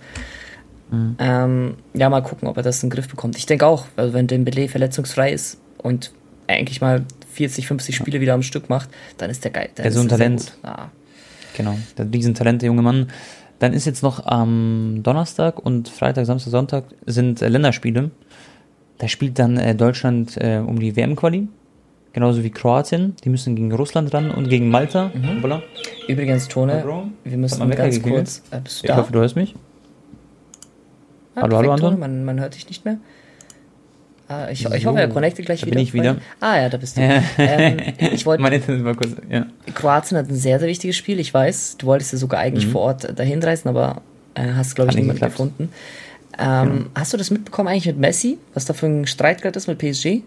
[0.91, 1.15] Mhm.
[1.17, 3.37] Ähm, ja, mal gucken, ob er das in den Griff bekommt.
[3.37, 6.11] Ich denke auch, also wenn Dembele verletzungsfrei ist, und
[6.47, 9.69] eigentlich mal 40, 50 Spiele wieder am Stück macht, dann ist der geil.
[9.77, 10.53] Der ist so ein Talent.
[10.63, 10.87] Ah.
[11.55, 13.07] Genau, der Riesentalent, der junge Mann.
[13.59, 18.11] Dann ist jetzt noch am Donnerstag und Freitag, Samstag, Sonntag sind äh, Länderspiele.
[18.97, 21.47] Da spielt dann äh, Deutschland äh, um die WM-Quali.
[22.13, 23.15] Genauso wie Kroatien.
[23.23, 25.11] Die müssen gegen Russland ran und gegen Malta.
[25.13, 25.43] Mhm.
[25.43, 25.61] Voilà.
[26.07, 26.83] Übrigens, Tone,
[27.23, 28.43] wir müssen ganz kurz.
[28.51, 28.97] Äh, ich da?
[28.97, 29.55] hoffe, du hörst mich.
[31.35, 31.99] Ah, hallo, hallo, Anton.
[31.99, 32.97] Man, man hört dich nicht mehr.
[34.29, 35.75] Ah, ich, so, ich hoffe, er connectet gleich da wieder.
[35.75, 36.17] Bin ich wieder.
[36.39, 37.01] Ah ja, da bist du.
[37.39, 38.41] ähm, ich wollte.
[38.43, 39.15] Meine Internet war kurz.
[39.27, 39.47] Ja.
[39.73, 41.19] Kroatien hat ein sehr, sehr wichtiges Spiel.
[41.19, 42.71] Ich weiß, du wolltest ja sogar eigentlich mhm.
[42.71, 44.03] vor Ort dahin reisen, aber
[44.35, 45.69] äh, hast glaube ich niemanden gefunden.
[46.37, 47.01] Ähm, ja.
[47.01, 49.79] Hast du das mitbekommen eigentlich mit Messi, was da für ein Streit gerade ist mit
[49.79, 50.21] PSG?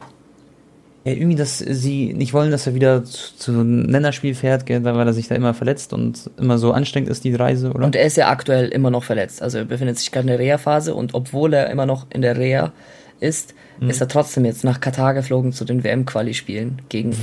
[1.04, 4.82] Ja, irgendwie, dass sie nicht wollen, dass er wieder zu, zu einem Länderspiel fährt, gell,
[4.84, 7.84] weil er sich da immer verletzt und immer so anstrengend ist, die Reise, oder?
[7.84, 9.42] Und er ist ja aktuell immer noch verletzt.
[9.42, 12.36] Also er befindet sich gerade in der Reha-Phase und obwohl er immer noch in der
[12.36, 12.72] Reha
[13.18, 13.90] ist, mhm.
[13.90, 17.16] ist er trotzdem jetzt nach Katar geflogen zu den WM-Quali-Spielen gegen,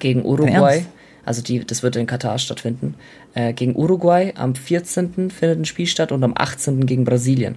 [0.00, 0.84] gegen Uruguay.
[1.24, 2.94] Also die, das wird in Katar stattfinden.
[3.34, 5.30] Äh, gegen Uruguay am 14.
[5.30, 6.84] findet ein Spiel statt und am 18.
[6.86, 7.56] gegen Brasilien.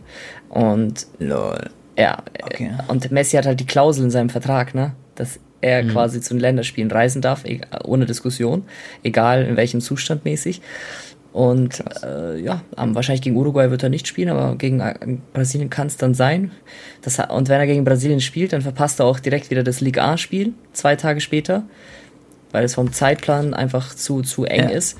[0.49, 1.69] Und Lol.
[1.97, 2.71] Ja, okay.
[2.87, 4.93] und Messi hat halt die Klausel in seinem Vertrag, ne?
[5.15, 5.89] Dass er mhm.
[5.91, 7.43] quasi zu den Länderspielen reisen darf,
[7.83, 8.65] ohne Diskussion,
[9.01, 10.61] egal in welchem Zustand mäßig.
[11.35, 14.95] Und äh, ja, wahrscheinlich gegen Uruguay wird er nicht spielen, aber gegen äh,
[15.33, 16.51] Brasilien kann es dann sein.
[17.01, 20.13] Das, und wenn er gegen Brasilien spielt, dann verpasst er auch direkt wieder das Liga
[20.13, 21.63] A-Spiel, zwei Tage später,
[22.53, 24.75] weil es vom Zeitplan einfach zu, zu eng ja.
[24.77, 24.97] ist.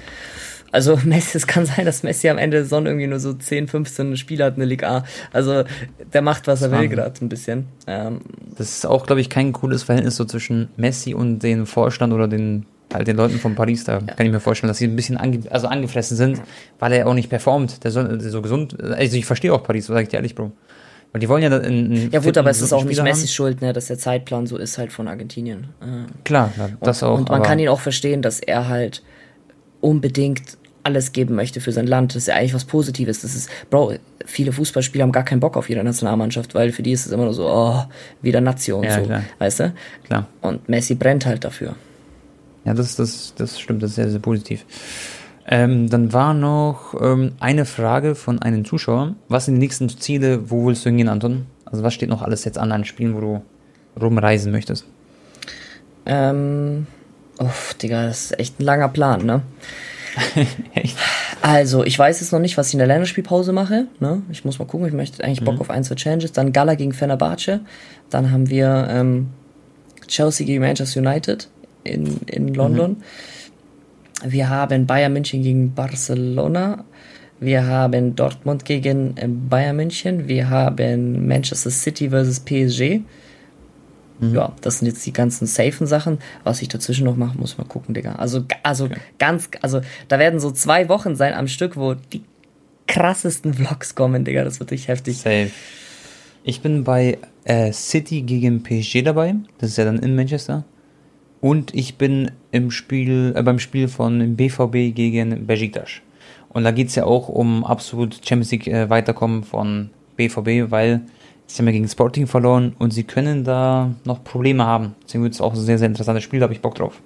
[0.73, 3.69] Also Messi, es kann sein, dass Messi am Ende der Saison irgendwie nur so 10,
[3.69, 5.05] 15 Spiele hat in der Liga A.
[5.31, 5.63] Also
[6.11, 7.67] der macht, was er will gerade ein bisschen.
[7.87, 8.19] Ähm,
[8.57, 12.27] das ist auch, glaube ich, kein cooles Verhältnis so zwischen Messi und dem Vorstand oder
[12.27, 12.65] den
[12.95, 15.39] halt den Leuten von Paris, da kann ich mir vorstellen, dass sie ein bisschen ange
[15.49, 16.41] also angefressen sind,
[16.79, 17.83] weil er auch nicht performt.
[17.83, 18.81] Der soll so gesund.
[18.81, 20.51] Also ich verstehe auch Paris, sag ich dir ehrlich, Bro.
[21.11, 23.71] Weil die wollen ja in, Ja gut, aber es ist auch nicht Messi schuld, ne,
[23.71, 25.67] dass der Zeitplan so ist halt von Argentinien.
[25.81, 26.11] Äh.
[26.25, 27.17] Klar, ja, das und, auch.
[27.19, 29.01] Und man kann ihn auch verstehen, dass er halt
[29.79, 32.11] unbedingt alles geben möchte für sein Land.
[32.11, 33.21] Das ist ja eigentlich was Positives.
[33.21, 33.93] Das ist, Bro,
[34.25, 37.23] viele Fußballspieler haben gar keinen Bock auf ihre Nationalmannschaft, weil für die ist es immer
[37.23, 37.83] nur so, oh,
[38.21, 39.23] wieder Nation, ja, so, klar.
[39.39, 39.73] weißt du?
[40.03, 40.27] Klar.
[40.41, 41.75] Und Messi brennt halt dafür.
[42.65, 44.65] Ja, das, das, das stimmt, das ist sehr, sehr positiv.
[45.47, 49.15] Ähm, dann war noch ähm, eine Frage von einem Zuschauer.
[49.29, 50.49] Was sind die nächsten Ziele?
[50.49, 51.45] Wo willst du hingehen, Anton?
[51.65, 53.41] Also was steht noch alles jetzt an an Spielen, wo du
[54.01, 54.85] rumreisen möchtest?
[56.07, 56.87] Ähm,
[57.37, 59.41] uff, Digga, das ist echt ein langer Plan, ne?
[60.73, 60.97] echt?
[61.41, 63.87] Also, ich weiß jetzt noch nicht, was ich in der Länderspielpause mache.
[63.99, 64.23] Ne?
[64.31, 65.61] Ich muss mal gucken, ich möchte eigentlich Bock mhm.
[65.61, 66.31] auf ein, zwei Challenges.
[66.31, 67.59] Dann Gala gegen Fenerbahce.
[68.09, 69.29] Dann haben wir ähm,
[70.07, 71.49] Chelsea gegen Manchester United
[71.85, 72.97] in, in London.
[74.23, 74.31] Mhm.
[74.31, 76.85] Wir haben Bayern München gegen Barcelona.
[77.39, 80.27] Wir haben Dortmund gegen äh, Bayern München.
[80.27, 83.01] Wir haben Manchester City versus PSG.
[84.19, 84.33] Mhm.
[84.33, 86.19] Ja, das sind jetzt die ganzen safen Sachen.
[86.43, 88.15] Was ich dazwischen noch mache, muss man gucken, Digga.
[88.15, 88.97] Also, also okay.
[89.19, 92.23] ganz, also da werden so zwei Wochen sein am Stück, wo die
[92.87, 94.43] krassesten Vlogs kommen, Digga.
[94.43, 95.17] Das wird richtig heftig.
[95.17, 95.51] Safe.
[96.43, 99.35] Ich bin bei äh, City gegen PSG dabei.
[99.57, 100.63] Das ist ja dann in Manchester.
[101.45, 106.01] Und ich bin im Spiel, äh, beim Spiel von BVB gegen Besiktas.
[106.49, 111.01] Und da geht es ja auch um absolut Champions League äh, Weiterkommen von BVB, weil
[111.45, 114.95] sie haben ja gegen Sporting verloren und sie können da noch Probleme haben.
[115.03, 116.99] Deswegen wird es auch ein sehr, sehr interessantes Spiel, da habe ich Bock drauf.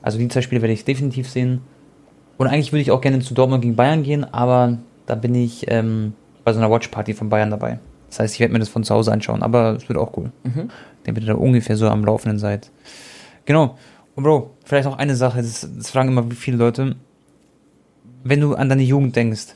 [0.00, 1.60] Also die zwei Spiele werde ich definitiv sehen.
[2.38, 5.66] Und eigentlich würde ich auch gerne zu Dortmund gegen Bayern gehen, aber da bin ich
[5.68, 7.80] ähm, bei so einer Watchparty von Bayern dabei.
[8.08, 10.32] Das heißt, ich werde mir das von zu Hause anschauen, aber es wird auch cool.
[10.44, 10.70] Mhm.
[11.04, 12.70] Damit ihr da ungefähr so am Laufenden seid.
[13.44, 13.78] Genau.
[14.14, 16.96] Und Bro, vielleicht noch eine Sache, das, das fragen immer viele Leute.
[18.22, 19.54] Wenn du an deine Jugend denkst,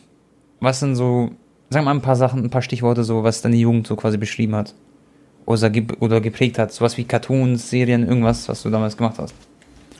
[0.60, 1.30] was sind so,
[1.70, 4.54] sag mal ein paar Sachen, ein paar Stichworte so, was deine Jugend so quasi beschrieben
[4.56, 4.74] hat?
[5.46, 5.70] Oder,
[6.00, 6.72] oder geprägt hat?
[6.72, 9.34] Sowas wie Cartoons, Serien, irgendwas, was du damals gemacht hast?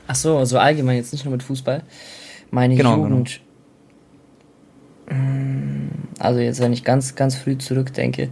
[0.07, 1.83] Ach so, also allgemein, jetzt nicht nur mit Fußball.
[2.51, 3.41] Meine genau, Jugend.
[5.07, 5.19] Genau.
[6.19, 8.29] Also jetzt, wenn ich ganz, ganz früh zurückdenke,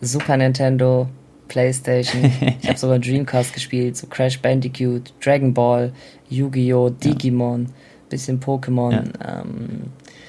[0.00, 1.08] Super Nintendo,
[1.48, 2.24] Playstation.
[2.62, 5.92] ich habe sogar Dreamcast gespielt, so Crash Bandicoot, Dragon Ball,
[6.28, 7.70] Yu-Gi-Oh!, Digimon, ja.
[8.08, 8.92] bisschen Pokémon.
[8.92, 9.40] Ja.
[9.42, 9.84] Ähm,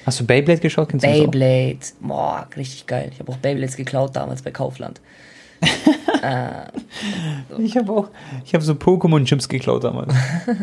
[0.06, 0.88] Hast du Beyblade geschaut?
[0.88, 3.10] Kennst Beyblade, boah, richtig geil.
[3.12, 5.00] Ich habe auch Beyblades geklaut damals bei Kaufland.
[6.22, 6.66] äh,
[7.50, 7.58] so.
[7.58, 8.08] Ich habe auch,
[8.44, 10.14] ich habe so Pokémon-Chips geklaut damals.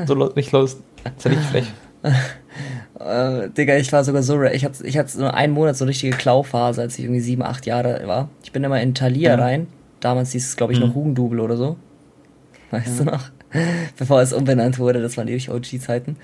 [0.08, 0.78] so richtig los.
[1.04, 1.66] Das ja richtig frech.
[3.00, 5.90] Äh, Digga, ich war sogar so, ich hatte, ich hatte nur einen Monat so eine
[5.90, 8.30] richtige Klauphase, als ich irgendwie sieben, acht Jahre war.
[8.44, 9.44] Ich bin immer in Thalia ja.
[9.44, 9.68] rein,
[10.00, 10.88] Damals hieß es, glaube ich, mhm.
[10.88, 11.78] noch Hugendubel oder so.
[12.72, 13.06] Weißt ja.
[13.06, 13.32] du noch?
[13.98, 16.18] Bevor es umbenannt wurde, das waren ewig OG-Zeiten.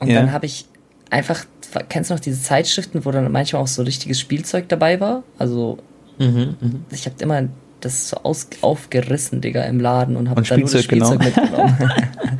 [0.00, 0.20] Und ja.
[0.20, 0.66] dann habe ich
[1.10, 1.44] einfach,
[1.88, 5.22] kennst du noch diese Zeitschriften, wo dann manchmal auch so richtiges Spielzeug dabei war?
[5.38, 5.78] Also,
[6.18, 6.70] mhm, mh.
[6.90, 7.48] ich habe immer
[7.80, 11.76] das so aus, aufgerissen, Digga, im Laden und habe dann nur das Spielzeug mitgenommen.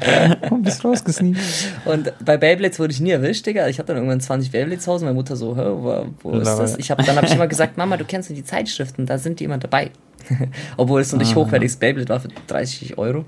[0.50, 1.38] und bist rausgesneakt.
[1.84, 3.68] Und bei Beyblades wurde ich nie erwischt, Digga.
[3.68, 5.04] Ich hatte dann irgendwann 20 Beyblades zu Hause.
[5.04, 6.76] Meine Mutter so, wo, wo ist das?
[6.78, 9.44] Ich hab, dann habe ich immer gesagt, Mama, du kennst die Zeitschriften, da sind die
[9.44, 9.90] immer dabei.
[10.76, 11.36] Obwohl es so nicht ah.
[11.36, 13.24] hochwertiges Beyblade war für 30 Euro.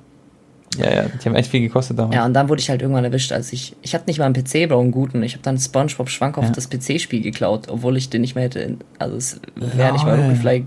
[0.79, 2.15] Ja, ja, die haben echt viel gekostet damals.
[2.15, 4.35] Ja, und dann wurde ich halt irgendwann erwischt, als ich, ich hatte nicht mal einen
[4.35, 5.23] PC, Bro, einen guten.
[5.25, 6.51] Ich habe dann SpongeBob Schwank auf ja.
[6.51, 10.67] das PC-Spiel geklaut, obwohl ich den nicht mehr hätte, also es wäre nicht mal Ruckelfly,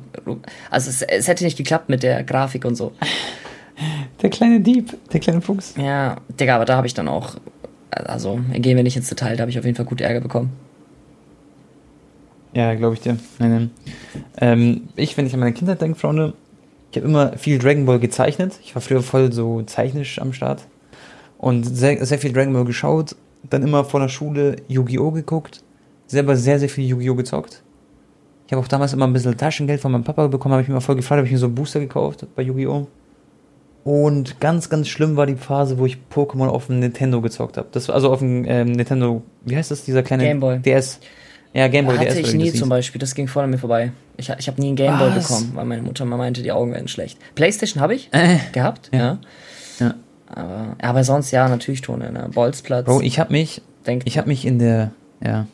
[0.70, 2.92] also es, es hätte nicht geklappt mit der Grafik und so.
[4.22, 5.74] Der kleine Dieb, der kleine Fuchs.
[5.78, 7.36] Ja, Digga, aber da habe ich dann auch,
[7.90, 10.52] also gehen wir nicht ins Detail, da habe ich auf jeden Fall gut Ärger bekommen.
[12.54, 13.18] Ja, glaube ich dir.
[13.40, 13.72] Nein, nein.
[14.38, 16.34] Ähm, ich, wenn ich an meine Kindheit denke, Freunde,
[16.92, 18.60] ich habe immer viel Dragon Ball gezeichnet.
[18.64, 20.64] Ich war früher voll so zeichnisch am Start.
[21.40, 23.16] Und sehr, sehr viel Dragon Ball geschaut.
[23.50, 25.12] Dann immer vor der Schule Yu-Gi-Oh!
[25.12, 25.64] geguckt.
[26.08, 27.16] Selber sehr, sehr viel Yu-Gi-Oh!
[27.16, 27.64] gezockt.
[28.46, 30.76] Ich habe auch damals immer ein bisschen Taschengeld von meinem Papa bekommen, habe ich mir
[30.76, 32.88] mal voll gefreut, habe ich mir so einen Booster gekauft bei Yu-Gi-Oh!
[33.84, 37.68] Und ganz, ganz schlimm war die Phase, wo ich Pokémon auf dem Nintendo gezockt habe.
[37.72, 40.60] Das war also auf dem ähm, Nintendo, wie heißt das, dieser kleine Gameboy.
[40.60, 41.00] DS.
[41.54, 42.18] Ja, Gameboy Hatte DS.
[42.18, 43.92] Hatte ich nie zum Beispiel, das ging voll an mir vorbei.
[44.18, 46.88] Ich, ich habe nie einen Gameboy bekommen, weil meine Mutter mal meinte, die Augen werden
[46.88, 47.20] schlecht.
[47.36, 49.20] Playstation habe ich äh, gehabt, ja.
[49.80, 49.94] ja.
[50.28, 52.30] Aber, aber sonst ja, natürlich Tone, ne?
[52.34, 52.86] Bolzplatz.
[52.86, 53.62] Bro, ich habe mich,
[54.06, 54.92] ich habe mich in der,
[55.24, 55.46] ja,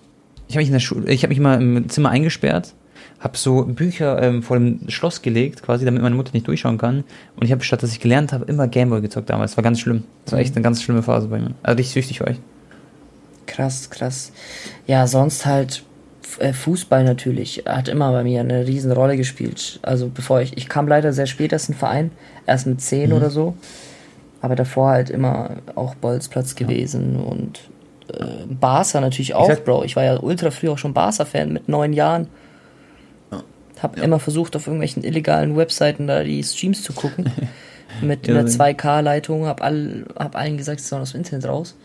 [0.48, 2.74] ich habe mich in der Schule, ich habe mich mal im Zimmer eingesperrt,
[3.20, 7.04] habe so Bücher ähm, vor dem Schloss gelegt, quasi, damit meine Mutter nicht durchschauen kann.
[7.36, 9.58] Und ich habe statt, dass ich gelernt habe, immer Gameboy gezockt damals.
[9.58, 10.06] War ganz schlimm.
[10.24, 11.52] Das war echt eine ganz schlimme Phase bei mir.
[11.62, 12.40] Also richtig süchtig war ich.
[13.48, 14.32] Krass, krass.
[14.88, 15.84] Ja, sonst halt
[16.54, 19.80] Fußball natürlich hat immer bei mir eine riesen Rolle gespielt.
[19.82, 22.12] Also bevor ich, ich kam leider sehr spät erst in den Verein,
[22.46, 23.16] erst mit zehn mhm.
[23.16, 23.56] oder so.
[24.42, 27.22] Aber davor halt immer auch Bolzplatz gewesen ja.
[27.22, 27.60] und
[28.14, 29.84] äh, Barca natürlich auch, ich Bro.
[29.84, 32.28] Ich war ja ultra früh auch schon Barca-Fan mit neun Jahren.
[33.32, 33.44] Ja.
[33.82, 34.04] Hab ja.
[34.04, 37.32] immer versucht, auf irgendwelchen illegalen Webseiten da die Streams zu gucken.
[38.02, 41.76] mit einer 2K-Leitung, hab, all, hab allen gesagt, sie sollen aus dem Internet raus.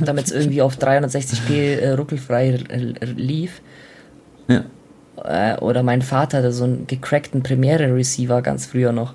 [0.00, 2.58] Damit es irgendwie auf 360p äh, ruckelfrei
[3.00, 3.62] lief.
[4.48, 4.64] Ja.
[5.24, 9.14] Äh, oder mein Vater hatte so einen gecrackten Premiere-Receiver ganz früher noch.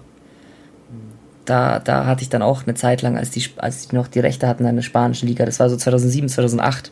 [1.46, 4.20] Da, da hatte ich dann auch eine Zeit lang, als die, als die noch die
[4.20, 6.92] Rechte hatten an der spanischen Liga, das war so 2007, 2008.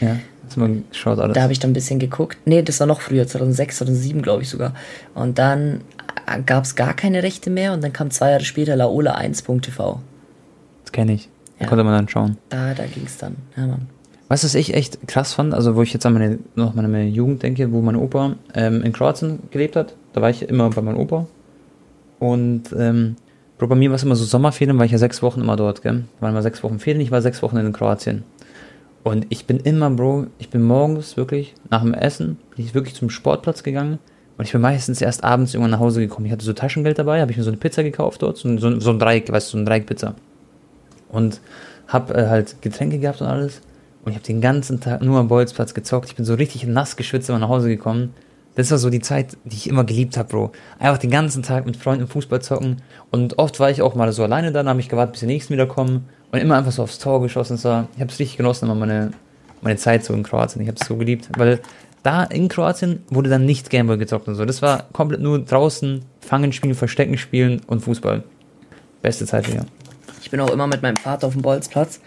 [0.00, 1.34] Ja, hast du mal geschaut alles.
[1.34, 2.36] Da habe ich dann ein bisschen geguckt.
[2.44, 4.74] Nee, das war noch früher, 2006, 2007 glaube ich sogar.
[5.14, 5.82] Und dann
[6.26, 10.00] äh, gab es gar keine Rechte mehr und dann kam zwei Jahre später Laola1.tv.
[10.82, 11.28] Das kenne ich.
[11.58, 11.66] Ja.
[11.66, 12.36] Konnte man dann schauen.
[12.48, 13.36] Da, da ging es dann.
[13.56, 13.88] Ja, Mann.
[14.28, 15.54] Weißt du, was ich echt krass fand?
[15.54, 18.82] Also, wo ich jetzt an meine, noch meine, meine Jugend denke, wo mein Opa ähm,
[18.82, 19.94] in Kroatien gelebt hat.
[20.12, 21.26] Da war ich immer bei meinem Opa.
[22.18, 23.16] Und ähm,
[23.58, 26.04] bei mir war es immer so Sommerferien, war ich ja sechs Wochen immer dort, gell?
[26.20, 28.24] Waren immer sechs Wochen Ferien, ich war sechs Wochen in Kroatien.
[29.02, 32.94] Und ich bin immer, Bro, ich bin morgens wirklich, nach dem Essen, bin ich wirklich
[32.94, 33.98] zum Sportplatz gegangen.
[34.36, 36.26] Und ich bin meistens erst abends irgendwann nach Hause gekommen.
[36.26, 38.80] Ich hatte so Taschengeld dabei, habe ich mir so eine Pizza gekauft dort, so, so,
[38.80, 40.14] so ein Dreieck, weißt du, so ein Dreieck-Pizza
[41.14, 41.40] und
[41.88, 43.60] habe äh, halt Getränke gehabt und alles.
[44.04, 46.10] Und ich habe den ganzen Tag nur am Bolzplatz gezockt.
[46.10, 48.12] Ich bin so richtig nass geschwitzt immer nach Hause gekommen.
[48.54, 50.52] Das war so die Zeit, die ich immer geliebt habe, Bro.
[50.78, 52.82] Einfach den ganzen Tag mit Freunden Fußball zocken.
[53.10, 55.26] Und oft war ich auch mal so alleine da, dann habe ich gewartet, bis die
[55.26, 56.08] Nächsten wiederkommen.
[56.30, 57.56] Und immer einfach so aufs Tor geschossen.
[57.56, 59.12] Ich habe es richtig genossen, immer meine,
[59.62, 60.62] meine Zeit so in Kroatien.
[60.62, 61.28] Ich habe es so geliebt.
[61.36, 61.60] Weil
[62.02, 64.44] da in Kroatien wurde dann nicht Gameboy gezockt und so.
[64.44, 68.22] Das war komplett nur draußen, Fangen spielen, Verstecken spielen und Fußball.
[69.02, 69.64] Beste Zeit, ja.
[70.34, 72.00] Ich bin auch immer mit meinem Vater auf dem Bolzplatz.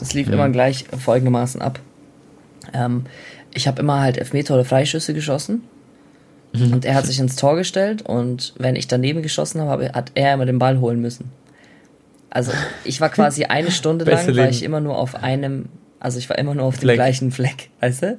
[0.00, 0.32] Das lief mhm.
[0.32, 1.78] immer gleich folgendermaßen ab.
[2.74, 3.04] Ähm,
[3.54, 5.62] ich habe immer halt Elfmeter oder Freischüsse geschossen.
[6.52, 6.72] Mhm.
[6.72, 10.34] Und er hat sich ins Tor gestellt und wenn ich daneben geschossen habe, hat er
[10.34, 11.30] immer den Ball holen müssen.
[12.28, 12.50] Also
[12.82, 15.66] ich war quasi eine Stunde lang, war ich immer nur auf einem,
[16.00, 16.96] also ich war immer nur auf dem Fleck.
[16.96, 18.18] gleichen Fleck, weißt du?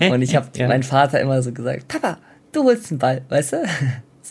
[0.10, 0.68] Und ich habe ja.
[0.68, 2.16] meinen Vater immer so gesagt, Papa,
[2.50, 3.56] du holst den Ball, weißt du?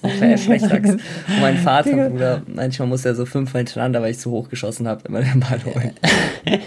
[0.02, 0.90] So Frechdachs.
[0.90, 1.02] Und
[1.40, 2.10] mein Vater, Digga.
[2.10, 5.40] Bruder, manchmal muss er so fünfmal hintereinander, weil ich zu hoch geschossen habe, immer den
[5.40, 5.92] Ball holen.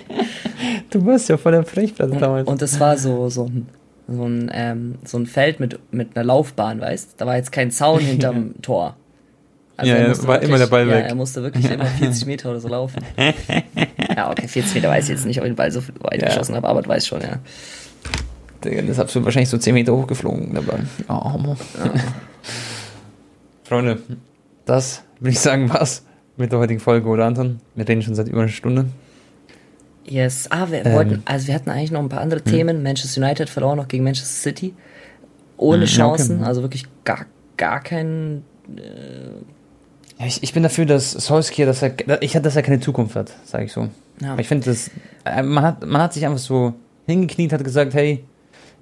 [0.91, 2.49] du warst ja voll der Frechplatz damals.
[2.49, 3.67] Und es war so, so ein,
[4.09, 7.71] so ein, ähm, so ein Feld mit, mit einer Laufbahn, weißt Da war jetzt kein
[7.71, 8.97] Zaun hinterm Tor.
[9.77, 11.05] Also ja, war wirklich, immer der Ball ja, weg.
[11.09, 11.71] er musste wirklich ja.
[11.75, 13.01] immer 40 Meter oder so laufen.
[14.17, 16.29] ja, okay, 40 Meter weiß ich jetzt nicht, ob ich den Ball so weit ja.
[16.29, 17.39] geschossen habe, aber du weißt schon, ja.
[18.61, 20.81] Das hast du wahrscheinlich so 10 Meter hochgeflogen, der Ball.
[21.09, 21.55] Oh,
[21.85, 21.93] ja.
[23.69, 23.99] Freunde,
[24.65, 26.03] das würde ich sagen, was
[26.39, 27.61] mit der heutigen Folge, oder Anton?
[27.75, 28.87] Wir reden schon seit über einer Stunde.
[30.07, 30.51] Yes.
[30.51, 32.51] Ah, wir ähm, wollten, also wir hatten eigentlich noch ein paar andere hm.
[32.51, 32.83] Themen.
[32.83, 34.75] Manchester United verloren noch gegen Manchester City.
[35.59, 36.47] Ohne hm, Chancen, okay.
[36.47, 37.27] also wirklich gar,
[37.59, 38.43] gar kein.
[38.75, 41.93] Äh ich, ich bin dafür, dass Solskjaer, dass er,
[42.23, 43.89] ich hatte, dass er keine Zukunft hat, sage ich so.
[44.23, 44.39] Ja.
[44.39, 44.75] Ich finde,
[45.25, 46.73] äh, man hat, man hat sich einfach so
[47.07, 48.25] hingekniet, hat gesagt, hey,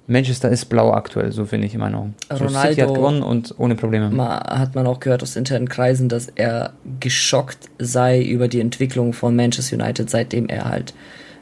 [0.07, 2.15] Manchester ist blau aktuell, so finde ich in Augen.
[2.31, 4.09] Ronaldo City hat gewonnen und ohne Probleme.
[4.17, 9.35] hat man auch gehört aus internen Kreisen, dass er geschockt sei über die Entwicklung von
[9.35, 10.93] Manchester United, seitdem er halt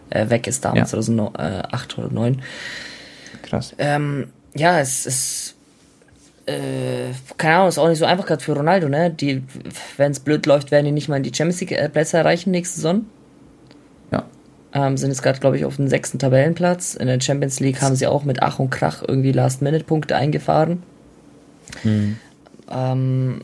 [0.09, 0.99] äh, weg ist, damals ja.
[0.99, 2.41] 2008 oder 2009.
[3.43, 3.75] Krass.
[3.77, 5.55] Ähm, ja, es ist
[6.47, 9.09] äh, keine Ahnung, ist auch nicht so einfach gerade für Ronaldo, ne?
[9.09, 9.43] Die,
[9.97, 12.51] wenn es blöd läuft, werden die nicht mal in die Champions League äh, Plätze erreichen
[12.51, 13.05] nächste Saison.
[14.75, 16.95] Ähm, sind jetzt gerade, glaube ich, auf dem sechsten Tabellenplatz.
[16.95, 20.83] In der Champions League haben sie auch mit Ach und Krach irgendwie Last-Minute-Punkte eingefahren.
[21.83, 22.17] Mhm.
[22.69, 23.41] Ähm,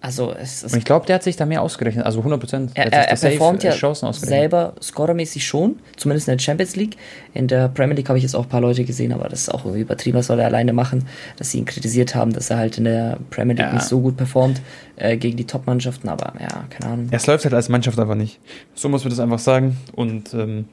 [0.00, 0.72] also es ist.
[0.72, 2.70] Und ich glaube, der hat sich da mehr ausgerechnet, also 100 Prozent.
[2.74, 3.72] Er, er, er performt ja
[4.12, 6.96] selber scorermäßig schon, zumindest in der Champions League.
[7.34, 9.48] In der Premier League habe ich jetzt auch ein paar Leute gesehen, aber das ist
[9.48, 11.06] auch irgendwie übertrieben, was soll er alleine machen,
[11.38, 13.72] dass sie ihn kritisiert haben, dass er halt in der Premier League ja.
[13.72, 14.60] nicht so gut performt
[14.96, 17.08] äh, gegen die Top-Mannschaften, aber ja, keine Ahnung.
[17.10, 18.38] Es läuft halt als Mannschaft einfach nicht.
[18.74, 19.76] So muss man das einfach sagen.
[19.94, 20.66] Und ähm,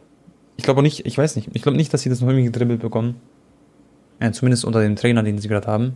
[0.58, 2.46] ich glaube auch nicht, ich weiß nicht, ich glaube nicht, dass sie das noch irgendwie
[2.46, 3.16] gedribbelt bekommen.
[4.22, 5.94] Ja, zumindest unter den Trainern, den sie gerade haben.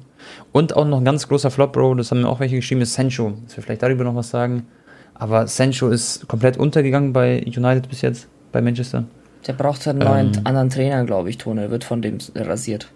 [0.51, 2.93] Und auch noch ein ganz großer Flop, Bro, das haben mir auch welche geschrieben, ist
[2.93, 3.33] Sancho.
[3.45, 4.67] Dass wir vielleicht darüber noch was sagen.
[5.13, 9.05] Aber Sancho ist komplett untergegangen bei United bis jetzt, bei Manchester.
[9.47, 11.63] Der braucht halt einen neuen ähm, anderen Trainer, glaube ich, Tone.
[11.63, 12.89] Er wird von dem rasiert.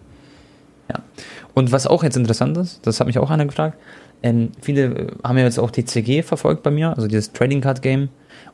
[0.89, 0.99] Ja.
[1.53, 3.77] Und was auch jetzt interessant ist, das hat mich auch einer gefragt,
[4.23, 7.81] ähm, viele äh, haben ja jetzt auch TCG verfolgt bei mir, also dieses Trading Card
[7.81, 8.09] Game.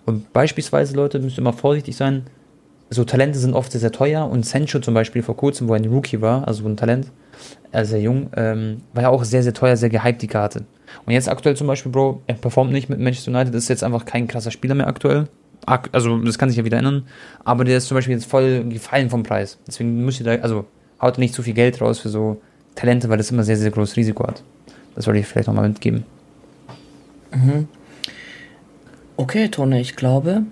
[0.05, 2.25] Und beispielsweise, Leute, müsst ihr immer vorsichtig sein,
[2.89, 5.79] so Talente sind oft sehr, sehr teuer und Sancho zum Beispiel vor kurzem, wo er
[5.79, 7.11] ein Rookie war, also ein Talent,
[7.71, 10.65] äh, sehr jung, ähm, war ja auch sehr, sehr teuer, sehr gehypt die Karte.
[11.05, 14.05] Und jetzt aktuell zum Beispiel, Bro, er performt nicht mit Manchester United, ist jetzt einfach
[14.05, 15.27] kein krasser Spieler mehr aktuell.
[15.65, 17.07] Also, das kann sich ja wieder ändern.
[17.43, 19.57] Aber der ist zum Beispiel jetzt voll gefallen vom Preis.
[19.67, 20.65] Deswegen müsst ihr da, also,
[21.01, 22.41] haut nicht zu viel Geld raus für so
[22.75, 24.43] Talente, weil das immer sehr, sehr großes Risiko hat.
[24.95, 26.05] Das wollte ich vielleicht nochmal mitgeben.
[27.33, 27.67] Mhm.
[29.17, 30.43] Okay, Tone, ich glaube,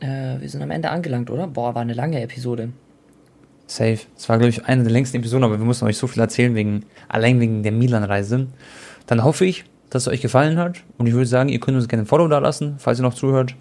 [0.00, 1.46] äh, wir sind am Ende angelangt, oder?
[1.46, 2.70] Boah, war eine lange Episode.
[3.66, 3.98] Safe.
[4.16, 6.54] Es war, glaube ich, eine der längsten Episoden, aber wir mussten euch so viel erzählen,
[6.54, 8.48] wegen, allein wegen der Milan-Reise.
[9.06, 10.78] Dann hoffe ich, dass es euch gefallen hat.
[10.98, 13.14] Und ich würde sagen, ihr könnt uns gerne ein Follow da lassen, falls ihr noch
[13.14, 13.54] zuhört.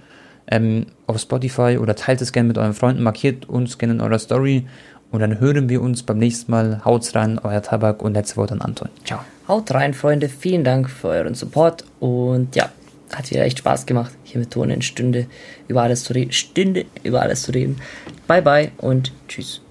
[0.52, 4.18] Ähm, auf Spotify oder teilt es gerne mit euren Freunden, markiert uns gerne in eurer
[4.18, 4.66] Story.
[5.12, 6.82] Und dann hören wir uns beim nächsten Mal.
[6.86, 8.90] Haut's rein, euer Tabak und letzte Wort an Anton.
[9.06, 9.20] Ciao.
[9.48, 10.30] Haut rein, Freunde.
[10.30, 11.84] Vielen Dank für euren Support.
[12.00, 12.70] Und ja,
[13.14, 15.28] hat wieder echt Spaß gemacht, hier mit Ton in Stunde
[15.68, 16.32] über alles zu reden.
[16.32, 17.82] Stunde über alles zu reden.
[18.28, 19.62] Bye bye und tschüss.